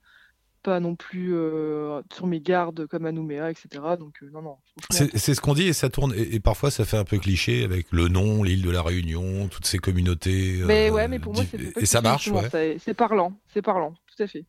pas 0.62 0.80
non 0.80 0.96
plus 0.96 1.34
euh, 1.34 2.02
sur 2.14 2.28
mes 2.28 2.40
gardes 2.40 2.86
comme 2.88 3.06
à 3.06 3.12
Nouméa, 3.12 3.50
etc. 3.52 3.68
Donc 4.00 4.16
euh, 4.24 4.30
non, 4.32 4.42
non. 4.42 4.58
C'est 4.90 5.34
ce 5.36 5.42
qu'on 5.42 5.54
dit 5.54 5.68
et 5.68 5.74
ça 5.74 5.90
tourne. 5.90 6.14
Et, 6.16 6.36
et 6.36 6.40
parfois, 6.40 6.72
ça 6.72 6.86
fait 6.86 6.98
un 6.98 7.04
peu 7.04 7.18
cliché 7.18 7.64
avec 7.64 7.88
le 7.92 8.08
nom, 8.08 8.44
l'île 8.44 8.62
de 8.62 8.70
la 8.72 8.82
Réunion, 8.82 9.48
toutes 9.48 9.66
ces 9.66 9.78
communautés. 9.80 10.62
Mais 10.66 10.90
euh, 10.90 10.94
ouais, 10.94 11.08
mais 11.08 11.20
pour 11.20 11.34
moi, 11.34 11.44
c'est 11.50 11.78
Et 11.78 11.86
ça 11.86 12.02
marche, 12.02 12.28
ouais. 12.30 12.78
c'est- 12.80 12.94
parlant, 12.94 13.34
c'est 13.54 13.62
parlant, 13.62 13.94
tout 14.16 14.24
à 14.24 14.28
fait. 14.28 14.46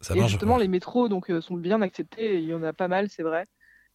Ça 0.00 0.14
et 0.14 0.18
marche. 0.18 0.30
justement, 0.32 0.56
ouais. 0.56 0.62
les 0.62 0.68
métros 0.68 1.08
donc 1.08 1.30
sont 1.40 1.56
bien 1.56 1.82
acceptés. 1.82 2.38
Il 2.40 2.44
y 2.48 2.54
en 2.54 2.62
a 2.62 2.72
pas 2.72 2.88
mal, 2.88 3.08
c'est 3.08 3.22
vrai. 3.22 3.46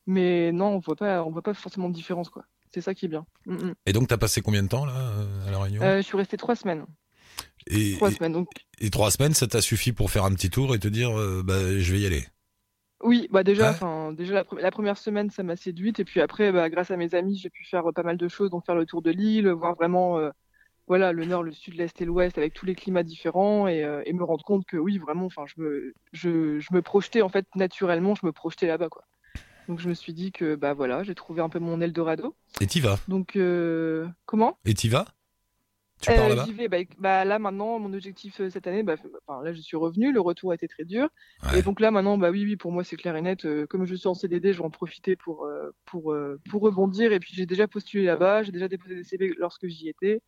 Mais 0.06 0.52
non, 0.54 0.68
on 0.68 0.80
voit 0.80 0.96
pas, 0.96 1.24
on 1.24 1.32
voit 1.32 1.42
pas 1.42 1.54
forcément 1.54 1.90
de 1.90 1.94
différence, 1.94 2.30
quoi. 2.30 2.46
C'est 2.74 2.82
ça 2.82 2.94
qui 2.94 3.06
est 3.06 3.10
bien. 3.10 3.26
Mm, 3.46 3.54
mm. 3.56 3.74
Et 3.86 3.94
donc, 3.94 4.08
t'as 4.08 4.18
passé 4.18 4.42
combien 4.42 4.64
de 4.64 4.68
temps 4.68 4.86
là 4.86 4.94
à 5.48 5.52
la 5.52 5.60
Réunion? 5.60 5.82
Euh, 5.82 5.98
je 5.98 6.02
suis 6.04 6.18
restée 6.18 6.38
trois 6.38 6.56
semaines. 6.56 6.86
Et, 7.70 7.94
Trois 7.94 8.12
semaines. 8.12 8.34
Donc 8.34 8.48
et 8.80 8.90
trois 8.90 9.12
semaines, 9.12 9.34
ça 9.34 9.48
t'a 9.48 9.62
suffi 9.62 9.92
pour 9.92 10.12
faire 10.12 10.26
un 10.26 10.34
petit 10.34 10.50
tour 10.50 10.76
et 10.76 10.80
te 10.80 10.88
dire, 10.88 11.18
euh, 11.18 11.42
bah, 11.44 11.78
je 11.78 11.92
vais 11.92 12.00
y 12.00 12.06
aller. 12.06 12.26
oui, 13.04 13.28
bah 13.32 13.44
déjà, 13.44 13.72
Ouais. 13.72 14.14
déjà 14.16 14.34
la, 14.34 14.44
pre- 14.44 14.60
la 14.60 14.72
première 14.72 14.98
semaine, 14.98 15.30
ça 15.30 15.44
m'a 15.44 15.56
séduite. 15.56 16.00
Et 16.00 16.06
puis 16.06 16.22
après, 16.22 16.52
bah, 16.52 16.70
grâce 16.70 16.92
à 16.92 16.98
mes 16.98 17.14
amis, 17.16 17.38
j'ai 17.38 17.50
pu 17.50 17.64
faire 17.66 17.90
euh, 17.90 17.92
pas 17.92 18.04
mal 18.04 18.18
de 18.18 18.28
choses, 18.28 18.50
donc 18.50 18.66
faire 18.66 18.76
le 18.76 18.86
tour 18.86 19.02
de 19.02 19.12
l'île, 19.12 19.50
voir 19.50 19.76
vraiment. 19.76 20.20
euh, 20.20 20.30
voilà, 20.88 21.12
le 21.12 21.26
nord, 21.26 21.44
le 21.44 21.52
sud, 21.52 21.76
l'est 21.76 22.02
et 22.02 22.06
l'ouest 22.06 22.38
avec 22.38 22.54
tous 22.54 22.66
les 22.66 22.74
climats 22.76 23.04
différents 23.04 23.68
et, 23.68 23.84
euh, 23.84 24.02
et 24.06 24.14
me 24.14 24.24
rendre 24.24 24.44
compte 24.46 24.66
que 24.66 24.78
oui, 24.78 24.98
vraiment, 25.00 25.26
enfin, 25.26 25.44
je 25.46 25.62
me, 25.62 25.94
je, 26.14 26.60
je 26.60 26.68
me 26.74 26.82
projetais 26.82 27.22
en 27.22 27.30
fait 27.30 27.46
naturellement, 27.56 28.16
je 28.16 28.26
me 28.26 28.32
projetais 28.32 28.68
là-bas, 28.68 28.88
quoi. 28.90 29.04
Donc 29.68 29.80
je 29.82 29.90
me 29.90 29.94
suis 29.94 30.14
dit 30.14 30.32
que 30.32 30.56
bah 30.56 30.74
voilà, 30.74 31.04
j'ai 31.04 31.14
trouvé 31.14 31.42
un 31.42 31.50
peu 31.50 31.60
mon 31.60 31.82
Eldorado. 31.82 32.36
Et 32.62 32.68
t'y 32.68 32.80
vas? 32.80 33.00
Donc 33.10 33.38
comment? 34.26 34.58
Et 34.64 34.74
t'y 34.74 34.88
vas? 34.88 35.06
Tu 36.02 36.12
Euh, 36.12 36.44
J'y 36.46 36.54
vais. 36.54 36.68
Bah, 36.68 36.78
bah, 37.00 37.26
là 37.26 37.40
maintenant, 37.40 37.80
mon 37.80 37.92
objectif 37.94 38.40
euh, 38.40 38.50
cette 38.50 38.68
année, 38.68 38.84
bah, 38.84 38.96
enfin, 39.28 39.44
là 39.44 39.52
je 39.54 39.62
suis 39.62 39.78
revenu, 39.78 40.12
le 40.12 40.22
retour 40.22 40.52
a 40.52 40.56
été 40.56 40.68
très 40.68 40.86
dur. 40.86 41.10
Ouais. 41.44 41.60
Et 41.60 41.62
donc 41.64 41.80
là 41.80 41.90
maintenant, 41.92 42.18
bah 42.18 42.30
oui, 42.30 42.44
oui, 42.44 42.56
pour 42.56 42.72
moi 42.72 42.84
c'est 42.84 42.96
clair 42.98 43.16
et 43.16 43.22
net. 43.22 43.46
euh, 43.46 43.66
comme 43.66 43.86
je 43.86 43.96
suis 43.96 44.08
en 44.08 44.14
CDD, 44.14 44.54
je 44.54 44.60
vais 44.60 44.66
en 44.66 44.70
profiter 44.70 45.16
pour 45.16 45.46
euh, 45.46 45.72
pour 45.86 46.16
pour 46.50 46.62
rebondir. 46.62 47.12
Et 47.14 47.20
puis 47.20 47.34
j'ai 47.34 47.46
déjà 47.46 47.68
postulé 47.68 48.06
là-bas, 48.06 48.44
j'ai 48.44 48.52
déjà 48.52 48.68
déposé 48.68 48.96
des 48.96 49.04
CV 49.04 49.34
lorsque 49.38 49.68
j'y 49.68 49.90
étais. 49.90 50.22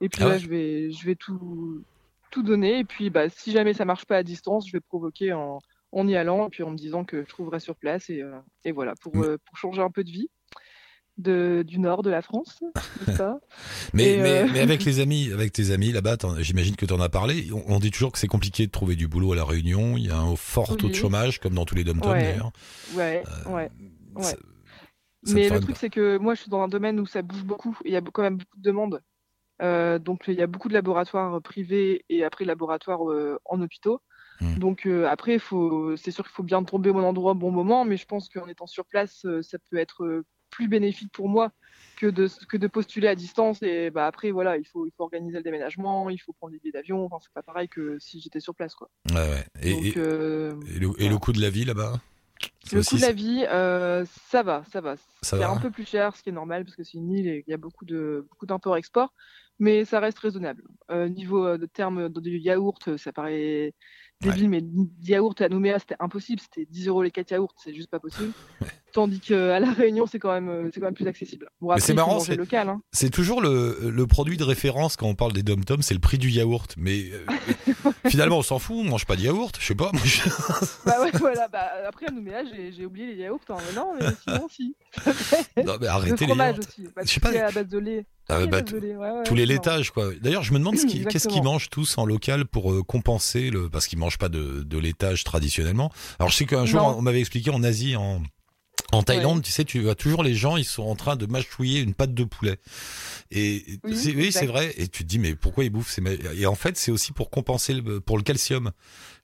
Et 0.00 0.08
puis 0.08 0.22
Ah 0.24 0.28
là, 0.28 0.38
je 0.38 0.48
vais 0.48 0.90
je 0.90 1.06
vais 1.06 1.14
tout 1.14 1.82
tout 2.30 2.42
donner. 2.42 2.80
Et 2.80 2.84
puis 2.84 3.08
bah 3.10 3.28
si 3.30 3.50
jamais 3.52 3.72
ça 3.74 3.84
marche 3.84 4.04
pas 4.04 4.16
à 4.18 4.22
distance, 4.22 4.66
je 4.68 4.72
vais 4.72 4.80
provoquer 4.80 5.32
en 5.32 5.58
en 5.92 6.08
y 6.08 6.16
allant 6.16 6.48
et 6.48 6.50
puis 6.50 6.64
en 6.64 6.70
me 6.72 6.76
disant 6.76 7.04
que 7.04 7.22
je 7.22 7.28
trouverai 7.28 7.60
sur 7.60 7.76
place 7.76 8.10
et 8.10 8.22
et 8.64 8.72
voilà 8.72 8.94
pour 9.00 9.14
Mm. 9.16 9.38
pour 9.46 9.56
changer 9.56 9.80
un 9.80 9.90
peu 9.90 10.02
de 10.04 10.10
vie 10.10 10.28
de 11.16 11.62
du 11.66 11.78
nord 11.78 12.02
de 12.02 12.10
la 12.10 12.22
France, 12.22 12.62
mais, 13.92 14.18
euh, 14.18 14.48
mais 14.52 14.60
avec 14.60 14.84
les 14.84 15.00
amis, 15.00 15.30
avec 15.32 15.52
tes 15.52 15.70
amis 15.70 15.92
là-bas, 15.92 16.16
j'imagine 16.38 16.76
que 16.76 16.86
tu 16.86 16.92
en 16.92 17.00
as 17.00 17.08
parlé. 17.08 17.48
On, 17.52 17.74
on 17.74 17.78
dit 17.78 17.90
toujours 17.90 18.12
que 18.12 18.18
c'est 18.18 18.26
compliqué 18.26 18.66
de 18.66 18.72
trouver 18.72 18.96
du 18.96 19.06
boulot 19.08 19.32
à 19.32 19.36
la 19.36 19.44
Réunion. 19.44 19.96
Il 19.96 20.06
y 20.06 20.10
a 20.10 20.18
un 20.18 20.36
fort 20.36 20.76
taux 20.76 20.88
de 20.88 20.94
chômage, 20.94 21.38
comme 21.40 21.54
dans 21.54 21.64
tous 21.64 21.74
les 21.74 21.84
dom 21.84 22.00
Ouais. 22.00 22.22
d'ailleurs. 22.22 22.52
Ouais. 22.94 23.22
Euh, 23.46 23.50
Ouais. 23.50 23.70
ça 24.22 24.36
Mais 25.32 25.48
le 25.48 25.60
truc, 25.60 25.76
c'est 25.76 25.90
que 25.90 26.18
moi, 26.18 26.34
je 26.34 26.42
suis 26.42 26.50
dans 26.50 26.62
un 26.62 26.68
domaine 26.68 27.00
où 27.00 27.06
ça 27.06 27.22
bouge 27.22 27.44
beaucoup. 27.44 27.76
Il 27.84 27.92
y 27.92 27.96
a 27.96 28.00
quand 28.00 28.22
même 28.22 28.36
beaucoup 28.38 28.58
de 28.58 28.62
demandes. 28.62 29.00
Euh, 29.62 29.98
donc, 29.98 30.24
il 30.28 30.34
y 30.34 30.42
a 30.42 30.46
beaucoup 30.46 30.68
de 30.68 30.74
laboratoires 30.74 31.40
privés 31.40 32.04
et 32.08 32.24
après 32.24 32.44
laboratoires 32.44 33.08
euh, 33.10 33.38
en 33.44 33.60
hôpitaux. 33.60 34.00
Hmm. 34.40 34.58
Donc, 34.58 34.86
euh, 34.86 35.06
après, 35.08 35.38
c'est 35.96 36.10
sûr 36.10 36.24
qu'il 36.24 36.32
faut 36.34 36.42
bien 36.42 36.62
tomber 36.64 36.90
au 36.90 36.94
bon 36.94 37.04
endroit 37.04 37.32
au 37.32 37.36
bon 37.36 37.52
moment. 37.52 37.84
Mais 37.84 37.96
je 37.96 38.06
pense 38.06 38.28
qu'en 38.28 38.46
étant 38.48 38.66
sur 38.66 38.84
place, 38.84 39.24
euh, 39.24 39.42
ça 39.42 39.58
peut 39.70 39.76
être 39.76 40.24
plus 40.54 40.68
bénéfique 40.68 41.12
pour 41.12 41.28
moi 41.28 41.50
que 41.96 42.06
de, 42.06 42.28
que 42.48 42.56
de 42.56 42.66
postuler 42.66 43.08
à 43.08 43.14
distance. 43.14 43.62
Et 43.62 43.90
bah, 43.90 44.06
après, 44.06 44.30
voilà, 44.30 44.56
il 44.56 44.66
faut, 44.66 44.86
il 44.86 44.92
faut 44.96 45.04
organiser 45.04 45.36
le 45.38 45.42
déménagement, 45.42 46.10
il 46.10 46.18
faut 46.18 46.32
prendre 46.32 46.52
les 46.52 46.58
billets 46.60 46.72
d'avion. 46.72 47.04
Enfin, 47.06 47.18
c'est 47.20 47.32
pas 47.32 47.42
pareil 47.42 47.68
que 47.68 47.98
si 47.98 48.20
j'étais 48.20 48.40
sur 48.40 48.54
place. 48.54 48.74
Quoi. 48.74 48.88
Ouais. 49.12 49.44
Et, 49.62 49.72
Donc, 49.72 49.84
et- 49.84 49.94
euh, 49.96 50.54
et 50.74 50.78
le, 50.78 50.86
et 50.86 50.90
voilà. 50.90 51.10
le 51.10 51.18
coût 51.18 51.32
de 51.32 51.40
la 51.40 51.50
vie 51.50 51.64
là-bas? 51.64 52.00
Le 52.72 52.78
aussi- 52.78 52.90
coût 52.90 52.96
de 52.96 53.06
la 53.06 53.12
vie, 53.12 53.44
euh, 53.48 54.04
ça 54.30 54.42
va, 54.42 54.64
ça 54.72 54.80
va. 54.80 54.96
Ça 54.96 55.02
c'est 55.22 55.36
va 55.38 55.50
un 55.50 55.56
peu 55.58 55.70
plus 55.70 55.86
cher, 55.86 56.16
ce 56.16 56.22
qui 56.22 56.30
est 56.30 56.32
normal 56.32 56.64
parce 56.64 56.76
que 56.76 56.84
c'est 56.84 56.98
une 56.98 57.10
île 57.12 57.28
et 57.28 57.44
il 57.46 57.50
y 57.50 57.54
a 57.54 57.58
beaucoup 57.58 57.84
de 57.84 58.26
beaucoup 58.30 58.46
d'import-export, 58.46 59.12
mais 59.58 59.84
ça 59.84 60.00
reste 60.00 60.18
raisonnable. 60.18 60.62
Euh, 60.90 61.08
niveau 61.08 61.46
euh, 61.46 61.58
de 61.58 61.66
termes 61.66 62.08
de, 62.08 62.30
yaourt, 62.30 62.96
ça 62.96 63.12
paraît 63.12 63.72
débile, 64.32 64.48
mais 64.48 64.62
yaourt 65.02 65.40
à 65.40 65.48
Nouméa 65.48 65.78
c'était 65.78 65.96
impossible, 66.00 66.40
c'était 66.40 66.66
10 66.70 66.88
euros 66.88 67.02
les 67.02 67.10
4 67.10 67.30
yaourts, 67.32 67.54
c'est 67.62 67.74
juste 67.74 67.90
pas 67.90 68.00
possible. 68.00 68.32
Tandis 68.92 69.18
qu'à 69.20 69.58
la 69.58 69.72
Réunion 69.72 70.06
c'est 70.06 70.18
quand 70.20 70.32
même 70.32 70.48
euh, 70.48 70.70
quand 70.74 70.80
même 70.82 70.94
plus 70.94 71.06
accessible. 71.08 71.48
Bon, 71.60 71.70
après, 71.70 71.80
c'est 71.80 71.94
marrant, 71.94 72.20
c'est- 72.20 72.36
local. 72.36 72.68
Hein. 72.68 72.80
C'est 72.92 73.10
toujours 73.10 73.40
le, 73.40 73.90
le 73.90 74.06
produit 74.06 74.36
de 74.36 74.44
référence 74.44 74.96
quand 74.96 75.08
on 75.08 75.14
parle 75.16 75.32
des 75.32 75.42
dom-toms, 75.42 75.82
c'est 75.82 75.94
le 75.94 76.00
prix 76.00 76.18
du 76.18 76.30
yaourt. 76.30 76.74
Mais 76.76 77.10
euh, 77.12 77.26
finalement, 78.08 78.38
on 78.38 78.42
s'en 78.42 78.58
fout, 78.58 78.76
on 78.78 78.84
mange 78.84 79.04
pas 79.06 79.16
de 79.16 79.22
yaourt, 79.22 79.56
je 79.60 79.66
sais 79.66 79.74
pas. 79.74 79.90
je- 80.04 80.20
bah 80.86 81.00
ouais, 81.02 81.10
voilà. 81.14 81.48
Bah, 81.48 81.68
après 81.88 82.06
à 82.06 82.10
Nouméa 82.12 82.42
j'ai 82.44 82.86
oublié 82.86 83.06
les 83.08 83.16
yaourts, 83.22 83.40
hein, 83.48 83.56
mais 83.68 83.74
non, 83.74 83.94
mais 83.98 84.06
sinon 84.22 84.48
si. 84.48 84.76
Non, 85.56 85.74
mais 85.80 85.86
Le 85.86 85.88
arrêtez 85.88 86.20
les 86.20 86.26
fromage 86.28 86.54
yaourts. 86.56 86.66
aussi. 86.68 86.88
Bah, 86.94 87.02
Je 87.04 87.10
sais 87.10 87.20
pas. 87.20 87.30
à 87.30 87.50
base 87.50 87.68
de 87.68 87.78
lait. 87.78 88.06
Ah, 88.28 88.46
bah, 88.46 88.62
ouais, 88.72 88.94
ouais, 88.96 89.22
Tous 89.24 89.34
les 89.34 89.44
laitages, 89.46 89.90
quoi. 89.90 90.10
D'ailleurs, 90.20 90.42
je 90.42 90.52
me 90.54 90.58
demande 90.58 90.76
qu'est-ce 91.10 91.28
qu'ils 91.28 91.42
mangent 91.42 91.68
tous 91.70 91.98
en 91.98 92.06
local 92.06 92.46
pour 92.46 92.72
euh, 92.72 92.82
compenser 92.82 93.50
le, 93.50 93.68
parce 93.68 93.86
qu'ils 93.86 93.98
mangent 93.98 94.18
pas 94.18 94.28
de, 94.30 94.62
de 94.62 94.78
laitage 94.78 95.24
traditionnellement. 95.24 95.92
Alors, 96.18 96.30
je 96.30 96.36
sais 96.36 96.46
qu'un 96.46 96.64
jour, 96.64 96.80
Non. 96.80 96.96
on 96.98 97.02
m'avait 97.02 97.20
expliqué 97.20 97.50
en 97.50 97.62
Asie, 97.62 97.96
en, 97.96 98.22
en 98.92 99.02
Thaïlande, 99.02 99.42
tu 99.42 99.50
sais, 99.52 99.64
tu 99.64 99.80
vois 99.80 99.94
toujours 99.94 100.22
les 100.22 100.34
gens, 100.34 100.56
ils 100.56 100.64
sont 100.64 100.84
en 100.84 100.94
train 100.96 101.16
de 101.16 101.26
mâchouiller 101.26 101.80
une 101.80 101.94
pâte 101.94 102.14
de 102.14 102.24
poulet. 102.24 102.56
Et 103.30 103.78
Oui, 103.84 103.96
c'est- 103.96 104.14
oui, 104.14 104.30
vrai. 104.46 104.72
Et 104.78 104.88
tu 104.88 105.02
te 105.04 105.08
dis, 105.08 105.18
mais 105.18 105.34
pourquoi 105.34 105.64
ils 105.64 105.70
bouffent 105.70 105.90
ces 105.90 106.02
Et 106.36 106.46
en 106.46 106.54
fait, 106.54 106.76
c'est 106.78 106.90
aussi 106.92 107.12
pour 107.12 107.28
compenser 107.30 107.74
le, 107.74 108.00
pour 108.00 108.16
le 108.16 108.22
calcium. 108.22 108.70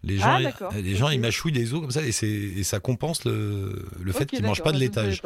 Les 0.02 0.16
gens, 0.16 0.24
Ah, 0.28 0.40
ils- 0.40 0.44
d'accord. 0.44 0.72
les 0.72 0.94
gens, 0.94 1.10
ils 1.10 1.20
mâchouillent 1.20 1.52
des 1.52 1.74
os 1.74 1.80
comme 1.82 1.90
ça, 1.90 2.00
et, 2.02 2.12
ça 2.62 2.80
compense 2.80 3.24
le, 3.26 3.86
le 4.00 4.12
fait 4.12 4.24
qu'ils 4.26 4.42
mangent 4.42 4.58
d'accord, 4.58 4.72
pas 4.72 4.72
de 4.72 4.76
ne 4.78 4.80
laitage. 4.88 5.20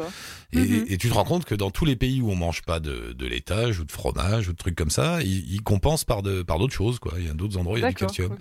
Et, 0.51 0.57
Mhm. 0.59 0.85
et 0.89 0.97
tu 0.97 1.07
te 1.07 1.13
rends 1.13 1.23
compte 1.23 1.45
que 1.45 1.55
dans 1.55 1.71
tous 1.71 1.85
les 1.85 1.95
pays 1.95 2.21
où 2.21 2.29
on 2.29 2.35
mange 2.35 2.61
pas 2.63 2.81
de, 2.81 3.13
de 3.13 3.25
laitage 3.25 3.79
ou 3.79 3.85
de 3.85 3.91
fromage 3.91 4.49
ou 4.49 4.51
de 4.51 4.57
trucs 4.57 4.75
comme 4.75 4.89
ça, 4.89 5.21
ils, 5.21 5.49
ils 5.53 5.61
compensent 5.63 6.03
par 6.05 6.21
d'autres 6.23 6.73
choses 6.73 6.99
quoi. 6.99 7.13
Il 7.19 7.25
y 7.25 7.29
a 7.29 7.33
d'autres 7.33 7.57
endroits 7.57 7.75
où 7.75 7.77
il 7.77 7.83
y 7.83 7.85
a 7.85 7.89
du 7.89 7.95
calcium. 7.95 8.29
Donc 8.29 8.39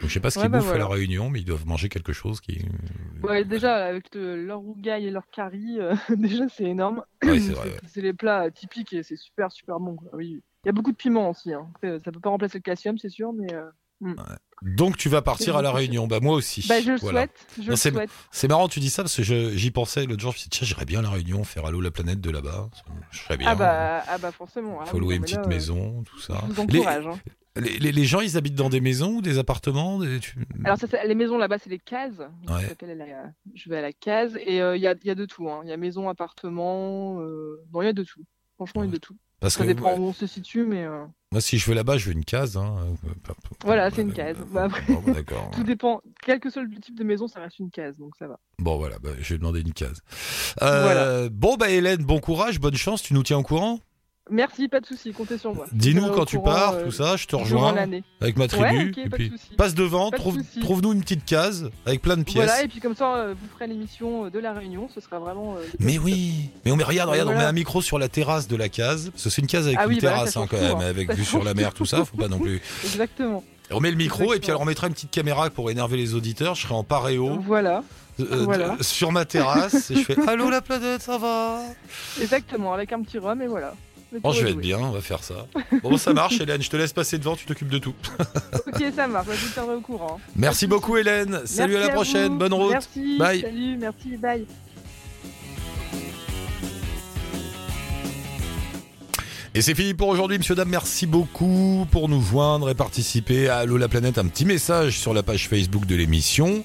je 0.00 0.08
sais 0.08 0.20
pas 0.20 0.30
ce 0.30 0.38
Ouais, 0.38 0.44
qu'ils 0.46 0.52
bah, 0.52 0.58
bouffent 0.60 0.72
à 0.72 0.78
la. 0.78 0.86
Réunion, 0.86 1.28
mais 1.28 1.40
ils 1.40 1.44
doivent 1.44 1.66
manger 1.66 1.88
quelque 1.90 2.12
chose 2.12 2.40
qui. 2.40 2.64
Ouais, 3.22 3.44
déjà, 3.44 3.74
avec 3.86 4.14
le- 4.14 4.42
leur 4.44 4.60
rougail 4.60 5.06
et 5.06 5.10
leur 5.10 5.28
curry, 5.30 5.78
euh, 5.80 5.94
déjà, 6.16 6.48
c'est 6.48 6.64
énorme. 6.64 7.02
Ouais, 7.22 7.38
c'est 7.40 7.52
ouais. 7.52 8.02
Les 8.02 8.12
plats 8.12 8.50
typiques 8.50 8.92
et 8.94 9.02
c'est 9.02 9.16
super, 9.16 9.50
super 9.52 9.80
bon. 9.80 9.96
quoi. 9.96 10.08
Oui. 10.14 10.42
Il 10.64 10.68
y 10.68 10.70
a 10.70 10.72
beaucoup 10.72 10.92
de 10.92 10.96
piment 10.96 11.28
aussi. 11.30 11.52
Hein. 11.52 11.66
Ça 11.82 12.10
peut 12.10 12.20
pas 12.20 12.30
remplacer 12.30 12.56
le 12.58 12.62
calcium, 12.62 12.96
c'est 12.96 13.08
sûr, 13.10 13.32
mais 13.34 13.52
euh, 13.52 14.14
Donc 14.64 14.96
tu 14.96 15.08
vas 15.08 15.20
partir 15.22 15.56
à 15.56 15.62
la 15.62 15.70
Réunion. 15.72 16.06
Bah 16.06 16.20
moi 16.20 16.34
aussi. 16.34 16.66
bah, 16.68 16.80
je 16.80 16.92
le 16.92 16.96
Voilà. 16.98 17.26
souhaite. 17.56 18.10
C'est- 18.32 18.48
marrant 18.48 18.66
tu 18.68 18.80
dis 18.80 18.90
ça 18.90 19.02
parce 19.02 19.14
que 19.16 19.22
j'y 19.22 19.70
pensais 19.70 20.06
l'autre 20.06 20.20
jour. 20.22 20.32
Je 20.32 20.36
me 20.36 20.40
suis 20.40 20.48
dit 20.48 20.58
tiens 20.58 20.66
j'irais 20.66 20.84
bien 20.86 21.00
à 21.00 21.02
la 21.02 21.10
Réunion 21.10 21.44
faire 21.44 21.66
allô 21.66 21.80
la 21.80 21.90
planète 21.90 22.20
de 22.20 22.30
là-bas. 22.30 22.68
Je 23.10 23.18
serais 23.20 23.36
bien. 23.36 23.48
Ah 23.50 23.54
bah, 23.54 24.02
ah 24.08 24.18
bah 24.18 24.32
forcément. 24.32 24.78
Ah 24.80 24.86
Faut 24.86 24.98
louer 24.98 25.16
une 25.16 25.22
petite 25.22 25.36
là, 25.36 25.46
maison, 25.46 26.02
tout 26.04 26.18
ça. 26.18 26.42
Je 26.48 26.52
vous 26.54 26.66
Les, 26.68 26.84
hein. 26.86 27.00
les, 27.56 27.78
les- 27.78 27.92
les 27.92 28.04
gens 28.04 28.20
ils 28.20 28.36
habitent 28.38 28.54
dans 28.54 28.70
des 28.70 28.80
maisons 28.80 29.16
ou 29.16 29.22
des 29.22 29.38
appartements 29.38 29.98
des- 29.98 30.18
Alors, 30.64 30.78
ça, 30.78 30.86
les 31.04 31.14
maisons 31.14 31.36
là-bas, 31.38 31.58
c'est 31.58 31.70
les 31.70 31.78
cases. 31.78 32.16
Donc, 32.16 32.56
Ouais. 32.56 32.62
ça 32.62 32.68
s'appelle 32.70 32.96
la- 32.96 33.32
Je 33.54 33.68
vais 33.68 33.76
à 33.78 33.82
la 33.82 33.92
case 33.92 34.36
et 34.46 34.60
euh, 34.62 34.76
il 34.76 34.82
y, 34.82 34.86
a, 34.86 34.94
il 35.02 35.06
y 35.06 35.10
a 35.10 35.14
de 35.14 35.26
tout. 35.26 35.48
hein. 35.50 35.60
Il 35.64 35.68
y 35.68 35.72
a 35.72 35.76
maison, 35.76 36.08
appartement. 36.08 37.20
Euh... 37.20 37.60
Non, 37.72 37.82
il 37.82 37.86
y 37.86 37.88
a 37.88 37.92
de 37.92 38.02
tout. 38.02 38.22
Franchement, 38.56 38.82
il 38.82 38.86
y 38.86 38.90
a 38.90 38.92
de 38.94 38.98
tout. 38.98 39.16
Parce 39.40 39.54
Ça 39.54 39.62
que 39.64 39.66
dépend 39.68 39.92
ouais, 39.92 39.98
où 39.98 40.04
on 40.04 40.12
se 40.12 40.26
situe, 40.26 40.64
mais 40.64 40.84
euh, 40.84 41.04
moi 41.34 41.40
si 41.40 41.58
je 41.58 41.66
veux 41.68 41.74
là-bas 41.74 41.98
je 41.98 42.06
veux 42.06 42.12
une 42.12 42.24
case. 42.24 42.56
Hein. 42.56 42.76
Voilà, 43.64 43.90
c'est 43.90 44.02
une 44.02 44.12
case. 44.12 44.36
bah, 44.52 44.64
après- 44.66 44.84
bon, 44.92 45.02
bah, 45.04 45.12
D'accord. 45.14 45.50
tout 45.52 45.64
dépend. 45.64 46.00
Quel 46.24 46.38
que 46.38 46.48
soit 46.48 46.62
le 46.62 46.70
type 46.80 46.96
de 46.96 47.02
maison, 47.02 47.26
ça 47.26 47.40
reste 47.40 47.58
une 47.58 47.70
case, 47.70 47.98
donc 47.98 48.12
ça 48.16 48.28
va. 48.28 48.38
Bon 48.60 48.76
voilà, 48.78 49.00
bah, 49.00 49.10
je 49.20 49.34
vais 49.34 49.38
demander 49.38 49.60
une 49.60 49.72
case. 49.72 50.00
Euh, 50.62 51.28
Bon 51.32 51.56
bah 51.56 51.70
Hélène, 51.70 52.04
bon 52.04 52.20
courage, 52.20 52.60
bonne 52.60 52.76
chance, 52.76 53.02
tu 53.02 53.14
nous 53.14 53.24
tiens 53.24 53.38
au 53.38 53.42
courant? 53.42 53.80
Merci, 54.30 54.68
pas 54.68 54.80
de 54.80 54.86
souci, 54.86 55.12
comptez 55.12 55.36
sur 55.36 55.54
moi. 55.54 55.66
Dis-nous 55.72 56.06
Euh, 56.06 56.10
quand 56.14 56.24
tu 56.24 56.38
courant, 56.38 56.50
pars, 56.54 56.72
euh, 56.74 56.84
tout 56.86 56.92
ça, 56.92 57.16
je 57.16 57.26
te 57.26 57.36
rejoins 57.36 57.74
avec 58.22 58.38
ma 58.38 58.48
tribu. 58.48 58.64
Ouais, 58.64 58.92
et 59.04 59.08
pas 59.10 59.16
puis 59.18 59.28
de 59.30 59.54
passe 59.56 59.74
devant, 59.74 60.10
Pas 60.10 60.16
de 60.16 60.22
trouve, 60.22 60.38
trouve-nous 60.62 60.94
une 60.94 61.02
petite 61.02 61.26
case 61.26 61.70
avec 61.84 62.00
plein 62.00 62.16
de 62.16 62.22
pièces. 62.22 62.46
Voilà, 62.46 62.62
et 62.62 62.68
puis 62.68 62.80
comme 62.80 62.96
ça, 62.96 63.16
euh, 63.16 63.34
vous 63.38 63.46
ferez 63.52 63.66
l'émission 63.66 64.30
de 64.30 64.38
la 64.38 64.54
Réunion, 64.54 64.88
ce 64.94 65.00
sera 65.02 65.18
vraiment. 65.18 65.56
euh, 65.58 65.66
Mais 65.78 65.98
oui, 65.98 66.48
mais 66.64 66.72
on 66.72 66.76
met 66.76 66.84
regarde, 66.84 67.10
regarde, 67.10 67.28
on 67.28 67.36
met 67.36 67.44
un 67.44 67.52
micro 67.52 67.82
sur 67.82 67.98
la 67.98 68.08
terrasse 68.08 68.48
de 68.48 68.56
la 68.56 68.70
case, 68.70 69.10
parce 69.10 69.24
que 69.24 69.28
c'est 69.30 69.42
une 69.42 69.46
case 69.46 69.66
avec 69.66 69.78
Ah 69.78 69.84
une 69.86 69.94
bah 69.96 70.00
terrasse 70.00 70.36
hein, 70.38 70.46
quand 70.50 70.56
tout, 70.56 70.62
même, 70.62 70.76
hein. 70.78 70.86
avec 70.88 71.08
Ça 71.08 71.14
vue 71.14 71.24
sur 71.24 71.44
la 71.44 71.52
mer, 71.52 71.74
tout 71.74 71.84
ça, 71.84 72.02
faut 72.06 72.16
pas 72.16 72.28
non 72.28 72.38
plus. 72.38 72.62
Exactement. 72.84 73.44
On 73.70 73.80
met 73.80 73.90
le 73.90 73.96
micro 73.96 74.32
et 74.32 74.40
puis 74.40 74.50
alors 74.50 74.62
on 74.62 74.66
mettra 74.66 74.86
une 74.86 74.94
petite 74.94 75.10
caméra 75.10 75.48
pour 75.50 75.70
énerver 75.70 75.96
les 75.98 76.14
auditeurs. 76.14 76.54
Je 76.54 76.62
serai 76.62 76.74
en 76.74 76.84
paréo 76.84 77.38
Voilà, 77.42 77.82
euh, 78.20 78.44
voilà. 78.44 78.76
de- 78.76 78.82
sur 78.82 79.10
ma 79.12 79.24
terrasse 79.26 79.90
et 79.90 79.96
je 79.96 80.00
fais 80.02 80.16
Allô 80.28 80.48
la 80.50 80.60
planète, 80.62 81.02
ça 81.02 81.16
va? 81.18 81.60
Exactement, 82.20 82.72
avec 82.72 82.92
un 82.92 83.02
petit 83.02 83.18
rhum, 83.18 83.40
et 83.42 83.46
voilà. 83.46 83.74
Le 84.14 84.20
Oh, 84.22 84.32
je 84.32 84.44
vais 84.44 84.50
être 84.52 84.58
bien, 84.58 84.78
on 84.78 84.92
va 84.92 85.00
faire 85.00 85.24
ça. 85.24 85.46
Bon, 85.82 85.96
ça 85.98 86.12
marche, 86.12 86.40
Hélène, 86.40 86.62
je 86.62 86.70
te 86.70 86.76
laisse 86.76 86.92
passer 86.92 87.18
devant, 87.18 87.34
tu 87.34 87.46
t'occupes 87.46 87.68
de 87.68 87.78
tout. 87.78 87.94
Ok, 88.68 88.84
ça 88.94 89.08
marche, 89.08 89.26
moi, 89.26 89.34
je 89.36 89.44
vous 89.46 89.52
tiendrai 89.52 89.74
au 89.74 89.80
courant. 89.80 90.20
Merci 90.36 90.66
beaucoup, 90.68 90.96
Hélène. 90.96 91.40
Salut 91.44 91.72
Merci 91.74 91.84
à 91.84 91.88
la 91.88 91.92
prochaine, 91.94 92.32
vous. 92.32 92.38
bonne 92.38 92.52
route. 92.54 92.70
Merci, 92.70 93.18
Bye. 93.18 93.40
salut, 93.40 93.76
merci, 93.76 94.16
bye. 94.16 94.46
Et 99.56 99.62
c'est 99.62 99.74
fini 99.76 99.94
pour 99.94 100.08
aujourd'hui, 100.08 100.38
monsieur, 100.38 100.56
dame. 100.56 100.68
Merci 100.70 101.06
beaucoup 101.06 101.86
pour 101.92 102.08
nous 102.08 102.20
joindre 102.20 102.70
et 102.70 102.74
participer 102.74 103.48
à 103.48 103.58
Allô 103.58 103.76
la 103.76 103.86
planète. 103.88 104.18
Un 104.18 104.26
petit 104.26 104.44
message 104.44 104.98
sur 104.98 105.14
la 105.14 105.22
page 105.22 105.48
Facebook 105.48 105.86
de 105.86 105.94
l'émission 105.94 106.64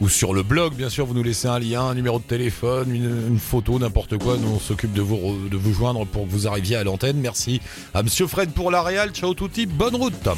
ou 0.00 0.08
sur 0.08 0.34
le 0.34 0.42
blog, 0.42 0.74
bien 0.74 0.90
sûr. 0.90 1.06
Vous 1.06 1.14
nous 1.14 1.22
laissez 1.22 1.48
un 1.48 1.58
lien, 1.58 1.82
un 1.82 1.94
numéro 1.94 2.18
de 2.18 2.24
téléphone, 2.24 2.94
une, 2.94 3.38
photo, 3.38 3.78
n'importe 3.78 4.18
quoi. 4.18 4.36
Nous, 4.36 4.48
on 4.48 4.60
s'occupe 4.60 4.92
de 4.92 5.02
vous, 5.02 5.48
de 5.48 5.56
vous 5.56 5.72
joindre 5.72 6.04
pour 6.06 6.26
que 6.26 6.30
vous 6.30 6.46
arriviez 6.46 6.76
à 6.76 6.84
l'antenne. 6.84 7.18
Merci 7.18 7.60
à 7.94 8.02
monsieur 8.02 8.26
Fred 8.26 8.50
pour 8.50 8.70
la 8.70 8.82
réal. 8.82 9.10
Ciao 9.10 9.34
touti, 9.34 9.66
bonne 9.66 9.96
route. 9.96 10.28